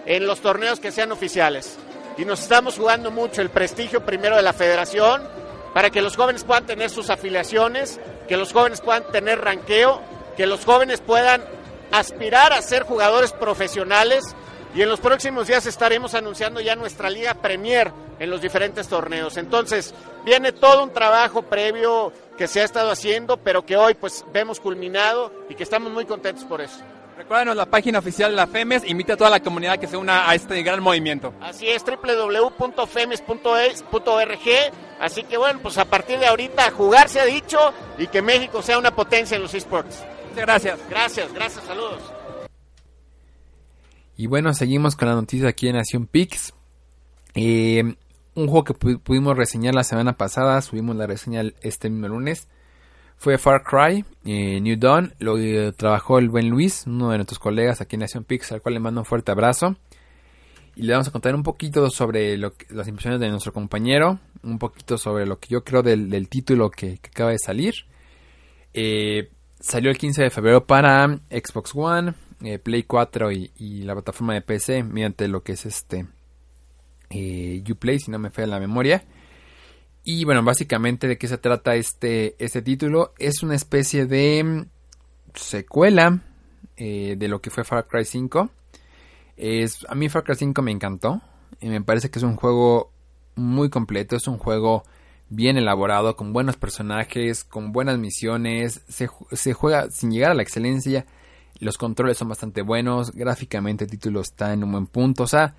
en 0.07 0.27
los 0.27 0.41
torneos 0.41 0.81
que 0.81 0.91
sean 0.91 1.13
oficiales. 1.13 1.79
Y 2.19 2.25
nos 2.25 2.41
estamos 2.41 2.77
jugando 2.77 3.11
mucho 3.11 3.41
el 3.41 3.51
prestigio 3.51 4.05
primero 4.05 4.37
de 4.37 4.43
la 4.43 4.53
federación 4.53 5.23
para 5.73 5.91
que 5.91 6.03
los 6.03 6.17
jóvenes 6.17 6.45
puedan 6.45 6.67
tener 6.67 6.91
sus 6.91 7.09
afiliaciones, 7.09 8.01
que 8.29 8.37
los 8.37 8.53
jóvenes 8.53 8.81
puedan 8.81 9.05
tener 9.13 9.41
ranqueo, 9.41 10.03
que 10.37 10.47
los 10.47 10.65
jóvenes 10.65 11.01
puedan 11.01 11.43
aspirar 11.93 12.53
a 12.53 12.63
ser 12.63 12.83
jugadores 12.83 13.33
profesionales 13.33 14.35
y 14.75 14.83
en 14.83 14.89
los 14.89 15.01
próximos 15.01 15.49
días 15.49 15.67
estaremos 15.67 16.15
anunciando 16.15 16.61
ya 16.61 16.77
nuestra 16.77 17.11
Liga 17.11 17.35
Premier 17.35 17.93
en 18.19 18.31
los 18.31 18.41
diferentes 18.41 18.89
torneos. 18.89 19.37
Entonces, 19.37 19.95
viene 20.25 20.53
todo 20.53 20.85
un 20.85 20.93
trabajo 20.93 21.43
previo 21.43 22.13
que 22.39 22.47
se 22.47 22.61
ha 22.61 22.65
estado 22.65 22.91
haciendo, 22.91 23.37
pero 23.37 23.67
que 23.67 23.77
hoy 23.77 23.95
pues 23.95 24.25
vemos 24.33 24.61
culminado 24.61 25.33
y 25.49 25.55
que 25.55 25.65
estamos 25.65 25.91
muy 25.93 26.05
contentos 26.05 26.45
por 26.45 26.61
eso. 26.61 26.79
Recuérdanos 27.17 27.57
la 27.57 27.67
página 27.67 27.99
oficial 27.99 28.31
de 28.31 28.37
la 28.37 28.47
FEMES, 28.47 28.89
invita 28.89 29.13
a 29.13 29.17
toda 29.17 29.29
la 29.29 29.41
comunidad 29.41 29.79
que 29.79 29.87
se 29.87 29.97
una 29.97 30.31
a 30.31 30.35
este 30.35 30.63
gran 30.63 30.83
movimiento. 30.83 31.35
Así 31.43 31.69
es, 31.69 31.85
www.femes.org. 31.85 32.79
Así 35.01 35.25
que 35.25 35.37
bueno, 35.37 35.61
pues 35.63 35.77
a 35.77 35.85
partir 35.85 36.19
de 36.19 36.27
ahorita 36.27 36.71
jugar 36.71 37.11
se 37.11 37.21
ha 37.21 37.27
dicho 37.27 37.75
y 37.99 38.07
que 38.07 38.23
México 38.23 38.63
sea 38.63 38.79
una 38.79 38.95
potencia 38.95 39.37
en 39.37 39.43
los 39.43 39.53
esports. 39.53 40.03
Muchas 40.31 40.47
gracias. 40.47 40.79
Gracias, 40.89 41.33
gracias, 41.35 41.65
saludos. 41.67 42.01
Y 44.21 44.27
bueno, 44.27 44.53
seguimos 44.53 44.97
con 44.97 45.09
la 45.09 45.15
noticia 45.15 45.49
aquí 45.49 45.69
en 45.69 45.77
Nación 45.77 46.05
Pix. 46.05 46.53
Eh, 47.35 47.95
un 48.35 48.49
juego 48.49 48.65
que 48.65 48.75
pudimos 48.75 49.35
reseñar 49.35 49.75
la 49.75 49.83
semana 49.83 50.19
pasada, 50.19 50.61
subimos 50.61 50.95
la 50.95 51.07
reseña 51.07 51.43
este 51.63 51.89
mismo 51.89 52.09
lunes, 52.09 52.47
fue 53.17 53.39
Far 53.39 53.63
Cry 53.65 54.05
eh, 54.27 54.61
New 54.61 54.77
Dawn. 54.79 55.15
Lo 55.21 55.39
eh, 55.39 55.73
trabajó 55.73 56.19
el 56.19 56.29
buen 56.29 56.51
Luis, 56.51 56.85
uno 56.87 57.13
de 57.13 57.17
nuestros 57.17 57.39
colegas 57.39 57.81
aquí 57.81 57.97
en 57.97 58.01
Nación 58.01 58.25
Pix, 58.25 58.53
al 58.53 58.61
cual 58.61 58.75
le 58.75 58.81
mando 58.81 59.01
un 59.01 59.07
fuerte 59.07 59.33
abrazo. 59.33 59.77
Y 60.77 60.83
le 60.83 60.93
vamos 60.93 61.09
a 61.09 61.13
contar 61.13 61.35
un 61.35 61.43
poquito 61.43 61.89
sobre 61.89 62.37
las 62.37 62.89
impresiones 62.89 63.21
de 63.21 63.31
nuestro 63.31 63.55
compañero, 63.55 64.19
un 64.43 64.59
poquito 64.59 64.99
sobre 64.99 65.25
lo 65.25 65.39
que 65.39 65.49
yo 65.49 65.65
creo 65.65 65.83
del, 65.83 66.29
título 66.29 66.71
que, 66.71 67.01
acaba 67.03 67.31
de 67.31 67.39
salir. 67.39 67.75
salió 69.61 69.91
el 69.91 69.97
15 69.97 70.25
de 70.25 70.31
febrero 70.31 70.67
para 70.67 71.09
Xbox 71.31 71.73
One, 71.75 72.13
eh, 72.43 72.59
Play 72.59 72.85
4 72.85 73.33
y, 73.33 73.83
la 73.83 73.95
plataforma 73.95 74.35
de 74.35 74.43
PC 74.43 74.83
mediante 74.83 75.29
lo 75.29 75.43
que 75.43 75.53
es 75.53 75.67
este 75.67 76.07
eh, 77.11 77.63
Uplay, 77.71 77.99
si 77.99 78.11
no 78.11 78.19
me 78.19 78.31
falla 78.31 78.49
la 78.49 78.61
memoria. 78.61 79.05
Y 80.05 80.25
bueno, 80.25 80.43
básicamente 80.43 81.07
de 81.07 81.19
qué 81.19 81.29
se 81.29 81.39
trata 81.39 81.75
este, 81.75 82.35
este 82.43 82.63
título. 82.63 83.13
Es 83.19 83.43
una 83.43 83.55
especie 83.55 84.07
de 84.07 84.67
secuela 85.35 86.21
eh, 86.77 87.17
de 87.19 87.29
lo 87.29 87.41
que 87.41 87.51
fue 87.51 87.65
Far 87.65 87.87
Cry 87.87 88.05
5. 88.05 88.51
Es, 89.37 89.87
a 89.89 89.95
mí 89.95 90.09
Far 90.09 90.25
Cry 90.25 90.37
5 90.37 90.63
me 90.63 90.71
encantó. 90.71 91.21
Y 91.61 91.69
me 91.69 91.83
parece 91.83 92.11
que 92.11 92.19
es 92.19 92.23
un 92.23 92.37
juego 92.37 92.91
muy 93.35 93.69
completo. 93.69 94.17
Es 94.17 94.27
un 94.27 94.39
juego 94.39 94.85
bien 95.29 95.59
elaborado, 95.59 96.17
con 96.17 96.33
buenos 96.33 96.57
personajes, 96.57 97.45
con 97.45 97.73
buenas 97.73 97.99
misiones. 97.99 98.83
Se 98.89 99.53
juega 99.53 99.91
sin 99.91 100.11
llegar 100.11 100.31
a 100.31 100.35
la 100.35 100.43
excelencia. 100.43 101.05
Los 101.61 101.77
controles 101.77 102.17
son 102.17 102.29
bastante 102.29 102.63
buenos. 102.63 103.13
Gráficamente 103.13 103.85
el 103.85 103.91
título 103.91 104.21
está 104.21 104.53
en 104.53 104.65
un 104.65 104.73
buen 104.73 104.87
punto. 104.87 105.25
O 105.25 105.27
sea, 105.27 105.55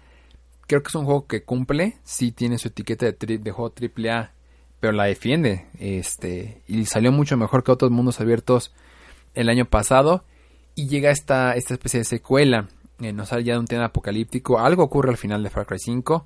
creo 0.67 0.81
que 0.81 0.87
es 0.87 0.95
un 0.95 1.05
juego 1.05 1.27
que 1.27 1.43
cumple. 1.43 1.97
Sí 2.03 2.31
tiene 2.31 2.57
su 2.57 2.69
etiqueta 2.69 3.05
de, 3.05 3.13
tri 3.13 3.37
de 3.37 3.51
juego 3.51 3.71
AAA. 3.71 4.31
Pero 4.79 4.93
la 4.93 5.05
defiende. 5.05 5.67
Este. 5.79 6.63
Y 6.67 6.85
salió 6.85 7.11
mucho 7.11 7.37
mejor 7.37 7.63
que 7.63 7.71
otros 7.71 7.91
mundos 7.91 8.19
abiertos 8.19 8.73
el 9.35 9.47
año 9.47 9.65
pasado. 9.65 10.25
Y 10.73 10.87
llega 10.87 11.11
esta, 11.11 11.55
esta 11.55 11.75
especie 11.75 11.99
de 11.99 12.05
secuela. 12.05 12.67
Eh, 12.99 13.13
nos 13.13 13.29
sale 13.29 13.43
ya 13.43 13.53
de 13.53 13.59
un 13.59 13.67
tema 13.67 13.85
apocalíptico. 13.85 14.59
Algo 14.59 14.83
ocurre 14.83 15.11
al 15.11 15.17
final 15.17 15.43
de 15.43 15.51
Far 15.51 15.67
Cry 15.67 15.77
5. 15.79 16.25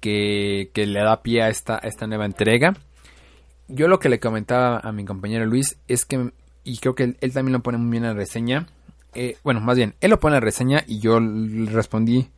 Que, 0.00 0.70
que 0.74 0.84
le 0.84 1.00
da 1.00 1.22
pie 1.22 1.42
a 1.42 1.48
esta, 1.48 1.78
esta 1.78 2.08
nueva 2.08 2.26
entrega. 2.26 2.74
Yo 3.68 3.86
lo 3.86 4.00
que 4.00 4.08
le 4.08 4.18
comentaba 4.20 4.78
a 4.80 4.90
mi 4.90 5.04
compañero 5.04 5.46
Luis 5.46 5.78
es 5.86 6.04
que, 6.04 6.32
y 6.64 6.78
creo 6.78 6.94
que 6.94 7.04
él, 7.04 7.16
él 7.20 7.32
también 7.32 7.52
lo 7.52 7.62
pone 7.62 7.78
muy 7.78 7.90
bien 7.92 8.04
en 8.04 8.10
la 8.10 8.16
reseña, 8.16 8.66
eh, 9.14 9.36
bueno, 9.44 9.60
más 9.60 9.76
bien, 9.76 9.94
él 10.00 10.10
lo 10.10 10.20
pone 10.20 10.36
en 10.36 10.40
la 10.40 10.44
reseña 10.44 10.84
y 10.86 11.00
yo 11.00 11.20
le 11.20 11.70
respondí 11.70 12.30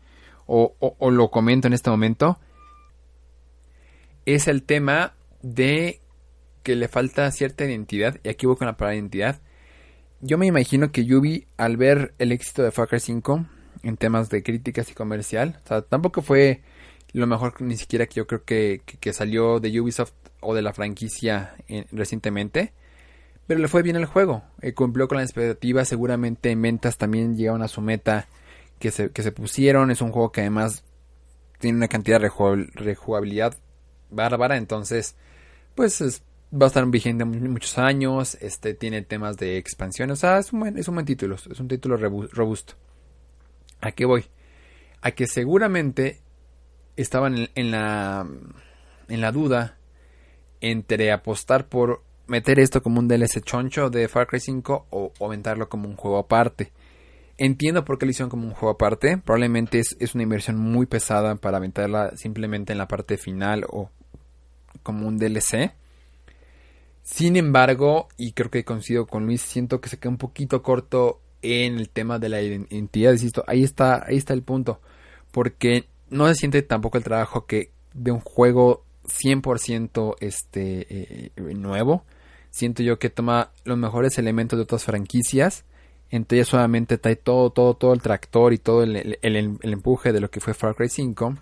o, 0.46 0.74
o, 0.78 0.96
o, 0.98 1.10
lo 1.10 1.30
comento 1.30 1.66
en 1.66 1.72
este 1.72 1.90
momento, 1.90 2.38
es 4.26 4.48
el 4.48 4.62
tema 4.62 5.14
de 5.42 6.00
que 6.62 6.74
le 6.74 6.88
falta 6.88 7.30
cierta 7.30 7.64
identidad, 7.64 8.18
y 8.24 8.28
aquí 8.28 8.46
voy 8.46 8.56
con 8.56 8.66
la 8.66 8.76
palabra 8.76 8.96
identidad. 8.96 9.40
Yo 10.20 10.38
me 10.38 10.46
imagino 10.46 10.90
que 10.90 11.04
Yubi, 11.04 11.46
al 11.56 11.76
ver 11.76 12.14
el 12.18 12.32
éxito 12.32 12.62
de 12.62 12.72
Far 12.72 12.88
Cry 12.88 13.00
5 13.00 13.46
en 13.82 13.96
temas 13.96 14.30
de 14.30 14.42
críticas 14.42 14.90
y 14.90 14.94
comercial, 14.94 15.60
o 15.64 15.68
sea, 15.68 15.82
tampoco 15.82 16.22
fue 16.22 16.62
lo 17.12 17.26
mejor 17.26 17.60
ni 17.60 17.76
siquiera 17.76 18.06
que 18.06 18.14
yo 18.14 18.26
creo 18.26 18.44
que, 18.44 18.80
que, 18.84 19.12
salió 19.12 19.60
de 19.60 19.80
Ubisoft 19.80 20.14
o 20.40 20.54
de 20.54 20.62
la 20.62 20.72
franquicia 20.72 21.54
en, 21.68 21.86
recientemente, 21.92 22.72
pero 23.46 23.60
le 23.60 23.68
fue 23.68 23.82
bien 23.82 23.96
el 23.96 24.06
juego, 24.06 24.42
eh, 24.60 24.72
cumplió 24.72 25.08
con 25.08 25.18
las 25.18 25.28
expectativas, 25.28 25.88
seguramente 25.88 26.50
en 26.50 26.62
ventas 26.62 26.96
también 26.96 27.36
llegaron 27.36 27.62
a 27.62 27.68
su 27.68 27.80
meta 27.80 28.28
que 28.78 28.90
se, 28.90 29.10
que 29.10 29.22
se 29.22 29.32
pusieron, 29.32 29.90
es 29.90 30.00
un 30.00 30.12
juego 30.12 30.32
que 30.32 30.40
además 30.40 30.84
tiene 31.58 31.78
una 31.78 31.88
cantidad 31.88 32.20
de 32.20 32.30
rejugabilidad 32.74 33.56
bárbara, 34.10 34.56
entonces 34.56 35.16
pues 35.74 36.00
es, 36.00 36.22
va 36.52 36.66
a 36.66 36.68
estar 36.68 36.86
vigente 36.86 37.24
muchos 37.24 37.78
años, 37.78 38.36
este 38.40 38.74
tiene 38.74 39.02
temas 39.02 39.36
de 39.36 39.58
expansión, 39.58 40.10
o 40.10 40.16
sea, 40.16 40.38
es 40.38 40.52
un 40.52 40.60
buen, 40.60 40.78
es 40.78 40.88
un 40.88 40.94
buen 40.94 41.06
título, 41.06 41.36
es 41.36 41.60
un 41.60 41.68
título 41.68 41.96
robusto. 41.96 42.74
¿A 43.80 43.92
qué 43.92 44.06
voy? 44.06 44.24
A 45.02 45.10
que 45.10 45.26
seguramente 45.26 46.20
estaban 46.96 47.48
en 47.54 47.70
la 47.70 48.26
en 49.08 49.20
la 49.20 49.32
duda 49.32 49.76
entre 50.60 51.12
apostar 51.12 51.68
por 51.68 52.02
meter 52.26 52.58
esto 52.58 52.82
como 52.82 53.00
un 53.00 53.08
DLC 53.08 53.42
choncho 53.42 53.90
de 53.90 54.08
Far 54.08 54.26
Cry 54.26 54.40
5 54.40 54.86
o, 54.90 55.12
o 55.18 55.26
aventarlo 55.26 55.68
como 55.68 55.88
un 55.88 55.96
juego 55.96 56.18
aparte. 56.18 56.72
Entiendo 57.36 57.84
por 57.84 57.98
qué 57.98 58.06
lo 58.06 58.10
hicieron 58.10 58.30
como 58.30 58.46
un 58.46 58.54
juego 58.54 58.74
aparte. 58.74 59.18
Probablemente 59.18 59.80
es, 59.80 59.96
es, 59.98 60.14
una 60.14 60.22
inversión 60.22 60.56
muy 60.56 60.86
pesada 60.86 61.34
para 61.36 61.56
aventarla 61.56 62.16
simplemente 62.16 62.72
en 62.72 62.78
la 62.78 62.88
parte 62.88 63.16
final 63.16 63.64
o 63.68 63.90
como 64.82 65.08
un 65.08 65.18
DLC. 65.18 65.72
Sin 67.02 67.36
embargo, 67.36 68.08
y 68.16 68.32
creo 68.32 68.50
que 68.50 68.64
coincido 68.64 69.06
con 69.06 69.26
Luis, 69.26 69.42
siento 69.42 69.80
que 69.80 69.88
se 69.88 69.98
queda 69.98 70.10
un 70.10 70.18
poquito 70.18 70.62
corto 70.62 71.20
en 71.42 71.78
el 71.78 71.90
tema 71.90 72.18
de 72.18 72.28
la 72.28 72.40
identidad. 72.40 73.12
Insisto, 73.12 73.44
ahí 73.46 73.62
está, 73.62 74.04
ahí 74.06 74.16
está 74.16 74.32
el 74.32 74.42
punto. 74.42 74.80
Porque 75.30 75.86
no 76.08 76.26
se 76.28 76.34
siente 76.34 76.62
tampoco 76.62 76.96
el 76.96 77.04
trabajo 77.04 77.46
que 77.46 77.70
de 77.92 78.10
un 78.10 78.20
juego 78.20 78.84
100% 79.06 80.16
este, 80.20 80.86
eh, 80.88 81.30
nuevo. 81.54 82.04
Siento 82.54 82.84
yo 82.84 83.00
que 83.00 83.10
toma 83.10 83.50
los 83.64 83.76
mejores 83.76 84.16
elementos 84.16 84.56
de 84.56 84.62
otras 84.62 84.84
franquicias. 84.84 85.64
Entre 86.08 86.38
ellas 86.38 86.46
solamente 86.46 86.98
trae 86.98 87.16
todo, 87.16 87.50
todo, 87.50 87.74
todo 87.74 87.92
el 87.92 88.00
tractor 88.00 88.52
y 88.52 88.58
todo 88.58 88.84
el, 88.84 89.18
empuje 89.22 90.12
de 90.12 90.20
lo 90.20 90.30
que 90.30 90.38
fue 90.38 90.54
Far 90.54 90.76
Cry 90.76 90.88
5. 90.88 91.36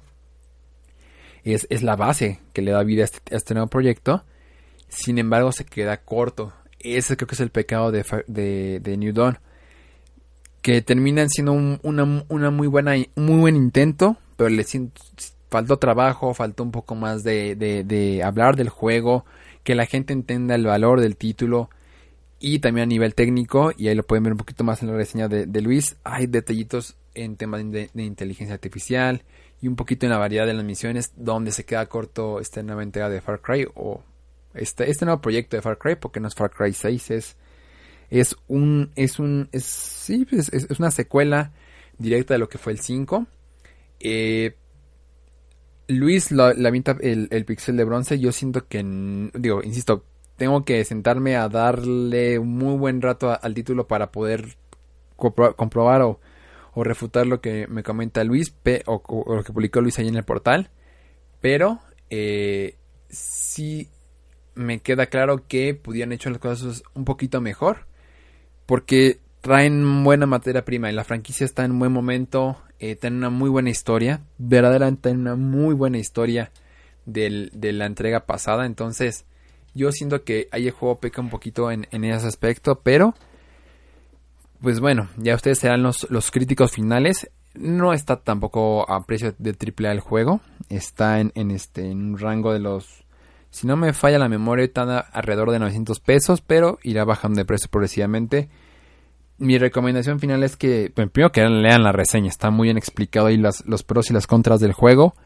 Es, 1.44 1.66
es, 1.68 1.82
la 1.82 1.96
base 1.96 2.40
que 2.54 2.62
le 2.62 2.70
da 2.70 2.82
vida 2.82 3.02
a 3.02 3.04
este, 3.04 3.34
a 3.34 3.36
este, 3.36 3.52
nuevo 3.52 3.68
proyecto. 3.68 4.24
Sin 4.88 5.18
embargo, 5.18 5.52
se 5.52 5.66
queda 5.66 5.98
corto. 5.98 6.54
Ese 6.78 7.18
creo 7.18 7.28
que 7.28 7.34
es 7.34 7.40
el 7.40 7.50
pecado 7.50 7.92
de, 7.92 8.96
New 8.98 9.12
Dawn. 9.12 9.38
Que 10.62 10.80
terminan 10.80 11.28
siendo 11.28 11.52
un, 11.52 11.78
una, 11.82 12.24
una, 12.30 12.50
muy 12.50 12.68
buena, 12.68 12.92
muy 13.16 13.38
buen 13.38 13.56
intento. 13.56 14.16
Pero 14.38 14.48
le 14.48 14.64
faltó 15.50 15.76
trabajo, 15.76 16.32
faltó 16.32 16.62
un 16.62 16.70
poco 16.70 16.94
más 16.94 17.22
de, 17.22 17.54
de 17.54 18.22
hablar 18.22 18.56
del 18.56 18.70
juego. 18.70 19.26
Que 19.64 19.74
la 19.74 19.86
gente 19.86 20.12
entienda 20.12 20.54
el 20.54 20.66
valor 20.66 21.00
del 21.00 21.16
título 21.16 21.70
y 22.40 22.58
también 22.58 22.84
a 22.84 22.86
nivel 22.86 23.14
técnico, 23.14 23.72
y 23.76 23.86
ahí 23.86 23.94
lo 23.94 24.02
pueden 24.02 24.24
ver 24.24 24.32
un 24.32 24.38
poquito 24.38 24.64
más 24.64 24.82
en 24.82 24.88
la 24.88 24.96
reseña 24.96 25.28
de, 25.28 25.62
Luis, 25.62 25.96
hay 26.02 26.26
detallitos 26.26 26.96
en 27.14 27.36
temas 27.36 27.62
de, 27.70 27.88
inteligencia 27.94 28.54
artificial 28.54 29.22
y 29.60 29.68
un 29.68 29.76
poquito 29.76 30.06
en 30.06 30.10
la 30.10 30.18
variedad 30.18 30.44
de 30.44 30.54
las 30.54 30.64
misiones 30.64 31.12
donde 31.14 31.52
se 31.52 31.64
queda 31.64 31.86
corto 31.86 32.40
esta 32.40 32.62
nueva 32.64 32.82
entrega 32.82 33.08
de 33.08 33.20
Far 33.20 33.40
Cry 33.40 33.68
o 33.76 34.02
este, 34.54 34.90
este 34.90 35.04
nuevo 35.04 35.20
proyecto 35.20 35.56
de 35.56 35.62
Far 35.62 35.78
Cry, 35.78 35.94
porque 35.94 36.18
no 36.18 36.26
es 36.26 36.34
Far 36.34 36.50
Cry 36.50 36.72
6, 36.72 37.10
es, 37.12 37.36
es 38.10 38.36
un, 38.48 38.90
es 38.96 39.20
un, 39.20 39.48
es, 39.52 39.64
sí, 39.64 40.26
es, 40.32 40.52
es 40.52 40.80
una 40.80 40.90
secuela 40.90 41.52
directa 41.96 42.34
de 42.34 42.38
lo 42.38 42.48
que 42.48 42.58
fue 42.58 42.72
el 42.72 42.80
5. 42.80 43.26
Eh, 44.00 44.56
Luis 45.88 46.30
la, 46.30 46.54
la 46.54 46.70
el, 47.00 47.28
el 47.30 47.44
pixel 47.44 47.76
de 47.76 47.84
bronce, 47.84 48.18
yo 48.18 48.32
siento 48.32 48.66
que, 48.68 48.82
digo, 49.34 49.62
insisto, 49.62 50.04
tengo 50.36 50.64
que 50.64 50.84
sentarme 50.84 51.36
a 51.36 51.48
darle 51.48 52.38
un 52.38 52.56
muy 52.56 52.76
buen 52.76 53.02
rato 53.02 53.36
al 53.40 53.54
título 53.54 53.86
para 53.86 54.10
poder 54.10 54.56
compro 55.16 55.54
comprobar 55.54 56.02
o, 56.02 56.20
o, 56.74 56.84
refutar 56.84 57.26
lo 57.26 57.40
que 57.40 57.66
me 57.68 57.82
comenta 57.82 58.24
Luis 58.24 58.54
o, 58.86 59.34
lo 59.36 59.44
que 59.44 59.52
publicó 59.52 59.80
Luis 59.80 59.98
ahí 59.98 60.08
en 60.08 60.16
el 60.16 60.24
portal. 60.24 60.70
Pero 61.40 61.80
eh, 62.10 62.76
sí 63.08 63.88
me 64.54 64.80
queda 64.80 65.06
claro 65.06 65.46
que 65.46 65.74
pudieran 65.74 66.12
hecho 66.12 66.30
las 66.30 66.38
cosas 66.38 66.82
un 66.94 67.04
poquito 67.04 67.40
mejor. 67.40 67.86
Porque 68.66 69.20
traen 69.43 70.05
buena 70.05 70.24
materia 70.24 70.64
prima 70.64 70.90
y 70.90 70.95
la 70.95 71.05
franquicia 71.05 71.45
está 71.45 71.64
en 71.64 71.78
buen 71.78 71.93
momento. 71.93 72.57
Eh, 72.78 72.97
tiene 72.97 73.16
una 73.18 73.28
muy 73.28 73.51
buena 73.51 73.68
historia. 73.68 74.22
Verdaderamente 74.38 75.11
tiene 75.11 75.20
una 75.20 75.36
muy 75.36 75.74
buena 75.74 75.99
historia 75.99 76.51
del, 77.05 77.51
de 77.53 77.72
la 77.72 77.86
entrega 77.86 78.24
pasada. 78.24 78.64
Entonces 78.64 79.26
yo 79.74 79.90
siento 79.90 80.22
que 80.22 80.49
ahí 80.53 80.68
el 80.68 80.72
juego 80.72 81.01
peca 81.01 81.20
un 81.20 81.28
poquito 81.28 81.70
en, 81.70 81.88
en 81.90 82.05
ese 82.05 82.26
aspecto, 82.26 82.80
pero 82.82 83.14
pues 84.61 84.78
bueno, 84.78 85.09
ya 85.16 85.34
ustedes 85.34 85.59
serán 85.59 85.82
los, 85.82 86.09
los 86.09 86.30
críticos 86.30 86.70
finales. 86.70 87.28
No 87.55 87.93
está 87.93 88.16
tampoco 88.20 88.88
a 88.88 89.05
precio 89.05 89.34
de 89.36 89.55
triple 89.55 89.88
A 89.88 89.93
el 89.93 90.01
juego. 90.01 90.40
Está 90.68 91.18
en, 91.18 91.32
en, 91.34 91.51
este, 91.51 91.90
en 91.90 91.99
un 92.12 92.18
rango 92.18 92.53
de 92.53 92.61
los... 92.61 93.05
Si 93.51 93.66
no 93.66 93.76
me 93.76 93.93
falla 93.93 94.18
la 94.18 94.28
memoria, 94.28 94.64
está 94.64 95.01
alrededor 95.01 95.51
de 95.51 95.59
900 95.59 95.99
pesos, 96.01 96.40
pero 96.40 96.78
irá 96.84 97.05
bajando 97.05 97.38
de 97.38 97.45
precio 97.45 97.68
progresivamente. 97.68 98.49
Mi 99.43 99.59
recomendación 99.59 100.20
final 100.20 100.45
es 100.45 100.57
que, 100.57 100.93
bueno, 100.95 101.11
primero 101.11 101.32
que 101.32 101.43
lean 101.43 101.82
la 101.82 101.90
reseña, 101.90 102.28
está 102.28 102.51
muy 102.51 102.68
bien 102.68 102.78
explicado 102.78 103.26
ahí 103.26 103.36
las, 103.36 103.66
los 103.66 103.82
pros 103.82 104.09
y 104.09 104.14
las 104.14 104.28
contras 104.28 104.61
del 104.61 104.72
juego. 104.72 105.16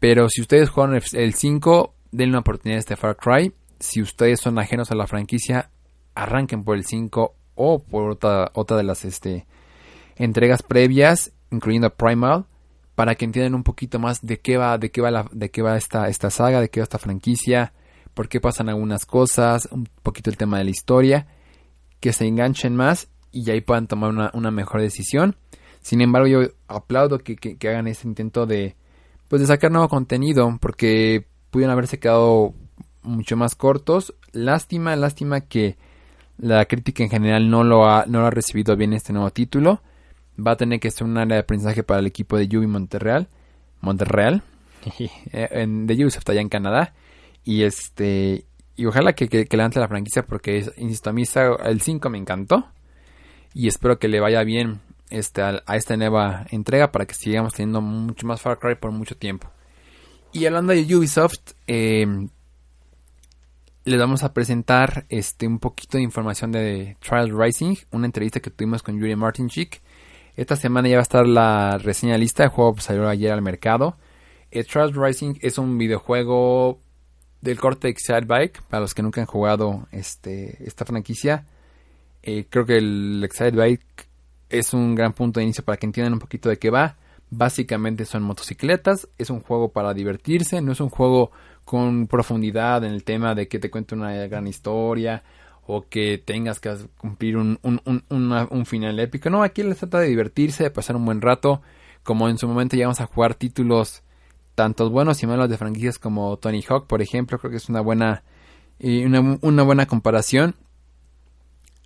Pero 0.00 0.30
si 0.30 0.40
ustedes 0.40 0.70
juegan 0.70 0.98
el 1.12 1.34
5, 1.34 1.94
denle 2.12 2.32
una 2.32 2.38
oportunidad 2.40 2.78
a 2.78 2.80
este 2.80 2.96
Far 2.96 3.16
Cry 3.16 3.52
si 3.82 4.00
ustedes 4.00 4.40
son 4.40 4.58
ajenos 4.58 4.90
a 4.90 4.94
la 4.94 5.06
franquicia, 5.06 5.70
arranquen 6.14 6.64
por 6.64 6.76
el 6.76 6.86
5 6.86 7.34
o 7.56 7.82
por 7.82 8.10
otra, 8.10 8.50
otra 8.54 8.76
de 8.76 8.84
las 8.84 9.04
este, 9.04 9.44
entregas 10.16 10.62
previas, 10.62 11.32
incluyendo 11.50 11.90
Primal, 11.90 12.46
para 12.94 13.16
que 13.16 13.24
entiendan 13.24 13.54
un 13.54 13.64
poquito 13.64 13.98
más 13.98 14.22
de 14.22 14.38
qué 14.38 14.56
va, 14.56 14.78
de 14.78 14.90
qué 14.90 15.00
va, 15.00 15.10
la, 15.10 15.28
de 15.32 15.50
qué 15.50 15.62
va 15.62 15.76
esta, 15.76 16.08
esta 16.08 16.30
saga, 16.30 16.60
de 16.60 16.70
qué 16.70 16.80
va 16.80 16.84
esta 16.84 16.98
franquicia, 16.98 17.72
por 18.14 18.28
qué 18.28 18.40
pasan 18.40 18.68
algunas 18.68 19.04
cosas, 19.04 19.68
un 19.70 19.88
poquito 20.02 20.30
el 20.30 20.36
tema 20.36 20.58
de 20.58 20.64
la 20.64 20.70
historia, 20.70 21.26
que 21.98 22.12
se 22.12 22.26
enganchen 22.26 22.76
más 22.76 23.08
y 23.32 23.50
ahí 23.50 23.60
puedan 23.60 23.88
tomar 23.88 24.10
una, 24.10 24.30
una 24.34 24.50
mejor 24.50 24.80
decisión. 24.80 25.36
Sin 25.80 26.00
embargo, 26.00 26.28
yo 26.28 26.40
aplaudo 26.68 27.18
que, 27.18 27.36
que, 27.36 27.56
que 27.56 27.68
hagan 27.68 27.88
ese 27.88 28.06
intento 28.06 28.46
de, 28.46 28.76
pues 29.28 29.40
de 29.40 29.48
sacar 29.48 29.72
nuevo 29.72 29.88
contenido, 29.88 30.56
porque 30.60 31.26
pudieron 31.50 31.72
haberse 31.72 31.98
quedado 31.98 32.54
mucho 33.02 33.36
más 33.36 33.54
cortos. 33.54 34.14
Lástima, 34.32 34.94
lástima 34.96 35.40
que 35.40 35.76
la 36.38 36.64
crítica 36.66 37.02
en 37.02 37.10
general 37.10 37.50
no 37.50 37.64
lo 37.64 37.88
ha, 37.88 38.04
no 38.06 38.20
lo 38.20 38.26
ha 38.26 38.30
recibido 38.30 38.76
bien 38.76 38.92
este 38.92 39.12
nuevo 39.12 39.30
título. 39.30 39.80
Va 40.44 40.52
a 40.52 40.56
tener 40.56 40.80
que 40.80 40.90
ser 40.90 41.04
un 41.04 41.18
área 41.18 41.36
de 41.36 41.42
aprendizaje 41.42 41.82
para 41.82 42.00
el 42.00 42.06
equipo 42.06 42.36
de 42.36 42.48
Yubi 42.48 42.66
Monterreal. 42.66 43.28
Montreal. 43.80 44.42
de 45.32 46.04
Ubisoft 46.04 46.28
allá 46.30 46.40
en 46.40 46.48
Canadá. 46.48 46.94
Y 47.44 47.62
este. 47.64 48.46
Y 48.76 48.86
ojalá 48.86 49.12
que, 49.12 49.28
que, 49.28 49.44
que 49.44 49.56
levante 49.56 49.78
la 49.78 49.88
franquicia 49.88 50.24
porque, 50.24 50.64
insisto, 50.78 51.10
a 51.10 51.12
mí 51.12 51.24
el 51.64 51.80
5 51.80 52.08
me 52.08 52.18
encantó. 52.18 52.66
Y 53.54 53.68
espero 53.68 53.98
que 53.98 54.08
le 54.08 54.20
vaya 54.20 54.42
bien 54.44 54.80
este, 55.10 55.42
a, 55.42 55.62
esta 55.74 55.96
nueva 55.96 56.46
entrega 56.50 56.90
para 56.90 57.06
que 57.06 57.14
sigamos 57.14 57.54
teniendo 57.54 57.80
mucho 57.80 58.26
más 58.26 58.40
Far 58.40 58.58
Cry 58.58 58.76
por 58.76 58.92
mucho 58.92 59.16
tiempo. 59.16 59.50
Y 60.32 60.46
hablando 60.46 60.72
de 60.72 60.96
Ubisoft, 60.96 61.52
eh, 61.66 62.06
les 63.84 63.98
vamos 63.98 64.22
a 64.22 64.32
presentar 64.32 65.04
este 65.08 65.46
un 65.46 65.58
poquito 65.58 65.98
de 65.98 66.04
información 66.04 66.52
de 66.52 66.96
Trials 67.00 67.32
Rising, 67.32 67.76
una 67.90 68.06
entrevista 68.06 68.40
que 68.40 68.50
tuvimos 68.50 68.82
con 68.82 68.98
Yuri 68.98 69.16
Martinchik. 69.16 69.82
Esta 70.36 70.56
semana 70.56 70.88
ya 70.88 70.96
va 70.96 71.00
a 71.00 71.02
estar 71.02 71.26
la 71.26 71.78
reseña 71.78 72.16
lista, 72.16 72.44
el 72.44 72.50
juego 72.50 72.78
salió 72.78 73.08
ayer 73.08 73.32
al 73.32 73.42
mercado. 73.42 73.98
Eh, 74.50 74.64
Trials 74.64 74.96
Rising 74.96 75.34
es 75.42 75.58
un 75.58 75.76
videojuego 75.76 76.80
del 77.42 77.58
corte 77.58 77.88
Excite 77.88 78.24
Bike, 78.24 78.62
para 78.62 78.80
los 78.80 78.94
que 78.94 79.02
nunca 79.02 79.20
han 79.20 79.26
jugado 79.26 79.88
este, 79.90 80.64
esta 80.64 80.84
franquicia. 80.84 81.44
Eh, 82.22 82.46
creo 82.48 82.64
que 82.64 82.78
el 82.78 83.22
Excite 83.24 83.56
Bike 83.56 84.08
es 84.48 84.74
un 84.74 84.94
gran 84.94 85.12
punto 85.12 85.40
de 85.40 85.44
inicio 85.44 85.64
para 85.64 85.76
que 85.76 85.86
entiendan 85.86 86.14
un 86.14 86.18
poquito 86.18 86.48
de 86.48 86.58
qué 86.58 86.70
va. 86.70 86.96
Básicamente 87.30 88.04
son 88.04 88.22
motocicletas, 88.22 89.08
es 89.18 89.30
un 89.30 89.40
juego 89.40 89.72
para 89.72 89.94
divertirse, 89.94 90.60
no 90.60 90.72
es 90.72 90.80
un 90.80 90.90
juego 90.90 91.30
con 91.64 92.06
profundidad 92.06 92.84
en 92.84 92.92
el 92.92 93.04
tema 93.04 93.34
de 93.34 93.48
que 93.48 93.58
te 93.58 93.70
cuente 93.70 93.94
una 93.94 94.12
gran 94.26 94.46
historia 94.46 95.22
o 95.66 95.88
que 95.88 96.18
tengas 96.18 96.60
que 96.60 96.74
cumplir 96.98 97.36
un, 97.36 97.58
un, 97.62 98.66
final 98.66 98.98
épico. 98.98 99.30
No, 99.30 99.42
aquí 99.42 99.62
les 99.62 99.78
trata 99.78 100.00
de 100.00 100.08
divertirse, 100.08 100.64
de 100.64 100.70
pasar 100.70 100.96
un 100.96 101.04
buen 101.04 101.20
rato. 101.20 101.62
Como 102.02 102.28
en 102.28 102.36
su 102.36 102.48
momento 102.48 102.76
llegamos 102.76 103.00
a 103.00 103.06
jugar 103.06 103.34
títulos 103.34 104.02
tantos 104.54 104.90
buenos 104.90 105.22
y 105.22 105.26
malos 105.26 105.48
de 105.48 105.56
franquicias 105.56 105.98
como 105.98 106.36
Tony 106.36 106.62
Hawk, 106.68 106.86
por 106.86 107.00
ejemplo, 107.00 107.38
creo 107.38 107.50
que 107.50 107.56
es 107.56 107.68
una 107.68 107.80
buena, 107.80 108.22
eh, 108.78 109.06
una, 109.06 109.62
buena 109.62 109.86
comparación. 109.86 110.56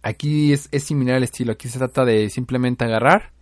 Aquí 0.06 0.52
es, 0.52 0.68
es 0.70 0.84
similar 0.84 1.16
el 1.16 1.24
estilo, 1.24 1.52
aquí 1.52 1.68
se 1.68 1.78
trata 1.78 2.04
de 2.04 2.30
simplemente 2.30 2.84
agarrar 2.84 3.32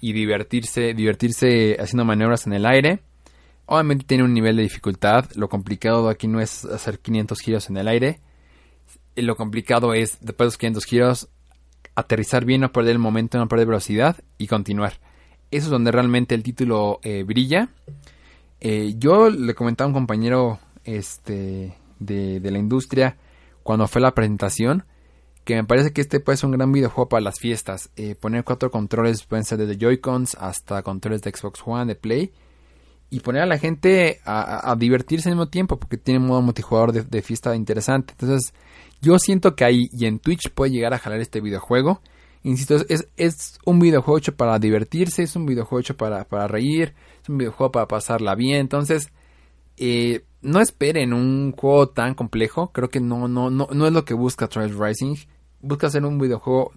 y 0.00 0.12
divertirse, 0.12 0.94
divertirse 0.94 1.76
haciendo 1.78 2.04
maniobras 2.04 2.46
en 2.46 2.54
el 2.54 2.64
aire 2.64 3.02
Obviamente 3.70 4.06
tiene 4.06 4.24
un 4.24 4.32
nivel 4.32 4.56
de 4.56 4.62
dificultad. 4.62 5.26
Lo 5.34 5.50
complicado 5.50 6.08
aquí 6.08 6.26
no 6.26 6.40
es 6.40 6.64
hacer 6.64 7.00
500 7.00 7.38
giros 7.38 7.68
en 7.68 7.76
el 7.76 7.86
aire. 7.86 8.18
Lo 9.14 9.36
complicado 9.36 9.92
es, 9.92 10.16
después 10.22 10.38
de 10.38 10.44
los 10.46 10.56
500 10.56 10.84
giros, 10.86 11.28
aterrizar 11.94 12.46
bien, 12.46 12.62
no 12.62 12.72
perder 12.72 12.92
el 12.92 12.98
momento, 12.98 13.36
no 13.36 13.46
perder 13.46 13.66
velocidad 13.66 14.16
y 14.38 14.46
continuar. 14.46 14.94
Eso 15.50 15.66
es 15.66 15.70
donde 15.70 15.92
realmente 15.92 16.34
el 16.34 16.42
título 16.42 16.98
eh, 17.02 17.24
brilla. 17.24 17.68
Eh, 18.60 18.94
yo 18.96 19.28
le 19.28 19.54
comentaba 19.54 19.84
a 19.84 19.88
un 19.88 19.94
compañero 19.94 20.60
este, 20.84 21.74
de, 21.98 22.40
la 22.42 22.58
industria 22.58 23.18
cuando 23.62 23.86
fue 23.86 24.00
la 24.00 24.14
presentación 24.14 24.84
que 25.48 25.54
me 25.54 25.64
parece 25.64 25.94
que 25.94 26.02
este 26.02 26.20
puede 26.20 26.36
ser 26.36 26.48
un 26.48 26.58
gran 26.58 26.70
videojuego 26.70 27.08
para 27.08 27.22
las 27.22 27.40
fiestas. 27.40 27.88
Eh, 27.96 28.14
poner 28.14 28.44
cuatro 28.44 28.70
controles, 28.70 29.24
pueden 29.24 29.46
ser 29.46 29.56
desde 29.56 29.78
Joy-Cons 29.78 30.36
hasta 30.38 30.82
controles 30.82 31.22
de 31.22 31.30
Xbox 31.30 31.62
One, 31.64 31.86
de 31.86 31.94
Play 31.94 32.32
y 33.08 33.20
poner 33.20 33.40
a 33.40 33.46
la 33.46 33.56
gente 33.56 34.20
a, 34.26 34.76
divertirse 34.78 35.30
al 35.30 35.36
mismo 35.36 35.48
tiempo 35.48 35.78
porque 35.78 35.96
tiene 35.96 36.20
modo 36.20 36.42
multijugador 36.42 36.92
de, 36.92 37.22
fiesta 37.22 37.56
interesante. 37.56 38.12
Entonces, 38.12 38.52
yo 39.00 39.18
siento 39.18 39.56
que 39.56 39.64
ahí 39.64 39.88
y 39.90 40.04
en 40.04 40.18
Twitch 40.18 40.50
puede 40.50 40.70
llegar 40.70 40.92
a 40.92 40.98
jalar 40.98 41.18
este 41.18 41.40
videojuego. 41.40 42.02
Insisto, 42.42 42.76
es, 42.86 43.08
es 43.16 43.58
un 43.64 43.78
videojuego 43.78 44.18
hecho 44.18 44.36
para 44.36 44.58
divertirse, 44.58 45.22
es 45.22 45.34
un 45.34 45.46
videojuego 45.46 45.80
hecho 45.80 45.96
para, 45.96 46.24
para 46.24 46.46
reír, 46.46 46.92
es 47.22 47.28
un 47.30 47.38
videojuego 47.38 47.72
para 47.72 47.88
pasarla 47.88 48.34
bien. 48.34 48.58
Entonces, 48.58 49.10
eh, 49.78 50.24
no 50.42 50.60
esperen 50.60 51.14
un 51.14 51.52
juego 51.52 51.88
tan 51.88 52.14
complejo. 52.14 52.70
Creo 52.70 52.90
que 52.90 53.00
no, 53.00 53.28
no, 53.28 53.48
no, 53.48 53.66
no 53.72 53.86
es 53.86 53.94
lo 53.94 54.04
que 54.04 54.12
busca 54.12 54.46
Trials 54.46 54.76
Rising. 54.76 55.16
Busca 55.60 55.88
hacer 55.88 56.04
un 56.04 56.18
videojuego 56.18 56.72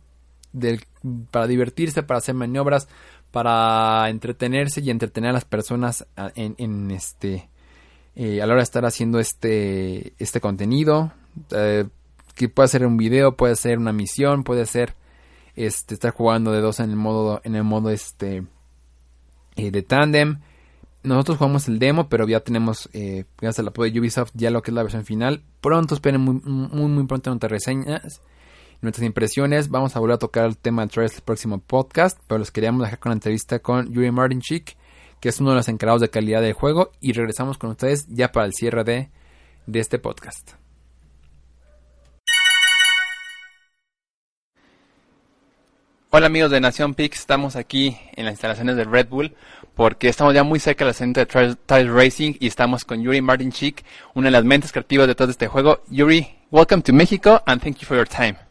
para 1.32 1.48
divertirse, 1.48 2.04
para 2.04 2.18
hacer 2.18 2.36
maniobras, 2.36 2.88
para 3.32 4.10
entretenerse 4.10 4.82
y 4.82 4.90
entretener 4.90 5.30
a 5.30 5.34
las 5.34 5.46
personas 5.46 6.06
en, 6.36 6.92
este 6.92 7.50
eh, 8.16 8.42
a 8.42 8.46
la 8.46 8.54
hora 8.54 8.62
de 8.62 8.64
estar 8.64 8.86
haciendo 8.86 9.20
este 9.20 10.14
este 10.20 10.42
contenido. 10.42 11.14
Eh, 11.52 11.86
que 12.36 12.50
puede 12.50 12.68
ser 12.68 12.86
un 12.86 12.98
video 12.98 13.38
puede 13.38 13.56
ser 13.56 13.78
una 13.78 13.94
misión 13.94 14.44
puede 14.44 14.66
ser 14.66 14.96
este 15.56 15.94
estar 15.94 16.12
jugando 16.12 16.52
de 16.52 16.60
dos 16.60 16.80
en 16.80 16.90
el 16.90 16.96
modo 16.96 17.40
en 17.44 17.56
el 17.56 17.64
modo 17.64 17.90
este 17.90 18.44
eh, 19.56 19.72
de 19.72 19.82
tandem 19.82 20.40
nosotros 21.04 21.38
jugamos 21.38 21.68
el 21.68 21.80
demo 21.80 22.10
pero 22.10 22.28
ya 22.28 22.42
tenemos 22.42 22.90
gracias 22.92 23.60
al 23.60 23.70
apoyo 23.70 23.92
de 23.92 24.00
Ubisoft 24.00 24.32
ya 24.34 24.50
lo 24.50 24.62
que 24.62 24.72
es 24.72 24.76
la 24.76 24.84
versión 24.84 25.06
final. 25.06 25.44
Pronto 25.62 25.96
esperen 25.96 26.22
muy 26.22 26.36
muy, 26.44 26.90
muy 26.90 27.06
pronto 27.06 27.30
nuestras 27.30 27.52
reseñas 27.52 28.22
nuestras 28.82 29.06
impresiones. 29.06 29.70
Vamos 29.70 29.96
a 29.96 30.00
volver 30.00 30.16
a 30.16 30.20
tocar 30.20 30.46
el 30.46 30.58
tema 30.58 30.86
de 30.86 31.06
el 31.06 31.22
próximo 31.24 31.60
podcast, 31.60 32.20
pero 32.28 32.40
los 32.40 32.52
queríamos 32.52 32.84
dejar 32.84 33.00
con 33.00 33.12
la 33.12 33.16
entrevista 33.16 33.60
con 33.60 33.92
Yuri 33.92 34.12
Martinchik, 34.12 34.76
que 35.20 35.30
es 35.30 35.40
uno 35.40 35.52
de 35.52 35.58
los 35.58 35.68
encargados 35.68 36.02
de 36.02 36.10
calidad 36.10 36.42
del 36.42 36.54
juego, 36.54 36.92
y 37.00 37.14
regresamos 37.14 37.58
con 37.58 37.72
ustedes 37.72 38.08
ya 38.08 38.32
para 38.32 38.46
el 38.46 38.54
cierre 38.54 38.84
de, 38.84 39.10
de 39.68 39.80
este 39.80 40.00
podcast. 40.00 40.54
Hola 46.14 46.26
amigos 46.26 46.52
de 46.52 46.60
Nación 46.60 46.94
Pix, 46.94 47.20
estamos 47.20 47.56
aquí 47.56 47.98
en 48.18 48.26
las 48.26 48.34
instalaciones 48.34 48.76
de 48.76 48.84
Red 48.84 49.08
Bull 49.08 49.34
porque 49.76 50.10
estamos 50.10 50.34
ya 50.34 50.44
muy 50.44 50.60
cerca 50.60 50.84
del 50.84 50.94
centro 50.94 51.24
de 51.24 51.56
Tile 51.56 51.90
Racing 51.90 52.34
y 52.38 52.48
estamos 52.48 52.84
con 52.84 53.02
Yuri 53.02 53.22
Martinchik, 53.22 53.86
una 54.14 54.28
de 54.28 54.32
las 54.32 54.44
mentes 54.44 54.74
creativas 54.74 55.08
de 55.08 55.16
todo 55.16 55.32
este 55.32 55.48
juego. 55.48 55.82
Yuri, 55.88 56.28
welcome 56.52 56.82
to 56.82 56.92
Mexico 56.92 57.42
and 57.46 57.62
thank 57.62 57.78
you 57.78 57.88
for 57.88 57.96
your 57.96 58.06
time. 58.06 58.51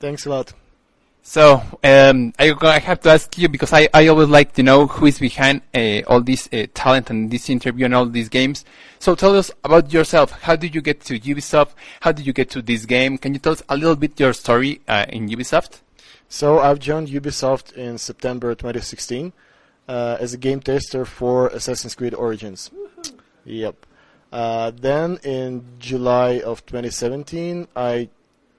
Thanks 0.00 0.26
a 0.26 0.30
lot. 0.30 0.52
So 1.22 1.60
um, 1.84 2.32
I, 2.38 2.54
I, 2.62 2.78
have 2.78 3.00
to 3.00 3.10
ask 3.10 3.36
you 3.36 3.50
because 3.50 3.72
I, 3.72 3.88
I 3.92 4.06
always 4.06 4.28
like 4.28 4.54
to 4.54 4.62
know 4.62 4.86
who 4.86 5.06
is 5.06 5.18
behind 5.18 5.60
uh, 5.74 6.00
all 6.06 6.22
this 6.22 6.48
uh, 6.52 6.66
talent 6.72 7.10
and 7.10 7.30
this 7.30 7.50
interview 7.50 7.84
and 7.84 7.94
all 7.94 8.06
these 8.06 8.30
games. 8.30 8.64
So 8.98 9.14
tell 9.14 9.36
us 9.36 9.50
about 9.62 9.92
yourself. 9.92 10.30
How 10.30 10.56
did 10.56 10.74
you 10.74 10.80
get 10.80 11.02
to 11.02 11.20
Ubisoft? 11.20 11.72
How 12.00 12.12
did 12.12 12.26
you 12.26 12.32
get 12.32 12.48
to 12.50 12.62
this 12.62 12.86
game? 12.86 13.18
Can 13.18 13.34
you 13.34 13.40
tell 13.40 13.52
us 13.52 13.62
a 13.68 13.76
little 13.76 13.96
bit 13.96 14.18
your 14.18 14.32
story 14.32 14.80
uh, 14.88 15.04
in 15.10 15.28
Ubisoft? 15.28 15.80
So 16.30 16.60
I've 16.60 16.78
joined 16.78 17.08
Ubisoft 17.08 17.74
in 17.74 17.98
September 17.98 18.54
2016 18.54 19.32
uh, 19.86 20.16
as 20.20 20.32
a 20.32 20.38
game 20.38 20.60
tester 20.60 21.04
for 21.04 21.48
Assassin's 21.48 21.94
Creed 21.94 22.14
Origins. 22.14 22.70
Yep. 23.44 23.84
Uh, 24.32 24.70
then 24.70 25.18
in 25.24 25.64
July 25.78 26.40
of 26.40 26.64
2017, 26.64 27.68
I 27.76 28.08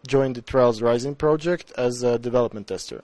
joined 0.07 0.35
the 0.35 0.41
Trials 0.41 0.81
Rising 0.81 1.15
project 1.15 1.71
as 1.77 2.03
a 2.03 2.17
development 2.17 2.67
tester. 2.67 3.03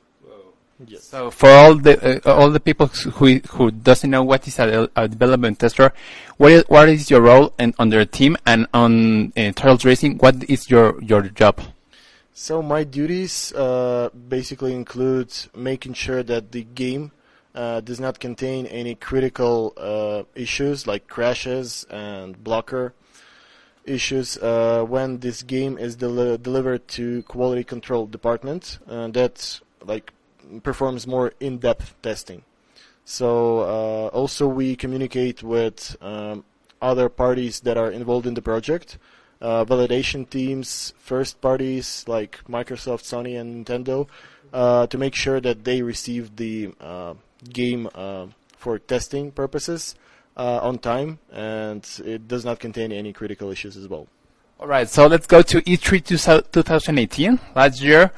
Yes. 0.86 1.06
So 1.06 1.32
for 1.32 1.50
all 1.50 1.76
the 1.76 2.20
uh, 2.28 2.34
all 2.34 2.52
the 2.52 2.60
people 2.60 2.88
who 2.88 3.39
who 3.48 3.72
doesn't 3.72 4.10
know 4.10 4.24
what 4.24 4.46
is 4.46 4.60
a, 4.60 4.89
a 4.98 5.08
development 5.08 5.60
tester, 5.60 5.93
what 6.36 6.52
is 6.52 6.64
what 6.68 6.89
is 6.89 7.10
your 7.10 7.22
role 7.22 7.54
and 7.58 7.74
on 7.80 7.89
their 7.89 8.04
team 8.04 8.36
and 8.46 8.68
on 8.74 9.32
uh, 9.38 9.54
Trials 9.54 9.86
Racing? 9.86 10.18
What 10.18 10.43
is 10.50 10.70
your 10.70 11.02
your 11.02 11.22
job? 11.30 11.62
So 12.34 12.62
my 12.62 12.84
duties 12.84 13.54
uh, 13.54 14.10
basically 14.28 14.74
include 14.74 15.34
making 15.56 15.93
sure 15.93 16.22
that 16.24 16.52
the 16.52 16.64
game 16.64 17.12
uh, 17.56 17.80
does 17.80 18.02
not 18.02 18.20
contain 18.20 18.66
any 18.66 18.96
critical 18.96 19.72
uh, 19.78 20.24
issues 20.36 20.86
like 20.86 21.08
crashes 21.08 21.86
and 21.89 22.43
blocker 22.43 22.93
issues 23.86 24.38
uh, 24.38 24.84
when 24.88 25.20
this 25.20 25.44
game 25.44 25.78
is 25.78 25.96
del- 25.96 26.38
delivered 26.38 26.88
to 26.88 27.24
quality 27.24 27.64
control 27.64 28.06
department 28.06 28.80
uh, 28.88 29.08
that 29.10 29.60
like 29.84 30.14
performs 30.64 31.08
more 31.08 31.34
in-depth 31.40 31.96
testing. 32.02 32.44
So 33.06 33.60
uh, 33.60 34.08
also 34.08 34.48
we 34.48 34.76
communicate 34.76 35.44
with 35.44 35.96
um, 36.02 36.44
other 36.82 37.10
parties 37.10 37.62
that 37.62 37.78
are 37.78 37.92
involved 37.92 38.26
in 38.26 38.34
the 38.34 38.42
project, 38.42 38.98
uh, 39.42 39.64
validation 39.66 40.28
teams, 40.30 40.94
first 40.98 41.40
parties 41.42 42.06
like 42.08 42.42
Microsoft, 42.50 43.04
Sony, 43.04 43.40
and 43.40 43.66
Nintendo, 43.66 44.08
uh, 44.54 44.88
to 44.88 44.98
make 44.98 45.14
sure 45.14 45.40
that 45.40 45.64
they 45.66 45.82
receive 45.82 46.36
the 46.36 46.74
uh, 46.82 47.14
game 47.52 47.90
for 48.58 48.80
testing 48.80 49.32
purposes 49.32 49.96
uh, 50.38 50.60
on 50.62 50.80
time, 50.80 51.20
and 51.32 51.88
it 52.06 52.28
does 52.28 52.46
not 52.46 52.60
contain 52.60 52.92
any 52.92 53.14
critical 53.14 53.52
issues 53.52 53.78
as 53.78 53.88
well. 53.88 54.08
All 54.60 54.68
right, 54.68 54.88
so 54.88 55.08
let's 55.08 55.28
go 55.28 55.42
to 55.42 55.62
E3 55.62 56.52
2018 56.52 57.40
last 57.56 57.82
year. 57.82 58.12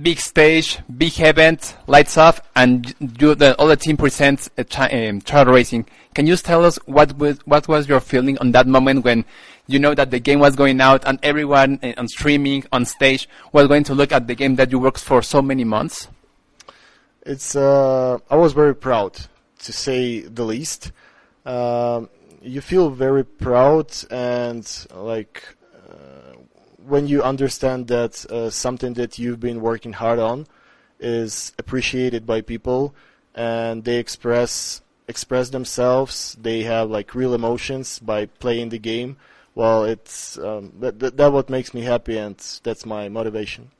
Big 0.00 0.18
stage, 0.18 0.80
big 0.98 1.20
event, 1.20 1.76
lights 1.86 2.18
off, 2.18 2.40
and 2.56 2.92
you, 3.20 3.36
the, 3.36 3.54
all 3.60 3.68
the 3.68 3.76
team 3.76 3.96
presents 3.96 4.50
a 4.58 5.08
um, 5.08 5.20
trial 5.20 5.44
racing. 5.44 5.86
Can 6.12 6.26
you 6.26 6.36
tell 6.36 6.64
us 6.64 6.76
what 6.86 7.16
was 7.16 7.38
what 7.44 7.68
was 7.68 7.88
your 7.88 8.00
feeling 8.00 8.36
on 8.38 8.50
that 8.52 8.66
moment 8.66 9.04
when 9.04 9.24
you 9.68 9.78
know 9.78 9.94
that 9.94 10.10
the 10.10 10.18
game 10.18 10.40
was 10.40 10.56
going 10.56 10.80
out 10.80 11.04
and 11.06 11.20
everyone 11.22 11.78
uh, 11.84 11.92
on 11.96 12.08
streaming 12.08 12.64
on 12.72 12.84
stage 12.84 13.28
was 13.52 13.68
going 13.68 13.84
to 13.84 13.94
look 13.94 14.10
at 14.10 14.26
the 14.26 14.34
game 14.34 14.56
that 14.56 14.72
you 14.72 14.80
worked 14.80 15.00
for 15.00 15.22
so 15.22 15.40
many 15.40 15.62
months? 15.62 16.08
It's 17.24 17.54
uh, 17.54 18.18
I 18.28 18.34
was 18.34 18.52
very 18.52 18.74
proud 18.74 19.26
to 19.60 19.72
say 19.72 20.20
the 20.20 20.44
least. 20.44 20.90
Um, 21.44 22.08
you 22.42 22.60
feel 22.60 22.90
very 22.90 23.24
proud 23.24 23.92
and 24.10 24.86
like 24.94 25.56
uh, 25.88 26.36
when 26.86 27.06
you 27.06 27.22
understand 27.22 27.88
that 27.88 28.24
uh, 28.26 28.50
something 28.50 28.94
that 28.94 29.18
you've 29.18 29.40
been 29.40 29.60
working 29.60 29.94
hard 29.94 30.18
on 30.18 30.46
is 31.00 31.52
appreciated 31.58 32.26
by 32.26 32.40
people, 32.40 32.94
and 33.34 33.84
they 33.84 33.96
express 33.96 34.80
express 35.08 35.50
themselves. 35.50 36.36
They 36.40 36.62
have 36.62 36.90
like 36.90 37.14
real 37.14 37.34
emotions 37.34 37.98
by 37.98 38.26
playing 38.26 38.70
the 38.70 38.78
game. 38.78 39.16
Well, 39.54 39.84
it's 39.84 40.38
um, 40.38 40.72
that, 40.80 40.98
that 41.00 41.16
that 41.16 41.32
what 41.32 41.50
makes 41.50 41.74
me 41.74 41.82
happy, 41.82 42.18
and 42.18 42.36
that's 42.62 42.84
my 42.84 43.08
motivation. 43.08 43.70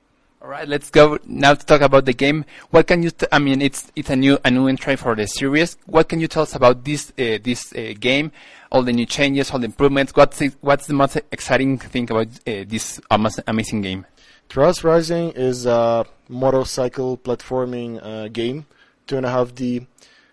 All 0.43 0.51
right, 0.51 0.68
let's 0.68 0.91
go 0.91 1.18
now 1.24 1.55
to 1.55 1.64
talk 1.64 1.80
about 1.80 2.05
the 2.05 2.12
game. 2.12 2.45
What 2.70 2.87
can 2.87 3.03
you? 3.03 3.11
T- 3.11 3.26
I 3.32 3.39
mean, 3.39 3.62
it's 3.62 3.91
it's 3.97 4.11
a 4.11 4.16
new 4.16 4.39
a 4.45 4.51
new 4.51 4.66
entry 4.68 4.95
for 4.97 5.14
the 5.14 5.26
series. 5.26 5.78
What 5.87 6.11
can 6.11 6.20
you 6.20 6.28
tell 6.28 6.43
us 6.43 6.55
about 6.55 6.85
this 6.85 7.11
uh, 7.18 7.39
this 7.43 7.72
uh, 7.72 7.95
game? 7.99 8.30
All 8.70 8.82
the 8.82 8.93
new 8.93 9.07
changes, 9.07 9.51
all 9.51 9.59
the 9.59 9.66
improvements. 9.66 10.12
What's 10.14 10.39
the, 10.39 10.53
what's 10.61 10.87
the 10.87 10.93
most 10.93 11.16
exciting 11.32 11.78
thing 11.78 12.11
about 12.11 12.26
uh, 12.47 12.64
this 12.66 13.01
amazing 13.47 13.80
game? 13.80 14.05
Trials 14.51 14.85
Rising 14.85 15.30
is 15.30 15.64
a 15.64 16.05
motorcycle 16.28 17.16
platforming 17.16 18.05
uh, 18.05 18.28
game, 18.28 18.66
two 19.07 19.16
and 19.16 19.24
a 19.24 19.30
half 19.30 19.55
D. 19.55 19.87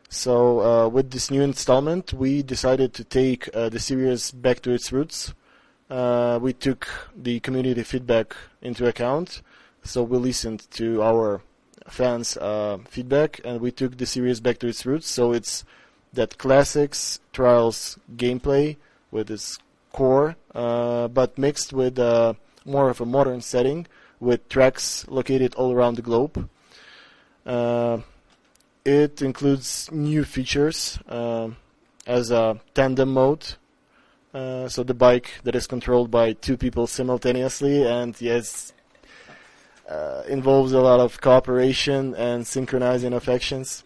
So 0.09 0.59
uh, 0.59 0.87
with 0.89 1.11
this 1.11 1.31
new 1.31 1.41
installment, 1.41 2.11
we 2.11 2.43
decided 2.43 2.93
to 2.95 3.05
take 3.05 3.49
uh, 3.55 3.69
the 3.69 3.79
series 3.79 4.31
back 4.31 4.59
to 4.63 4.71
its 4.71 4.91
roots. 4.91 5.33
We 5.89 6.53
took 6.53 6.89
the 7.15 7.39
community 7.39 7.83
feedback 7.83 8.35
into 8.61 8.87
account, 8.87 9.41
so 9.83 10.03
we 10.03 10.17
listened 10.17 10.69
to 10.71 11.01
our 11.01 11.41
fans' 11.87 12.37
uh, 12.37 12.77
feedback, 12.87 13.41
and 13.43 13.61
we 13.61 13.71
took 13.71 13.97
the 13.97 14.05
series 14.05 14.39
back 14.39 14.59
to 14.59 14.67
its 14.67 14.85
roots. 14.85 15.07
So 15.07 15.33
it's 15.33 15.65
that 16.13 16.37
classics 16.37 17.19
Trials 17.33 17.97
gameplay 18.15 18.77
with 19.11 19.31
its 19.31 19.57
core, 19.91 20.35
uh, 20.53 21.07
but 21.07 21.37
mixed 21.37 21.73
with 21.73 21.97
uh, 21.99 22.33
more 22.65 22.89
of 22.89 23.01
a 23.01 23.05
modern 23.05 23.41
setting 23.41 23.87
with 24.19 24.47
tracks 24.49 25.05
located 25.07 25.55
all 25.55 25.71
around 25.73 25.95
the 25.95 26.01
globe. 26.01 26.49
Uh, 27.45 27.99
it 28.85 29.21
includes 29.21 29.89
new 29.91 30.23
features 30.23 30.99
uh, 31.07 31.49
as 32.05 32.31
a 32.31 32.59
tandem 32.73 33.13
mode. 33.13 33.55
Uh, 34.33 34.67
so 34.69 34.83
the 34.83 34.93
bike 34.93 35.31
that 35.43 35.55
is 35.55 35.67
controlled 35.67 36.09
by 36.09 36.33
two 36.33 36.55
people 36.55 36.87
simultaneously, 36.87 37.85
and 37.85 38.19
yes, 38.21 38.71
uh, 39.91 40.23
involves 40.27 40.71
a 40.71 40.79
lot 40.79 40.99
of 40.99 41.19
cooperation 41.19 42.15
and 42.15 42.47
synchronizing 42.47 43.13
of 43.13 43.27
actions. 43.27 43.83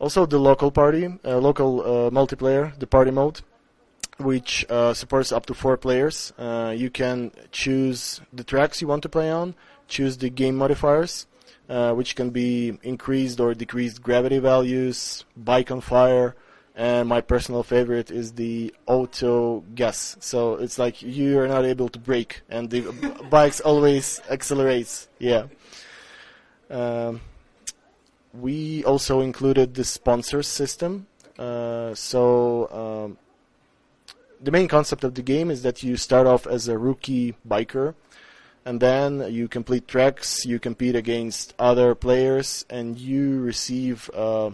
Also, 0.00 0.24
the 0.26 0.38
local 0.38 0.70
party, 0.70 1.06
uh, 1.24 1.38
local 1.38 1.80
uh, 1.80 2.10
multiplayer, 2.10 2.76
the 2.78 2.86
party 2.86 3.10
mode, 3.10 3.40
which 4.18 4.64
uh, 4.70 4.94
supports 4.94 5.30
up 5.30 5.44
to 5.46 5.54
four 5.54 5.76
players. 5.76 6.32
Uh, 6.38 6.74
you 6.76 6.90
can 6.90 7.30
choose 7.50 8.20
the 8.32 8.42
tracks 8.42 8.80
you 8.80 8.88
want 8.88 9.02
to 9.02 9.08
play 9.08 9.30
on, 9.30 9.54
choose 9.86 10.16
the 10.16 10.30
game 10.30 10.56
modifiers, 10.56 11.26
which 11.68 12.16
can 12.16 12.30
be 12.30 12.78
increased 12.82 13.38
or 13.38 13.54
decreased 13.54 14.02
gravity 14.02 14.38
values, 14.38 15.24
bike 15.36 15.70
on 15.70 15.80
fire, 15.80 16.34
and 16.74 17.08
my 17.08 17.20
personal 17.20 17.62
favorite 17.62 18.10
is 18.10 18.32
the 18.32 18.74
auto 18.86 19.60
gas. 19.74 20.16
So 20.20 20.54
it's 20.54 20.78
like 20.78 21.02
you 21.02 21.38
are 21.38 21.48
not 21.48 21.64
able 21.64 21.88
to 21.90 21.98
brake, 21.98 22.42
and 22.48 22.70
the 22.70 22.80
bikes 23.30 23.60
always 23.60 24.20
accelerates. 24.30 25.08
Yeah. 25.18 25.46
Um, 26.70 27.20
we 28.32 28.82
also 28.84 29.20
included 29.20 29.74
the 29.74 29.84
sponsors 29.84 30.48
system. 30.48 31.06
Uh, 31.38 31.94
so 31.94 33.06
um, 33.06 33.18
the 34.40 34.50
main 34.50 34.68
concept 34.68 35.04
of 35.04 35.14
the 35.14 35.22
game 35.22 35.50
is 35.50 35.62
that 35.62 35.82
you 35.82 35.96
start 35.96 36.26
off 36.26 36.46
as 36.46 36.68
a 36.68 36.78
rookie 36.78 37.34
biker, 37.46 37.94
and 38.64 38.80
then 38.80 39.30
you 39.30 39.48
complete 39.48 39.86
tracks, 39.86 40.46
you 40.46 40.58
compete 40.58 40.96
against 40.96 41.52
other 41.58 41.94
players, 41.94 42.64
and 42.70 42.98
you 42.98 43.40
receive 43.40 44.08
uh, 44.14 44.50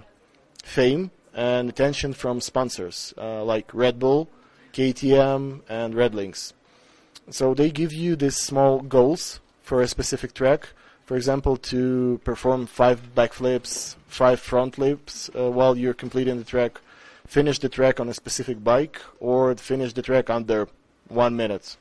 fame 0.64 1.12
and 1.39 1.68
attention 1.68 2.12
from 2.12 2.41
sponsors 2.41 3.14
uh, 3.16 3.45
like 3.45 3.72
Red 3.72 4.01
Bull, 4.01 4.28
KTM, 4.72 5.61
and 5.68 5.95
Red 5.95 6.12
Links. 6.12 6.53
So 7.30 7.55
they 7.55 7.70
give 7.70 7.93
you 7.93 8.16
these 8.16 8.36
small 8.36 8.80
goals 8.80 9.39
for 9.62 9.80
a 9.80 9.86
specific 9.86 10.34
track. 10.34 10.70
For 11.07 11.16
example, 11.16 11.57
to 11.72 12.20
perform 12.24 12.66
five 12.66 13.14
backflips, 13.14 13.95
five 14.09 14.41
front 14.41 14.74
flips 14.74 15.30
uh, 15.39 15.49
while 15.49 15.78
you're 15.78 15.95
completing 15.95 16.39
the 16.39 16.45
track, 16.45 16.80
finish 17.24 17.61
the 17.61 17.68
track 17.68 18.01
on 18.01 18.09
a 18.09 18.14
specific 18.14 18.62
bike, 18.64 19.01
or 19.20 19.55
finish 19.55 19.93
the 19.93 20.03
track 20.03 20.30
under 20.30 20.68
one 21.07 21.36
minute. 21.36 21.76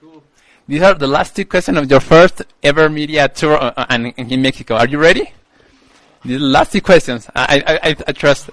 Cool. 0.00 0.22
These 0.66 0.82
are 0.82 0.94
the 0.94 1.06
last 1.06 1.36
two 1.36 1.44
questions 1.44 1.76
of 1.76 1.90
your 1.90 2.00
first 2.00 2.42
ever 2.62 2.88
media 2.88 3.28
tour 3.28 3.56
uh, 3.56 3.74
uh, 3.76 4.12
in 4.16 4.40
Mexico. 4.40 4.76
Are 4.76 4.88
you 4.88 4.98
ready? 4.98 5.34
The 6.24 6.38
last 6.38 6.72
two 6.72 6.80
questions. 6.80 7.28
I, 7.34 7.62
I, 7.66 7.74
I, 7.90 7.96
I 8.08 8.12
trust. 8.12 8.50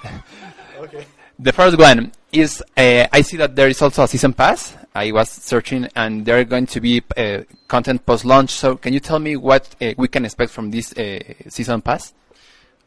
Okay. 0.79 1.05
The 1.39 1.51
first 1.51 1.77
one 1.77 2.11
is 2.31 2.63
uh, 2.75 3.07
I 3.11 3.21
see 3.21 3.37
that 3.37 3.55
there 3.55 3.67
is 3.67 3.81
also 3.81 4.03
a 4.03 4.07
season 4.07 4.33
pass. 4.33 4.75
I 4.95 5.11
was 5.11 5.29
searching, 5.29 5.87
and 5.95 6.25
there 6.25 6.39
are 6.39 6.43
going 6.43 6.65
to 6.67 6.81
be 6.81 7.03
uh, 7.15 7.43
content 7.67 8.05
post 8.05 8.25
launch. 8.25 8.49
So, 8.49 8.75
can 8.75 8.93
you 8.93 8.99
tell 8.99 9.19
me 9.19 9.35
what 9.35 9.75
uh, 9.81 9.93
we 9.97 10.07
can 10.07 10.25
expect 10.25 10.51
from 10.51 10.71
this 10.71 10.93
uh, 10.93 11.19
season 11.49 11.81
pass? 11.81 12.13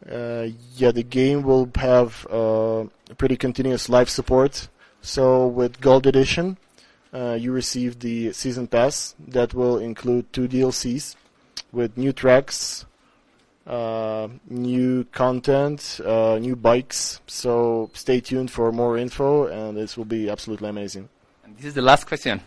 Uh, 0.08 0.48
yeah, 0.76 0.90
the 0.90 1.02
game 1.02 1.42
will 1.42 1.70
have 1.76 2.26
uh, 2.30 2.84
pretty 3.18 3.36
continuous 3.36 3.88
live 3.88 4.08
support. 4.08 4.68
So 5.02 5.46
with 5.46 5.80
Gold 5.80 6.06
Edition, 6.06 6.56
uh, 7.12 7.36
you 7.38 7.52
receive 7.52 8.00
the 8.00 8.32
season 8.32 8.66
pass 8.66 9.14
that 9.28 9.54
will 9.54 9.78
include 9.78 10.32
two 10.32 10.48
DLCs 10.48 11.16
with 11.72 11.96
new 11.96 12.12
tracks, 12.12 12.86
uh, 13.70 14.28
new 14.48 15.04
content, 15.12 16.00
uh, 16.04 16.38
new 16.40 16.56
bikes. 16.56 17.20
So 17.28 17.90
stay 17.94 18.20
tuned 18.20 18.50
for 18.50 18.72
more 18.72 18.98
info, 18.98 19.46
and 19.46 19.76
this 19.76 19.96
will 19.96 20.04
be 20.04 20.28
absolutely 20.28 20.68
amazing. 20.68 21.08
And 21.44 21.56
this 21.56 21.66
is 21.66 21.74
the 21.74 21.82
last 21.82 22.06
question. 22.06 22.40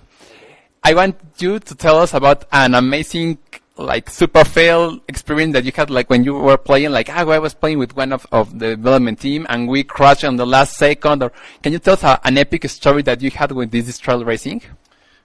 I 0.84 0.94
want 0.94 1.16
you 1.38 1.60
to 1.60 1.76
tell 1.76 1.98
us 2.00 2.14
about 2.14 2.44
an 2.52 2.76
amazing, 2.76 3.38
like, 3.78 4.10
super 4.10 4.44
fail 4.44 5.00
experience 5.08 5.54
that 5.54 5.64
you 5.64 5.72
had, 5.74 5.90
like, 5.90 6.10
when 6.10 6.26
you 6.26 6.34
were 6.34 6.58
playing, 6.58 6.92
like, 6.92 7.10
ah, 7.10 7.26
I 7.26 7.40
was 7.40 7.54
playing 7.54 7.80
with 7.80 7.96
one 7.96 8.12
of, 8.12 8.28
of 8.34 8.60
the 8.60 8.76
development 8.76 9.22
team 9.22 9.48
and 9.48 9.70
we 9.70 9.86
crashed 9.86 10.26
on 10.26 10.36
the 10.36 10.46
last 10.46 10.76
second, 10.76 11.24
or 11.24 11.32
can 11.62 11.72
you 11.72 11.80
tell 11.80 11.94
us 11.94 12.04
a, 12.04 12.20
an 12.26 12.38
epic 12.38 12.70
story 12.70 13.02
that 13.04 13.22
you 13.22 13.32
had 13.32 13.54
with 13.54 13.72
this 13.72 13.98
trail 13.98 14.26
racing? 14.26 14.62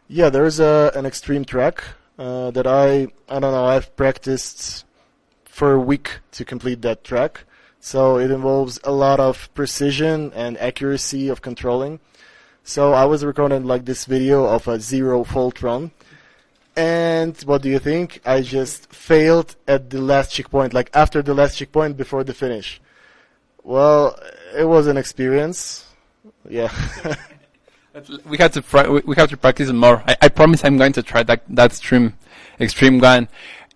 Yeah, 0.06 0.30
there's 0.30 0.60
a, 0.60 0.92
an 0.94 1.06
extreme 1.06 1.44
track 1.44 1.82
uh, 2.18 2.52
that 2.52 2.66
I 2.66 3.08
I 3.28 3.38
don't 3.40 3.52
know 3.52 3.66
I've 3.66 3.94
practiced 3.96 4.84
for 5.58 5.72
a 5.72 5.80
week 5.80 6.20
to 6.30 6.44
complete 6.44 6.82
that 6.82 7.02
track. 7.02 7.42
So 7.80 8.16
it 8.18 8.30
involves 8.30 8.78
a 8.84 8.92
lot 8.92 9.18
of 9.18 9.52
precision 9.54 10.32
and 10.32 10.56
accuracy 10.58 11.28
of 11.28 11.42
controlling. 11.42 11.98
So 12.62 12.92
I 12.92 13.04
was 13.06 13.24
recording 13.24 13.64
like 13.64 13.84
this 13.84 14.04
video 14.04 14.44
of 14.44 14.68
a 14.68 14.78
zero 14.78 15.24
fault 15.24 15.60
run. 15.60 15.90
And 16.76 17.36
what 17.42 17.62
do 17.62 17.68
you 17.68 17.80
think? 17.80 18.20
I 18.24 18.42
just 18.42 18.92
failed 18.92 19.56
at 19.66 19.90
the 19.90 20.00
last 20.00 20.32
checkpoint, 20.32 20.74
like 20.74 20.90
after 20.94 21.22
the 21.22 21.34
last 21.34 21.58
checkpoint 21.58 21.96
before 21.96 22.22
the 22.22 22.34
finish. 22.34 22.80
Well, 23.64 24.16
it 24.56 24.64
was 24.64 24.86
an 24.86 24.96
experience. 24.96 25.86
Yeah. 26.48 26.70
We 28.24 28.38
have 28.38 28.52
to 28.52 28.62
we 29.06 29.16
have 29.16 29.30
to 29.30 29.36
practice 29.36 29.72
more. 29.72 30.04
I, 30.06 30.16
I 30.22 30.28
promise 30.28 30.64
I'm 30.64 30.76
going 30.76 30.92
to 30.92 31.02
try 31.02 31.24
that 31.24 31.42
that 31.48 31.72
extreme 31.72 32.14
extreme 32.60 33.00
one. 33.00 33.26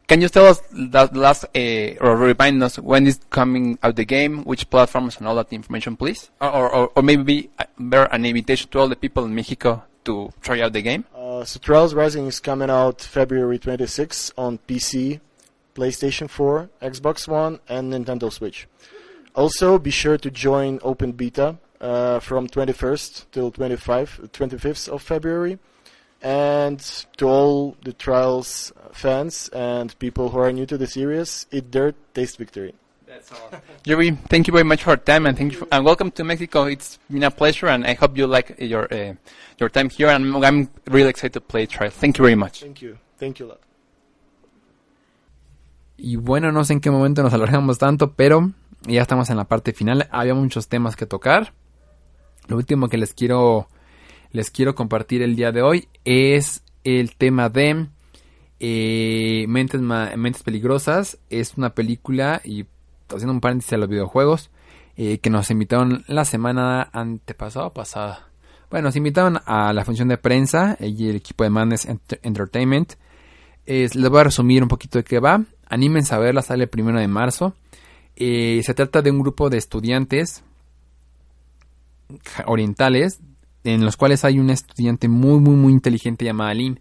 Can 0.06 0.20
you 0.20 0.28
tell 0.28 0.46
us 0.46 0.60
the 0.70 1.08
last 1.12 1.44
uh, 1.44 2.04
or 2.04 2.16
remind 2.16 2.62
us 2.62 2.78
when 2.78 3.06
is 3.06 3.20
coming 3.30 3.78
out 3.82 3.96
the 3.96 4.04
game, 4.04 4.44
which 4.44 4.68
platforms 4.68 5.16
and 5.18 5.26
all 5.26 5.36
that 5.36 5.52
information, 5.52 5.96
please? 5.96 6.30
Or 6.40 6.68
or, 6.70 6.92
or, 6.94 7.02
maybe 7.02 7.50
uh, 7.58 7.64
better 7.78 8.10
an 8.12 8.26
invitation 8.26 8.68
to 8.70 8.80
all 8.80 8.88
the 8.88 8.96
people 8.96 9.24
in 9.24 9.34
Mexico 9.34 9.84
to 10.04 10.32
try 10.40 10.60
out 10.60 10.72
the 10.72 10.82
game. 10.82 11.04
Uh, 11.14 11.44
so 11.44 11.58
Trials 11.60 11.94
Rising 11.94 12.26
is 12.26 12.40
coming 12.40 12.68
out 12.68 13.00
February 13.00 13.58
26 13.58 14.32
on 14.36 14.58
PC, 14.58 15.20
PlayStation 15.74 16.28
4, 16.28 16.68
Xbox 16.82 17.28
One, 17.28 17.60
and 17.68 17.92
Nintendo 17.92 18.30
Switch. 18.30 18.66
Also, 19.34 19.78
be 19.78 19.90
sure 19.90 20.18
to 20.18 20.30
join 20.30 20.78
Open 20.82 21.12
Beta 21.12 21.56
uh, 21.80 22.20
from 22.20 22.48
21st 22.48 23.26
till 23.32 23.50
25, 23.50 24.28
25th 24.32 24.88
of 24.88 25.02
February. 25.02 25.58
And 26.22 26.78
to 27.16 27.26
all 27.26 27.76
the 27.82 27.92
Trials 27.92 28.72
fans 28.92 29.48
and 29.52 29.98
people 29.98 30.28
who 30.28 30.38
are 30.38 30.52
new 30.52 30.66
to 30.66 30.78
the 30.78 30.86
series, 30.86 31.46
eat 31.50 31.70
dirt, 31.70 31.96
taste 32.14 32.38
victory. 32.38 32.74
That's 33.06 33.32
awesome, 33.32 33.60
Yuri, 33.84 34.12
thank 34.28 34.46
you 34.46 34.52
very 34.52 34.64
much 34.64 34.84
for 34.84 34.90
your 34.90 34.96
time 34.98 35.26
and 35.26 35.36
thank 35.36 35.52
you 35.52 35.58
for, 35.58 35.68
and 35.72 35.84
welcome 35.84 36.10
to 36.12 36.24
Mexico. 36.24 36.64
It's 36.64 36.98
been 37.10 37.24
a 37.24 37.30
pleasure 37.30 37.66
and 37.66 37.84
I 37.84 37.94
hope 37.94 38.16
you 38.16 38.26
like 38.26 38.54
your 38.58 38.86
uh, 38.92 39.14
your 39.58 39.68
time 39.68 39.90
here 39.90 40.08
and 40.08 40.24
I'm, 40.24 40.44
I'm 40.44 40.68
really 40.86 41.10
excited 41.10 41.34
to 41.34 41.40
play 41.40 41.66
trial. 41.66 41.90
Thank 41.90 42.18
you 42.18 42.24
very 42.24 42.36
much. 42.36 42.60
Thank 42.60 42.80
you. 42.80 42.98
Thank 43.18 43.40
you 43.40 43.46
a 43.46 43.48
lot. 43.48 43.60
Y 45.98 46.16
bueno, 46.16 46.50
no 46.52 46.64
sé 46.64 46.72
en 46.72 46.80
qué 46.80 46.90
momento 46.90 47.22
nos 47.22 47.32
alargamos 47.32 47.78
tanto, 47.78 48.12
pero 48.12 48.50
ya 48.82 49.02
estamos 49.02 49.30
en 49.30 49.36
la 49.36 49.44
parte 49.44 49.72
final. 49.72 50.08
Había 50.10 50.34
muchos 50.34 50.68
temas 50.68 50.96
que 50.96 51.06
tocar. 51.06 51.52
Lo 52.48 52.56
último 52.56 52.88
que 52.88 52.96
les 52.96 53.14
quiero 53.14 53.68
les 54.32 54.50
quiero 54.50 54.74
compartir 54.74 55.22
el 55.22 55.36
día 55.36 55.52
de 55.52 55.62
hoy 55.62 55.88
es 56.04 56.62
el 56.84 57.14
tema 57.16 57.48
de 57.48 57.86
Eh, 58.64 59.44
Mentes, 59.48 59.80
Mentes 59.80 60.42
Peligrosas 60.44 61.18
es 61.30 61.54
una 61.56 61.74
película, 61.74 62.40
y 62.44 62.64
haciendo 63.08 63.32
un 63.32 63.40
paréntesis 63.40 63.72
a 63.72 63.76
los 63.76 63.88
videojuegos, 63.88 64.50
eh, 64.96 65.18
que 65.18 65.30
nos 65.30 65.50
invitaron 65.50 66.04
la 66.06 66.24
semana 66.24 66.88
antepasada 66.92 67.70
pasada. 67.70 68.28
Bueno, 68.70 68.86
nos 68.86 68.96
invitaron 68.96 69.40
a 69.46 69.72
la 69.72 69.84
función 69.84 70.06
de 70.06 70.16
prensa 70.16 70.76
y 70.78 71.08
el 71.08 71.16
equipo 71.16 71.42
de 71.42 71.50
Madness 71.50 71.88
Ent- 71.88 72.20
Entertainment. 72.22 72.92
Es- 73.66 73.96
les 73.96 74.08
voy 74.08 74.20
a 74.20 74.24
resumir 74.24 74.62
un 74.62 74.68
poquito 74.68 74.98
de 74.98 75.04
qué 75.04 75.18
va. 75.18 75.42
Anímense 75.66 76.14
a 76.14 76.18
verla, 76.18 76.40
sale 76.42 76.64
el 76.64 76.70
primero 76.70 77.00
de 77.00 77.08
marzo. 77.08 77.54
Eh, 78.14 78.60
se 78.64 78.74
trata 78.74 79.02
de 79.02 79.10
un 79.10 79.18
grupo 79.20 79.50
de 79.50 79.58
estudiantes 79.58 80.44
orientales 82.46 83.20
en 83.64 83.84
los 83.84 83.96
cuales 83.96 84.24
hay 84.24 84.38
una 84.38 84.52
estudiante 84.52 85.08
muy 85.08 85.38
muy 85.40 85.54
muy 85.56 85.72
inteligente 85.72 86.24
llamada 86.24 86.54
Lynn. 86.54 86.80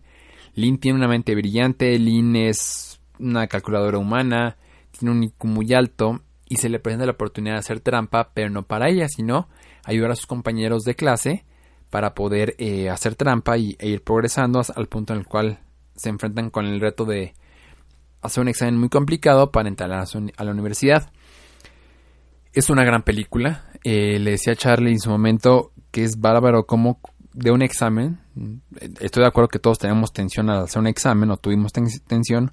Lynn 0.55 0.77
tiene 0.79 0.97
una 0.97 1.07
mente 1.07 1.33
brillante, 1.35 1.97
Lynn 1.97 2.35
es 2.35 2.99
una 3.19 3.47
calculadora 3.47 3.97
humana, 3.97 4.57
tiene 4.97 5.13
un 5.13 5.23
IQ 5.23 5.45
muy 5.45 5.73
alto 5.73 6.21
y 6.49 6.57
se 6.57 6.67
le 6.69 6.79
presenta 6.79 7.05
la 7.05 7.13
oportunidad 7.13 7.55
de 7.55 7.59
hacer 7.59 7.79
trampa, 7.79 8.31
pero 8.33 8.49
no 8.49 8.63
para 8.63 8.89
ella, 8.89 9.07
sino 9.07 9.47
ayudar 9.85 10.11
a 10.11 10.15
sus 10.15 10.25
compañeros 10.27 10.83
de 10.83 10.95
clase 10.95 11.45
para 11.89 12.13
poder 12.13 12.55
eh, 12.57 12.89
hacer 12.89 13.15
trampa 13.15 13.57
y, 13.57 13.75
e 13.79 13.89
ir 13.89 14.03
progresando 14.03 14.59
hasta- 14.59 14.73
al 14.73 14.87
punto 14.87 15.13
en 15.13 15.19
el 15.19 15.25
cual 15.25 15.59
se 15.95 16.09
enfrentan 16.09 16.49
con 16.49 16.65
el 16.65 16.79
reto 16.81 17.05
de 17.05 17.33
hacer 18.21 18.41
un 18.41 18.47
examen 18.49 18.77
muy 18.77 18.89
complicado 18.89 19.51
para 19.51 19.69
entrar 19.69 19.91
a 19.91 19.97
la, 19.97 20.05
su- 20.05 20.31
a 20.35 20.43
la 20.43 20.51
universidad. 20.51 21.11
Es 22.53 22.69
una 22.69 22.83
gran 22.83 23.03
película. 23.03 23.65
Eh, 23.83 24.19
le 24.19 24.31
decía 24.31 24.53
a 24.53 24.55
Charlie 24.57 24.91
en 24.91 24.99
su 24.99 25.09
momento 25.09 25.71
que 25.91 26.03
es 26.03 26.19
bárbaro 26.19 26.65
como 26.65 26.99
de 27.33 27.51
un 27.51 27.61
examen. 27.61 28.19
Estoy 28.99 29.21
de 29.23 29.27
acuerdo 29.27 29.47
que 29.49 29.59
todos 29.59 29.79
tenemos 29.79 30.11
tensión 30.13 30.49
al 30.49 30.63
hacer 30.63 30.79
un 30.79 30.87
examen 30.87 31.31
o 31.31 31.37
tuvimos 31.37 31.71
ten- 31.71 31.87
tensión. 32.07 32.51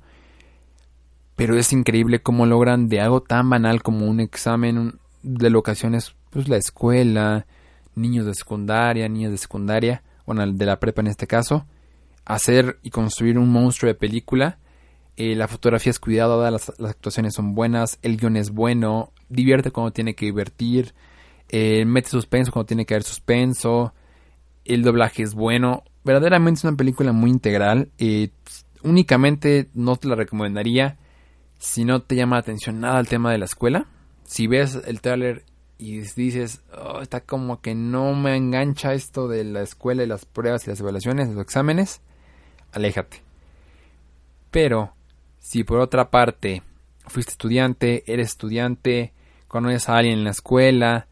Pero 1.36 1.56
es 1.56 1.72
increíble 1.72 2.20
cómo 2.20 2.46
logran 2.46 2.88
de 2.88 3.00
algo 3.00 3.22
tan 3.22 3.48
banal 3.48 3.82
como 3.82 4.06
un 4.06 4.20
examen 4.20 4.98
de 5.22 5.50
locaciones, 5.50 6.14
pues 6.30 6.48
la 6.48 6.56
escuela, 6.56 7.46
niños 7.94 8.26
de 8.26 8.34
secundaria, 8.34 9.08
niños 9.08 9.30
de 9.32 9.38
secundaria, 9.38 10.02
bueno, 10.26 10.44
de 10.50 10.66
la 10.66 10.80
prepa 10.80 11.00
en 11.00 11.06
este 11.06 11.26
caso, 11.26 11.64
hacer 12.24 12.78
y 12.82 12.90
construir 12.90 13.38
un 13.38 13.50
monstruo 13.50 13.88
de 13.88 13.94
película. 13.94 14.58
Eh, 15.16 15.34
la 15.34 15.48
fotografía 15.48 15.90
es 15.90 15.98
cuidada, 15.98 16.50
las, 16.50 16.72
las 16.78 16.90
actuaciones 16.90 17.34
son 17.34 17.54
buenas, 17.54 17.98
el 18.02 18.16
guion 18.16 18.36
es 18.36 18.50
bueno, 18.50 19.12
divierte 19.28 19.70
cuando 19.70 19.92
tiene 19.92 20.14
que 20.14 20.26
divertir, 20.26 20.94
eh, 21.48 21.84
mete 21.84 22.08
suspenso 22.08 22.52
cuando 22.52 22.66
tiene 22.66 22.86
que 22.86 22.94
haber 22.94 23.04
suspenso, 23.04 23.94
el 24.64 24.82
doblaje 24.82 25.22
es 25.22 25.34
bueno, 25.34 25.82
verdaderamente 26.04 26.58
es 26.58 26.64
una 26.64 26.76
película 26.76 27.12
muy 27.12 27.30
integral, 27.30 27.90
eh, 27.98 28.30
únicamente 28.82 29.68
no 29.74 29.96
te 29.96 30.08
la 30.08 30.14
recomendaría 30.14 30.96
si 31.58 31.84
no 31.84 32.02
te 32.02 32.14
llama 32.14 32.36
la 32.36 32.40
atención 32.40 32.80
nada 32.80 33.00
el 33.00 33.08
tema 33.08 33.32
de 33.32 33.38
la 33.38 33.46
escuela, 33.46 33.86
si 34.24 34.46
ves 34.46 34.78
el 34.86 35.00
trailer 35.00 35.44
y 35.78 35.98
dices, 36.00 36.62
"Oh, 36.76 37.00
está 37.00 37.20
como 37.20 37.60
que 37.60 37.74
no 37.74 38.14
me 38.14 38.36
engancha 38.36 38.94
esto 38.94 39.28
de 39.28 39.44
la 39.44 39.62
escuela 39.62 40.02
y 40.02 40.06
las 40.06 40.24
pruebas 40.24 40.66
y 40.66 40.70
las 40.70 40.80
evaluaciones, 40.80 41.28
los 41.28 41.42
exámenes, 41.42 42.00
aléjate. 42.72 43.22
Pero, 44.50 44.94
si 45.40 45.64
por 45.64 45.80
otra 45.80 46.10
parte 46.10 46.62
fuiste 47.06 47.32
estudiante, 47.32 48.04
eres 48.06 48.28
estudiante, 48.28 49.12
conoces 49.46 49.88
a 49.88 49.96
alguien 49.96 50.18
en 50.18 50.24
la 50.24 50.30
escuela, 50.30 51.07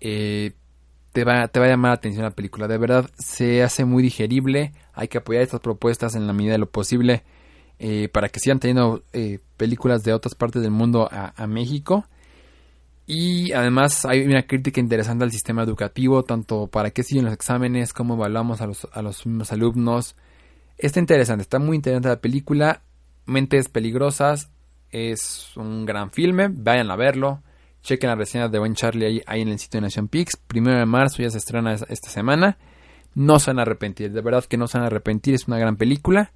eh, 0.00 0.52
te, 1.12 1.24
va, 1.24 1.48
te 1.48 1.60
va 1.60 1.66
a 1.66 1.68
llamar 1.68 1.90
la 1.90 1.94
atención 1.94 2.24
la 2.24 2.30
película. 2.30 2.68
De 2.68 2.78
verdad, 2.78 3.10
se 3.18 3.62
hace 3.62 3.84
muy 3.84 4.02
digerible. 4.02 4.72
Hay 4.92 5.08
que 5.08 5.18
apoyar 5.18 5.42
estas 5.42 5.60
propuestas 5.60 6.14
en 6.14 6.26
la 6.26 6.32
medida 6.32 6.52
de 6.52 6.58
lo 6.58 6.70
posible 6.70 7.24
eh, 7.78 8.08
para 8.08 8.28
que 8.28 8.40
sigan 8.40 8.58
teniendo 8.58 9.02
eh, 9.12 9.40
películas 9.56 10.02
de 10.02 10.12
otras 10.12 10.34
partes 10.34 10.62
del 10.62 10.70
mundo 10.70 11.08
a, 11.10 11.32
a 11.36 11.46
México. 11.46 12.06
Y 13.06 13.52
además 13.52 14.04
hay 14.04 14.22
una 14.26 14.46
crítica 14.46 14.80
interesante 14.80 15.22
al 15.22 15.30
sistema 15.30 15.62
educativo, 15.62 16.24
tanto 16.24 16.66
para 16.66 16.90
qué 16.90 17.04
siguen 17.04 17.26
los 17.26 17.34
exámenes, 17.34 17.92
cómo 17.92 18.14
evaluamos 18.14 18.60
a 18.60 18.66
los, 18.66 18.88
a 18.92 19.00
los 19.00 19.24
mismos 19.26 19.52
alumnos. 19.52 20.16
Está 20.76 20.98
interesante, 20.98 21.42
está 21.42 21.60
muy 21.60 21.76
interesante 21.76 22.08
la 22.08 22.20
película. 22.20 22.82
Mentes 23.24 23.68
Peligrosas 23.68 24.50
es 24.90 25.56
un 25.56 25.86
gran 25.86 26.10
filme, 26.10 26.48
vayan 26.50 26.90
a 26.90 26.96
verlo. 26.96 27.42
Chequen 27.86 28.10
las 28.10 28.18
reseñas 28.18 28.50
de 28.50 28.58
Buen 28.58 28.74
Charlie 28.74 29.06
ahí, 29.06 29.22
ahí 29.26 29.42
en 29.42 29.48
el 29.48 29.60
sitio 29.60 29.78
de 29.78 29.82
Nación 29.82 30.08
Pix. 30.08 30.36
Primero 30.36 30.76
de 30.76 30.86
marzo 30.86 31.22
ya 31.22 31.30
se 31.30 31.38
estrena 31.38 31.72
es- 31.72 31.86
esta 31.88 32.08
semana. 32.10 32.58
No 33.14 33.38
se 33.38 33.50
van 33.50 33.60
a 33.60 33.62
arrepentir, 33.62 34.10
de 34.10 34.20
verdad 34.22 34.44
que 34.44 34.56
no 34.56 34.66
se 34.66 34.76
van 34.76 34.82
a 34.84 34.86
arrepentir, 34.88 35.34
es 35.34 35.46
una 35.46 35.56
gran 35.58 35.76
película. 35.76 36.32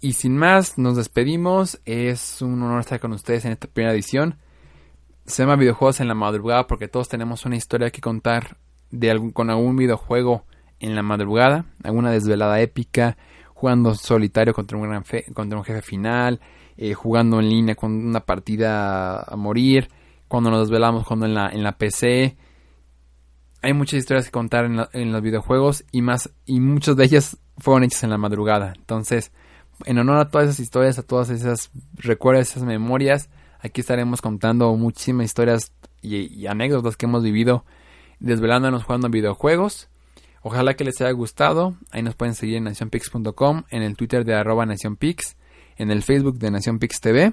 Y 0.00 0.14
sin 0.14 0.36
más, 0.36 0.78
nos 0.78 0.96
despedimos. 0.96 1.80
Es 1.84 2.42
un 2.42 2.60
honor 2.60 2.80
estar 2.80 2.98
con 2.98 3.12
ustedes 3.12 3.44
en 3.44 3.52
esta 3.52 3.68
primera 3.68 3.94
edición. 3.94 4.38
Se 5.26 5.44
llama 5.44 5.54
Videojuegos 5.54 6.00
en 6.00 6.08
la 6.08 6.14
madrugada 6.14 6.66
porque 6.66 6.88
todos 6.88 7.08
tenemos 7.08 7.46
una 7.46 7.54
historia 7.56 7.90
que 7.90 8.00
contar 8.00 8.56
de 8.90 9.12
algún, 9.12 9.30
con 9.30 9.48
algún 9.48 9.76
videojuego 9.76 10.44
en 10.80 10.96
la 10.96 11.02
madrugada, 11.04 11.66
alguna 11.84 12.10
desvelada 12.10 12.60
épica, 12.60 13.16
jugando 13.54 13.94
solitario 13.94 14.54
contra 14.54 14.76
un, 14.76 14.88
gran 14.88 15.04
contra 15.34 15.56
un 15.56 15.64
jefe 15.64 15.82
final, 15.82 16.40
eh, 16.78 16.94
jugando 16.94 17.38
en 17.40 17.48
línea 17.50 17.74
con 17.74 17.92
una 17.92 18.20
partida 18.20 19.20
a 19.20 19.36
morir, 19.36 19.90
cuando 20.28 20.50
nos 20.50 20.60
desvelamos 20.68 21.04
jugando 21.04 21.26
en 21.26 21.34
la, 21.34 21.48
en 21.50 21.62
la 21.62 21.72
PC. 21.76 22.36
Hay 23.60 23.72
muchas 23.72 23.98
historias 23.98 24.26
que 24.26 24.30
contar 24.30 24.64
en, 24.64 24.76
la- 24.76 24.88
en 24.92 25.12
los 25.12 25.20
videojuegos 25.20 25.84
y 25.90 26.00
más 26.02 26.30
y 26.46 26.60
muchas 26.60 26.96
de 26.96 27.04
ellas 27.04 27.36
fueron 27.58 27.84
hechas 27.84 28.04
en 28.04 28.10
la 28.10 28.18
madrugada. 28.18 28.72
Entonces, 28.76 29.32
en 29.84 29.98
honor 29.98 30.18
a 30.18 30.28
todas 30.30 30.48
esas 30.48 30.60
historias, 30.60 30.98
a 30.98 31.02
todas 31.02 31.30
esas 31.30 31.70
recuerdos, 31.94 32.50
esas 32.50 32.62
memorias, 32.62 33.30
aquí 33.60 33.80
estaremos 33.80 34.20
contando 34.22 34.72
muchísimas 34.76 35.26
historias 35.26 35.72
y, 36.02 36.16
y 36.32 36.46
anécdotas 36.46 36.96
que 36.96 37.06
hemos 37.06 37.22
vivido 37.24 37.64
desvelándonos 38.20 38.84
jugando 38.84 39.08
videojuegos. 39.08 39.88
Ojalá 40.42 40.74
que 40.74 40.84
les 40.84 41.00
haya 41.00 41.10
gustado. 41.10 41.74
Ahí 41.90 42.02
nos 42.02 42.14
pueden 42.14 42.34
seguir 42.36 42.56
en 42.56 42.64
nacionpix.com, 42.64 43.64
en 43.70 43.82
el 43.82 43.96
Twitter 43.96 44.24
de 44.24 44.34
arroba 44.34 44.66
nacionpix, 44.66 45.36
en 45.78 45.90
el 45.90 46.02
Facebook 46.02 46.38
de 46.38 46.50
Nación 46.50 46.78
Pix 46.78 47.00
TV. 47.00 47.32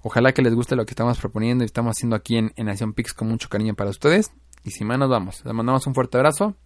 Ojalá 0.00 0.32
que 0.32 0.42
les 0.42 0.54
guste 0.54 0.74
lo 0.74 0.86
que 0.86 0.92
estamos 0.92 1.18
proponiendo 1.18 1.62
y 1.64 1.66
estamos 1.66 1.96
haciendo 1.96 2.16
aquí 2.16 2.36
en, 2.36 2.52
en 2.56 2.66
Nación 2.66 2.94
Pix 2.94 3.12
con 3.12 3.28
mucho 3.28 3.48
cariño 3.48 3.74
para 3.74 3.90
ustedes. 3.90 4.32
Y 4.64 4.70
sin 4.70 4.86
más 4.86 4.98
nos 4.98 5.10
vamos. 5.10 5.44
Les 5.44 5.54
mandamos 5.54 5.86
un 5.86 5.94
fuerte 5.94 6.16
abrazo. 6.16 6.56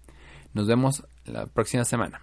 Nos 0.55 0.67
vemos 0.67 1.05
la 1.25 1.47
próxima 1.47 1.85
semana. 1.85 2.21